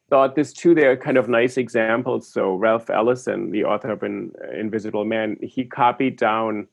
thought 0.09 0.35
this 0.35 0.53
too. 0.53 0.73
They're 0.73 0.97
kind 0.97 1.17
of 1.17 1.29
nice 1.29 1.57
examples. 1.57 2.27
So 2.27 2.55
Ralph 2.55 2.89
Ellison, 2.89 3.51
the 3.51 3.65
author 3.65 3.91
of 3.91 4.03
In, 4.03 4.31
Invisible 4.57 5.05
Man, 5.05 5.37
he 5.41 5.65
copied 5.65 6.17
down 6.17 6.67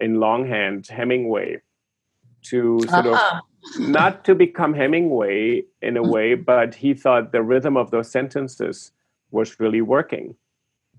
in 0.00 0.18
longhand 0.18 0.88
Hemingway 0.88 1.60
to 2.42 2.80
sort 2.88 3.06
uh-huh. 3.06 3.40
of 3.40 3.88
not 3.88 4.24
to 4.24 4.34
become 4.34 4.74
Hemingway 4.74 5.62
in 5.80 5.96
a 5.96 6.02
mm-hmm. 6.02 6.10
way, 6.10 6.34
but 6.34 6.74
he 6.74 6.94
thought 6.94 7.30
the 7.30 7.42
rhythm 7.42 7.76
of 7.76 7.90
those 7.90 8.10
sentences 8.10 8.90
was 9.30 9.60
really 9.60 9.80
working. 9.80 10.34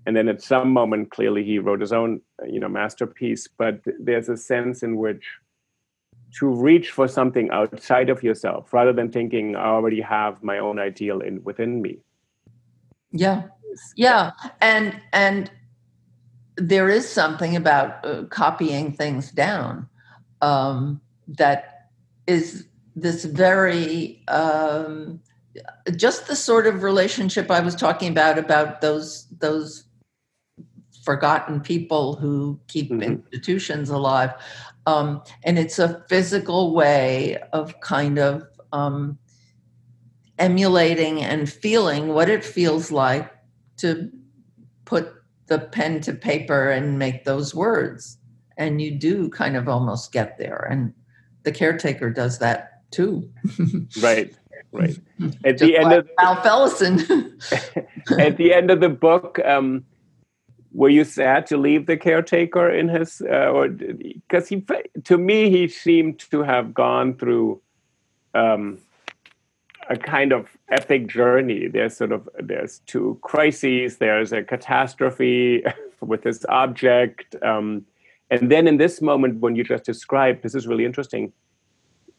And 0.06 0.16
then 0.16 0.28
at 0.28 0.42
some 0.42 0.70
moment, 0.70 1.10
clearly 1.10 1.44
he 1.44 1.58
wrote 1.58 1.80
his 1.80 1.92
own, 1.92 2.20
you 2.46 2.60
know, 2.60 2.68
masterpiece. 2.68 3.48
But 3.48 3.80
there's 3.98 4.28
a 4.28 4.36
sense 4.36 4.82
in 4.82 4.96
which 4.96 5.24
to 6.38 6.48
reach 6.48 6.90
for 6.90 7.06
something 7.06 7.50
outside 7.50 8.10
of 8.10 8.22
yourself, 8.22 8.72
rather 8.72 8.92
than 8.92 9.10
thinking 9.10 9.56
I 9.56 9.66
already 9.66 10.00
have 10.00 10.42
my 10.42 10.58
own 10.58 10.78
ideal 10.78 11.20
in 11.20 11.42
within 11.44 11.80
me. 11.80 11.98
Yeah, 13.12 13.44
yeah, 13.96 14.32
and 14.60 15.00
and 15.12 15.50
there 16.56 16.88
is 16.88 17.08
something 17.08 17.56
about 17.56 18.04
uh, 18.04 18.24
copying 18.24 18.92
things 18.92 19.30
down 19.30 19.88
um, 20.40 21.00
that 21.28 21.90
is 22.26 22.66
this 22.96 23.24
very 23.24 24.22
um, 24.28 25.20
just 25.96 26.26
the 26.26 26.36
sort 26.36 26.66
of 26.66 26.82
relationship 26.82 27.50
I 27.50 27.60
was 27.60 27.74
talking 27.74 28.10
about 28.10 28.38
about 28.38 28.80
those 28.80 29.26
those 29.38 29.84
forgotten 31.04 31.60
people 31.60 32.16
who 32.16 32.58
keep 32.66 32.90
mm-hmm. 32.90 33.02
institutions 33.02 33.90
alive, 33.90 34.32
um, 34.86 35.22
and 35.42 35.58
it's 35.58 35.78
a 35.78 36.04
physical 36.08 36.74
way 36.74 37.38
of 37.52 37.80
kind 37.80 38.18
of 38.18 38.44
um, 38.72 39.18
emulating 40.38 41.22
and 41.22 41.50
feeling 41.50 42.08
what 42.08 42.28
it 42.28 42.44
feels 42.44 42.90
like 42.90 43.32
to 43.78 44.10
put 44.84 45.12
the 45.46 45.58
pen 45.58 46.00
to 46.00 46.12
paper 46.12 46.70
and 46.70 46.98
make 46.98 47.24
those 47.24 47.54
words, 47.54 48.18
and 48.56 48.80
you 48.80 48.90
do 48.90 49.28
kind 49.30 49.56
of 49.56 49.68
almost 49.68 50.12
get 50.12 50.38
there 50.38 50.66
and 50.70 50.92
the 51.44 51.52
caretaker 51.52 52.10
does 52.10 52.38
that 52.40 52.82
too. 52.90 53.30
right, 54.02 54.34
right. 54.72 54.98
At 55.44 55.58
the 55.58 55.76
end 55.76 55.92
of 55.92 56.08
Ralph 56.18 56.44
Ellison. 56.44 56.98
at 58.18 58.36
the 58.36 58.52
end 58.52 58.70
of 58.70 58.80
the 58.80 58.88
book, 58.88 59.38
um, 59.44 59.84
were 60.74 60.90
you 60.90 61.04
sad 61.04 61.46
to 61.46 61.56
leave 61.56 61.86
the 61.86 61.96
caretaker 61.96 62.68
in 62.68 62.88
his, 62.88 63.22
uh, 63.22 63.50
or 63.50 63.68
because 63.68 64.48
he, 64.48 64.62
to 65.04 65.16
me, 65.16 65.48
he 65.48 65.68
seemed 65.68 66.18
to 66.30 66.42
have 66.42 66.74
gone 66.74 67.16
through. 67.16 67.60
Um, 68.34 68.78
a 69.90 69.96
kind 69.96 70.32
of 70.32 70.48
epic 70.70 71.06
journey. 71.08 71.68
There's 71.68 71.94
sort 71.94 72.10
of 72.10 72.26
there's 72.38 72.78
two 72.86 73.18
crises. 73.20 73.98
There's 73.98 74.32
a 74.32 74.42
catastrophe 74.42 75.62
with 76.00 76.22
this 76.22 76.44
object, 76.48 77.36
um, 77.42 77.84
and 78.30 78.50
then 78.50 78.66
in 78.66 78.78
this 78.78 79.00
moment, 79.00 79.40
when 79.40 79.54
you 79.54 79.64
just 79.64 79.84
described, 79.84 80.42
this 80.42 80.54
is 80.54 80.66
really 80.66 80.84
interesting. 80.84 81.32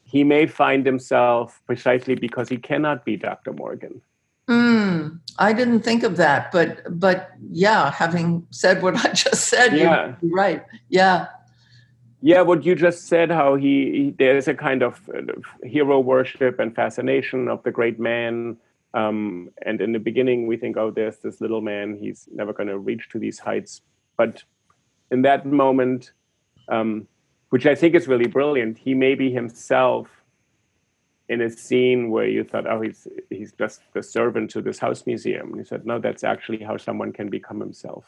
He 0.04 0.24
may 0.24 0.46
find 0.46 0.86
himself 0.86 1.62
precisely 1.66 2.16
because 2.16 2.48
he 2.48 2.58
cannot 2.58 3.04
be 3.04 3.18
Dr. 3.18 3.54
Morgan. 3.54 4.02
Mm, 4.48 5.20
I 5.40 5.54
didn't 5.54 5.82
think 5.82 6.04
of 6.04 6.18
that, 6.18 6.52
but 6.52 7.00
but 7.00 7.32
yeah, 7.50 7.92
having 7.92 8.46
said 8.52 8.82
what 8.82 8.96
I 9.06 9.12
just 9.14 9.46
said, 9.46 9.76
yeah. 9.76 10.16
you're 10.22 10.32
right. 10.32 10.64
Yeah. 10.90 11.28
Yeah, 12.22 12.42
what 12.42 12.66
you 12.66 12.74
just 12.74 13.08
said, 13.08 13.30
how 13.30 13.56
he, 13.56 13.92
he 13.92 14.16
there's 14.18 14.48
a 14.48 14.56
kind 14.56 14.82
of 14.82 15.10
uh, 15.10 15.22
hero 15.64 16.00
worship 16.00 16.60
and 16.60 16.74
fascination 16.74 17.48
of 17.48 17.62
the 17.64 17.72
great 17.72 18.00
man. 18.00 18.58
Um, 18.96 19.52
and 19.64 19.82
in 19.82 19.92
the 19.92 20.00
beginning, 20.00 20.48
we 20.48 20.58
think, 20.58 20.78
oh, 20.78 20.90
there's 20.90 21.18
this 21.18 21.42
little 21.42 21.62
man, 21.62 21.98
he's 21.98 22.28
never 22.34 22.54
going 22.54 22.70
to 22.70 22.80
reach 22.80 23.10
to 23.10 23.20
these 23.20 23.38
heights. 23.38 23.82
But 24.18 24.44
in 25.12 25.22
that 25.24 25.46
moment, 25.46 26.14
um, 26.70 27.08
which 27.50 27.68
I 27.68 27.76
think 27.76 27.94
is 27.94 28.08
really 28.08 28.28
brilliant, 28.28 28.78
he 28.78 28.94
may 28.94 29.14
be 29.14 29.32
himself 29.32 30.08
in 31.28 31.42
a 31.42 31.50
scene 31.50 32.12
where 32.12 32.28
you 32.28 32.44
thought, 32.44 32.68
oh, 32.68 32.82
he's 32.82 33.08
he's 33.30 33.52
just 33.54 33.82
the 33.94 34.04
servant 34.04 34.52
to 34.52 34.62
this 34.62 34.80
house 34.80 35.06
museum. 35.06 35.52
And 35.52 35.60
he 35.60 35.66
said, 35.66 35.86
no, 35.86 36.00
that's 36.00 36.24
actually 36.24 36.64
how 36.64 36.78
someone 36.78 37.12
can 37.12 37.30
become 37.30 37.60
himself 37.60 38.06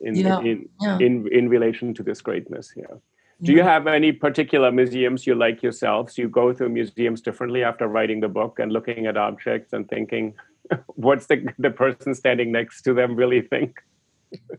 in 0.00 0.14
yeah. 0.14 0.40
in, 0.40 0.68
yeah. 0.80 0.98
in 0.98 1.28
in 1.32 1.48
relation 1.48 1.94
to 1.94 2.02
this 2.02 2.20
greatness. 2.20 2.72
Yeah. 2.76 2.96
Do 3.40 3.52
you 3.52 3.62
have 3.62 3.86
any 3.86 4.10
particular 4.10 4.72
museums 4.72 5.24
you 5.24 5.36
like 5.36 5.62
yourselves? 5.62 6.18
You 6.18 6.28
go 6.28 6.52
through 6.52 6.70
museums 6.70 7.20
differently 7.20 7.62
after 7.62 7.86
writing 7.86 8.18
the 8.18 8.28
book 8.28 8.58
and 8.58 8.72
looking 8.72 9.06
at 9.06 9.16
objects 9.16 9.72
and 9.72 9.88
thinking, 9.88 10.34
what's 10.86 11.26
the 11.26 11.52
the 11.58 11.70
person 11.70 12.14
standing 12.14 12.50
next 12.50 12.82
to 12.82 12.94
them 12.94 13.14
really 13.14 13.42
think? 13.42 13.80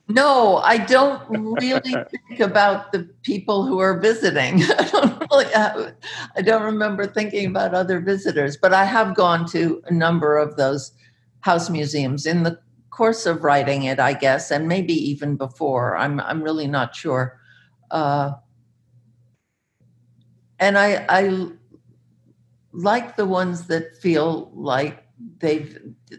No, 0.07 0.57
I 0.57 0.77
don't 0.77 1.21
really 1.29 1.93
think 2.27 2.39
about 2.39 2.91
the 2.91 3.07
people 3.21 3.65
who 3.65 3.79
are 3.79 3.99
visiting. 3.99 4.63
I 4.79 4.89
don't 4.91 5.23
really 5.31 5.45
have, 5.53 5.93
I 6.35 6.41
don't 6.41 6.63
remember 6.63 7.05
thinking 7.05 7.45
about 7.45 7.75
other 7.75 7.99
visitors, 7.99 8.57
but 8.57 8.73
I 8.73 8.85
have 8.85 9.15
gone 9.15 9.47
to 9.49 9.81
a 9.85 9.93
number 9.93 10.37
of 10.37 10.55
those 10.57 10.91
house 11.41 11.69
museums 11.69 12.25
in 12.25 12.43
the 12.43 12.59
course 12.89 13.25
of 13.25 13.43
writing 13.43 13.83
it, 13.83 13.99
I 13.99 14.13
guess, 14.13 14.51
and 14.51 14.67
maybe 14.67 14.93
even 14.93 15.35
before. 15.35 15.95
I'm 15.95 16.19
I'm 16.19 16.41
really 16.41 16.67
not 16.67 16.95
sure. 16.95 17.39
Uh, 17.91 18.31
and 20.59 20.77
I 20.77 21.05
I 21.07 21.47
like 22.73 23.15
the 23.15 23.25
ones 23.25 23.67
that 23.67 23.95
feel 23.97 24.51
like 24.53 25.05
they've 25.37 25.77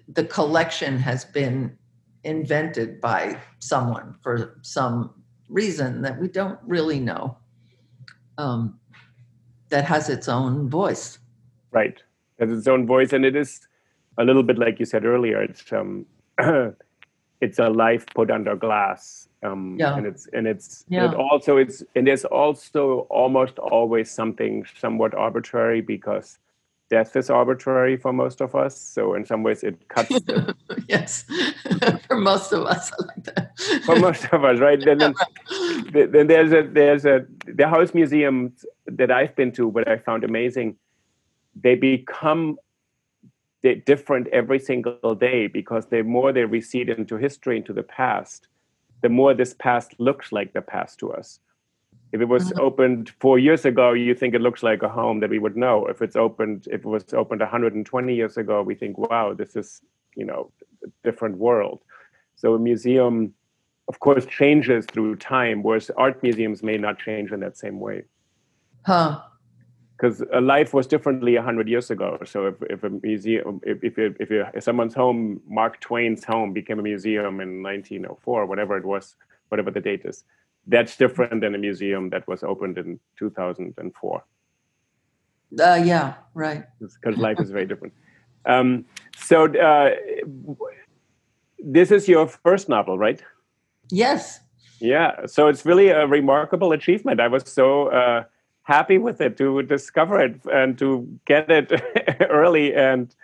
the 0.09 0.25
collection 0.25 0.99
has 0.99 1.25
been 1.25 1.77
invented 2.25 3.01
by 3.01 3.39
someone 3.59 4.15
for 4.21 4.59
some 4.63 5.15
reason 5.49 6.03
that 6.03 6.21
we 6.21 6.29
don't 6.29 6.59
really 6.65 7.01
know 7.01 7.37
um, 8.39 8.79
that 9.69 9.85
has 9.85 10.09
its 10.09 10.29
own 10.29 10.69
voice 10.69 11.19
right 11.71 12.03
has 12.39 12.51
its 12.51 12.67
own 12.67 12.87
voice 12.87 13.13
and 13.13 13.25
it 13.25 13.37
is 13.37 13.67
a 14.19 14.25
little 14.25 14.43
bit 14.43 14.59
like 14.59 14.79
you 14.79 14.85
said 14.85 15.05
earlier 15.05 15.43
it's 15.43 15.73
um 15.73 16.05
it's 17.41 17.59
a 17.59 17.69
life 17.69 18.05
put 18.15 18.31
under 18.31 18.57
glass 18.57 19.29
um 19.43 19.77
yeah. 19.79 19.97
and 19.97 20.07
it's 20.07 20.27
and 20.33 20.47
it's 20.47 20.85
yeah. 20.89 21.11
it 21.11 21.15
also 21.15 21.57
it's 21.57 21.83
and 21.95 22.07
there's 22.07 22.25
also 22.25 23.07
almost 23.11 23.59
always 23.59 24.11
something 24.11 24.65
somewhat 24.79 25.15
arbitrary 25.15 25.81
because 25.81 26.39
death 26.91 27.15
is 27.17 27.31
arbitrary 27.31 27.97
for 27.97 28.13
most 28.13 28.41
of 28.41 28.55
us. 28.55 28.79
So 28.79 29.15
in 29.15 29.25
some 29.25 29.43
ways, 29.43 29.63
it 29.63 29.89
cuts. 29.89 30.09
The, 30.09 30.55
yes, 30.89 31.25
for 32.09 32.17
most 32.17 32.53
of 32.53 32.67
us, 32.67 32.93
like 32.99 33.25
that. 33.25 33.59
for 33.85 33.97
most 33.97 34.25
of 34.33 34.45
us, 34.45 34.59
right? 34.59 34.85
Then, 34.85 34.99
then, 34.99 35.15
then 36.11 36.27
there's 36.27 36.53
a 36.53 36.63
there's 36.63 37.07
a 37.07 37.25
the 37.47 37.69
house 37.69 37.95
museums 37.95 38.67
that 38.87 39.11
I've 39.11 39.35
been 39.37 39.53
to, 39.53 39.71
but 39.71 39.89
I 39.89 39.97
found 39.97 40.25
amazing. 40.25 40.77
They 41.55 41.77
become 41.77 42.59
different 43.87 44.29
every 44.29 44.59
single 44.59 45.15
day 45.15 45.47
because 45.47 45.87
the 45.87 46.03
more 46.03 46.33
they 46.33 46.45
recede 46.45 46.89
into 46.89 47.17
history, 47.17 47.57
into 47.59 47.73
the 47.73 47.83
past, 47.83 48.49
the 49.03 49.09
more 49.09 49.35
this 49.35 49.55
past 49.55 49.95
looks 49.99 50.33
like 50.33 50.53
the 50.53 50.63
past 50.63 50.99
to 51.01 51.13
us. 51.13 51.41
If 52.13 52.21
it 52.21 52.25
was 52.25 52.51
mm-hmm. 52.51 52.61
opened 52.61 53.11
four 53.21 53.39
years 53.39 53.65
ago, 53.65 53.93
you 53.93 54.15
think 54.15 54.35
it 54.35 54.41
looks 54.41 54.63
like 54.63 54.83
a 54.83 54.89
home 54.89 55.21
that 55.21 55.31
we 55.31 55.39
would 55.39 55.57
know. 55.57 55.87
If 55.87 56.03
it's 56.03 56.17
opened, 56.17 56.67
if 56.71 56.81
it 56.81 56.87
was 56.87 57.05
opened 57.13 57.41
120 57.41 58.15
years 58.15 58.37
ago, 58.37 58.63
we 58.63 58.75
think, 58.75 58.99
wow, 58.99 59.33
this 59.33 59.55
is, 59.55 59.81
you 60.17 60.25
know, 60.25 60.51
a 60.85 60.89
different 61.05 61.39
world. 61.39 61.81
So 62.35 62.55
a 62.55 62.59
museum, 62.59 63.35
of 63.87 64.01
course, 64.01 64.27
changes 64.27 64.87
through 64.87 65.17
time, 65.17 65.63
whereas 65.63 65.91
art 65.97 66.21
museums 66.23 66.63
may 66.63 66.79
not 66.79 66.99
change 66.99 67.31
in 67.31 67.41
that 67.41 67.57
same 67.57 67.79
way. 67.79 68.03
Huh. 68.85 69.21
Because 69.97 70.23
life 70.41 70.73
was 70.73 70.87
differently 70.87 71.35
100 71.35 71.69
years 71.69 71.91
ago. 71.91 72.19
So 72.25 72.47
if, 72.47 72.55
if 72.63 72.83
a 72.83 72.89
museum, 72.89 73.61
if, 73.63 73.85
if, 73.85 73.99
if, 73.99 74.31
if 74.31 74.65
someone's 74.65 74.95
home, 74.95 75.43
Mark 75.47 75.79
Twain's 75.81 76.25
home 76.25 76.55
became 76.55 76.79
a 76.79 76.83
museum 76.83 77.41
in 77.41 77.63
1904, 77.63 78.47
whatever 78.47 78.79
it 78.79 78.85
was, 78.85 79.15
whatever 79.51 79.71
the 79.71 79.81
date 79.81 80.03
is, 80.07 80.25
that's 80.67 80.97
different 80.97 81.41
than 81.41 81.55
a 81.55 81.59
museum 81.59 82.11
that 82.11 82.27
was 82.29 82.43
opened 82.43 82.79
in 82.79 83.01
2004. 83.19 84.25
Uh, 85.59 85.83
yeah, 85.85 86.15
right. 86.35 86.65
Because 86.79 87.19
life 87.19 87.41
is 87.41 87.51
very 87.51 87.67
different. 87.67 87.93
Um, 88.47 88.85
so 89.17 89.47
uh, 89.47 89.91
this 91.59 91.91
is 91.91 92.09
your 92.09 92.29
first 92.29 92.69
novel, 92.69 92.99
right? 92.99 93.23
Yes. 93.91 94.41
Yeah. 94.81 95.27
So 95.27 95.49
it's 95.49 95.67
really 95.67 95.89
a 95.89 96.07
remarkable 96.07 96.73
achievement. 96.73 97.21
I 97.21 97.29
was 97.29 97.51
so 97.51 97.89
uh, 97.89 98.25
happy 98.63 98.99
with 98.99 99.21
it 99.21 99.37
to 99.39 99.63
discover 99.63 100.21
it 100.21 100.41
and 100.53 100.79
to 100.79 101.07
get 101.25 101.51
it 101.51 101.73
early 102.31 102.75
and 102.75 103.15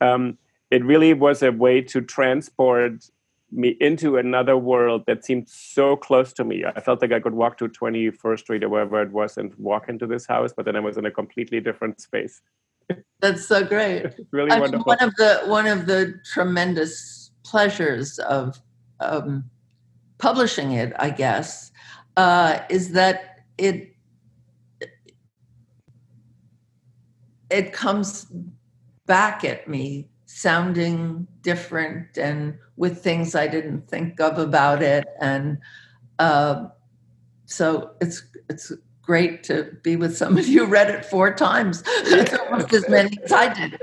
um, 0.00 0.38
it 0.70 0.84
really 0.84 1.12
was 1.12 1.42
a 1.42 1.52
way 1.52 1.80
to 1.82 2.00
transport 2.00 3.10
me 3.52 3.76
into 3.80 4.16
another 4.16 4.56
world 4.56 5.04
that 5.06 5.24
seemed 5.24 5.48
so 5.48 5.94
close 5.96 6.32
to 6.32 6.44
me. 6.44 6.64
I 6.64 6.80
felt 6.80 7.02
like 7.02 7.12
I 7.12 7.20
could 7.20 7.34
walk 7.34 7.58
to 7.58 7.68
21st 7.68 8.38
Street 8.38 8.64
or 8.64 8.68
wherever 8.68 9.00
it 9.02 9.12
was 9.12 9.36
and 9.36 9.54
walk 9.56 9.88
into 9.88 10.06
this 10.06 10.26
house, 10.26 10.52
but 10.56 10.64
then 10.64 10.74
I 10.74 10.80
was 10.80 10.96
in 10.96 11.04
a 11.04 11.10
completely 11.10 11.60
different 11.60 12.00
space. 12.00 12.40
That's 13.20 13.46
so 13.46 13.64
great. 13.64 14.06
really 14.30 14.50
I 14.50 14.58
wonderful. 14.58 14.84
Mean, 14.86 14.96
one 14.98 15.08
of 15.08 15.14
the 15.16 15.40
one 15.46 15.66
of 15.66 15.86
the 15.86 16.20
tremendous 16.32 17.30
pleasures 17.44 18.18
of 18.18 18.60
um, 19.00 19.44
publishing 20.18 20.72
it, 20.72 20.92
I 20.98 21.10
guess, 21.10 21.70
uh, 22.16 22.60
is 22.68 22.92
that 22.92 23.44
it 23.58 23.94
it 27.50 27.72
comes 27.72 28.26
back 29.06 29.44
at 29.44 29.68
me 29.68 30.08
sounding 30.34 31.26
different 31.42 32.16
and 32.16 32.58
with 32.76 33.02
things 33.02 33.34
I 33.34 33.46
didn't 33.46 33.88
think 33.88 34.18
of 34.20 34.38
about 34.38 34.82
it, 34.82 35.04
and 35.20 35.58
uh, 36.18 36.68
so 37.44 37.92
it's 38.00 38.24
it's 38.48 38.72
great 39.02 39.42
to 39.44 39.76
be 39.82 39.96
with 39.96 40.16
somebody 40.16 40.52
who 40.52 40.64
read 40.64 40.88
it 40.88 41.04
four 41.04 41.34
times. 41.34 41.82
That's 42.10 42.32
almost 42.34 42.72
as 42.72 42.88
many 42.88 43.18
as 43.22 43.32
I 43.32 43.52
did. 43.52 43.78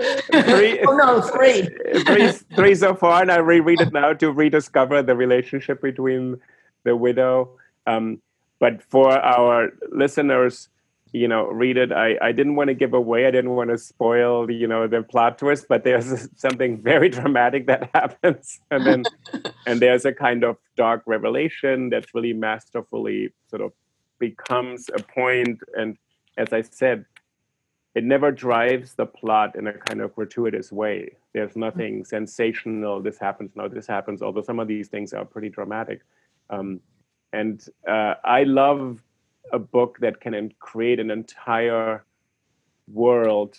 Three, 0.45 0.81
oh 0.81 0.95
no, 0.95 1.21
three. 1.21 1.69
three, 2.05 2.31
three 2.55 2.75
so 2.75 2.95
far, 2.95 3.21
and 3.21 3.31
I 3.31 3.37
reread 3.37 3.81
it 3.81 3.93
now 3.93 4.13
to 4.13 4.31
rediscover 4.31 5.03
the 5.03 5.15
relationship 5.15 5.81
between 5.81 6.39
the 6.83 6.95
widow. 6.95 7.51
Um, 7.85 8.21
but 8.59 8.81
for 8.81 9.11
our 9.11 9.71
listeners, 9.91 10.69
you 11.11 11.27
know, 11.27 11.47
read 11.47 11.77
it. 11.77 11.91
I, 11.91 12.17
I 12.21 12.31
didn't 12.31 12.55
want 12.55 12.67
to 12.67 12.73
give 12.73 12.93
away. 12.93 13.25
I 13.25 13.31
didn't 13.31 13.55
want 13.55 13.71
to 13.71 13.77
spoil, 13.77 14.49
you 14.51 14.67
know, 14.67 14.87
the 14.87 15.01
plot 15.01 15.37
twist. 15.39 15.65
But 15.67 15.83
there's 15.83 16.27
something 16.35 16.81
very 16.81 17.09
dramatic 17.09 17.67
that 17.67 17.89
happens, 17.95 18.59
and 18.71 18.85
then 18.85 19.03
and 19.65 19.79
there's 19.79 20.05
a 20.05 20.13
kind 20.13 20.43
of 20.43 20.57
dark 20.75 21.03
revelation 21.05 21.89
that's 21.89 22.13
really 22.13 22.33
masterfully 22.33 23.33
sort 23.49 23.61
of 23.61 23.73
becomes 24.19 24.89
a 24.93 25.01
point 25.01 25.59
and 25.75 25.97
as 26.37 26.53
i 26.53 26.61
said 26.61 27.05
it 27.95 28.03
never 28.03 28.31
drives 28.31 28.93
the 28.93 29.05
plot 29.05 29.55
in 29.55 29.65
a 29.67 29.73
kind 29.73 30.01
of 30.01 30.13
gratuitous 30.13 30.71
way 30.71 31.11
there's 31.33 31.51
mm-hmm. 31.51 31.61
nothing 31.61 32.05
sensational 32.05 33.01
this 33.01 33.17
happens 33.17 33.51
no 33.55 33.67
this 33.67 33.87
happens 33.87 34.21
although 34.21 34.41
some 34.41 34.59
of 34.59 34.67
these 34.67 34.89
things 34.89 35.13
are 35.13 35.25
pretty 35.25 35.49
dramatic 35.49 36.01
um, 36.49 36.79
and 37.33 37.65
uh, 37.87 38.15
i 38.23 38.43
love 38.43 39.01
a 39.51 39.59
book 39.59 39.97
that 40.01 40.21
can 40.21 40.53
create 40.59 40.99
an 40.99 41.11
entire 41.11 42.05
world 42.87 43.57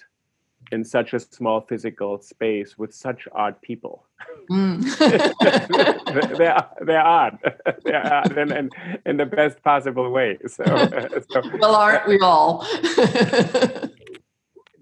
in 0.72 0.84
such 0.84 1.12
a 1.14 1.20
small 1.20 1.60
physical 1.62 2.20
space 2.20 2.78
with 2.78 2.94
such 2.94 3.26
odd 3.32 3.60
people. 3.62 4.06
Mm. 4.50 4.82
they're, 6.38 6.66
they're 6.84 7.06
odd. 7.06 7.38
They're 7.84 8.14
odd 8.14 8.36
in, 8.36 8.52
in, 8.52 8.70
in 9.06 9.16
the 9.16 9.26
best 9.26 9.62
possible 9.62 10.10
way. 10.10 10.38
So, 10.46 10.64
so 11.30 11.42
well, 11.58 11.74
aren't 11.74 12.06
we 12.06 12.18
all? 12.20 12.66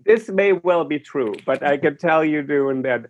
this 0.04 0.28
may 0.28 0.52
well 0.52 0.84
be 0.84 0.98
true, 0.98 1.34
but 1.46 1.62
I 1.62 1.76
can 1.76 1.96
tell 1.96 2.24
you, 2.24 2.42
Doon, 2.42 2.82
that 2.82 3.06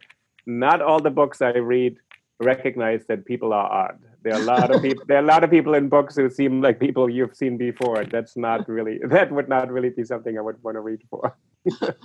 not 0.47 0.83
all 0.83 1.01
the 1.01 1.11
books 1.11 1.41
I 1.41 1.51
read 1.51 1.97
recognize 2.41 3.07
that 3.07 3.25
people 3.25 3.53
are 3.53 3.71
odd. 3.71 3.99
There 4.23 4.35
are 4.35 4.41
a 4.41 4.45
lot 4.45 4.75
of 4.75 4.83
people. 4.83 5.05
There 5.07 5.17
are 5.17 5.23
a 5.23 5.27
lot 5.27 5.45
of 5.45 5.51
people 5.51 5.75
in 5.75 5.89
books 5.89 6.17
who 6.17 6.29
seem 6.29 6.61
like 6.61 6.81
people 6.81 7.09
you've 7.09 7.37
seen 7.37 7.57
before. 7.57 8.05
That's 8.05 8.37
not 8.37 8.69
really. 8.69 8.99
That 9.09 9.31
would 9.33 9.49
not 9.49 9.71
really 9.71 9.91
be 9.91 10.05
something 10.05 10.37
I 10.37 10.41
would 10.41 10.63
want 10.63 10.77
to 10.77 10.81
read 10.81 11.01
for. 11.11 11.37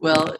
Well, 0.00 0.34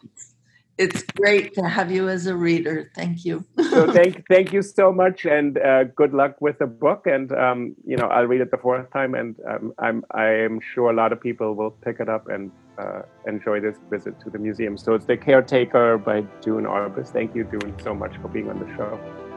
it's 0.77 1.03
great 1.03 1.53
to 1.53 1.69
have 1.69 1.91
you 1.91 2.09
as 2.09 2.25
a 2.25 2.35
reader. 2.35 2.89
Thank 2.95 3.23
you. 3.23 3.45
so 3.69 3.91
thank 3.93 4.27
thank 4.27 4.51
you 4.51 4.63
so 4.63 4.91
much, 4.91 5.25
and 5.25 5.59
uh, 5.59 5.83
good 5.83 6.13
luck 6.13 6.41
with 6.41 6.57
the 6.57 6.65
book. 6.65 7.05
And 7.05 7.31
um, 7.31 7.75
you 7.85 7.95
know, 7.95 8.07
I'll 8.07 8.25
read 8.25 8.41
it 8.41 8.49
the 8.49 8.57
fourth 8.57 8.91
time, 8.91 9.13
and 9.13 9.35
um, 9.47 9.73
I'm 9.77 10.03
I'm 10.11 10.59
sure 10.73 10.89
a 10.89 10.93
lot 10.93 11.13
of 11.13 11.21
people 11.21 11.53
will 11.53 11.71
pick 11.71 11.99
it 11.99 12.09
up 12.09 12.27
and 12.29 12.51
uh, 12.79 13.03
enjoy 13.27 13.59
this 13.59 13.77
visit 13.89 14.19
to 14.21 14.29
the 14.31 14.39
museum. 14.39 14.77
So 14.77 14.95
it's 14.95 15.05
the 15.05 15.17
Caretaker 15.17 15.99
by 15.99 16.21
Doon 16.41 16.63
Arbus. 16.63 17.09
Thank 17.09 17.35
you, 17.35 17.43
Doon, 17.43 17.75
so 17.83 17.93
much 17.93 18.17
for 18.17 18.27
being 18.27 18.49
on 18.49 18.59
the 18.59 18.67
show. 18.75 19.30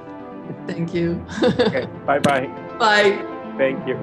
Thank 0.67 0.95
you. 0.95 1.25
okay. 1.43 1.87
Bye 2.07 2.19
bye. 2.19 2.47
Bye. 2.79 3.25
Thank 3.57 3.87
you. 3.87 3.97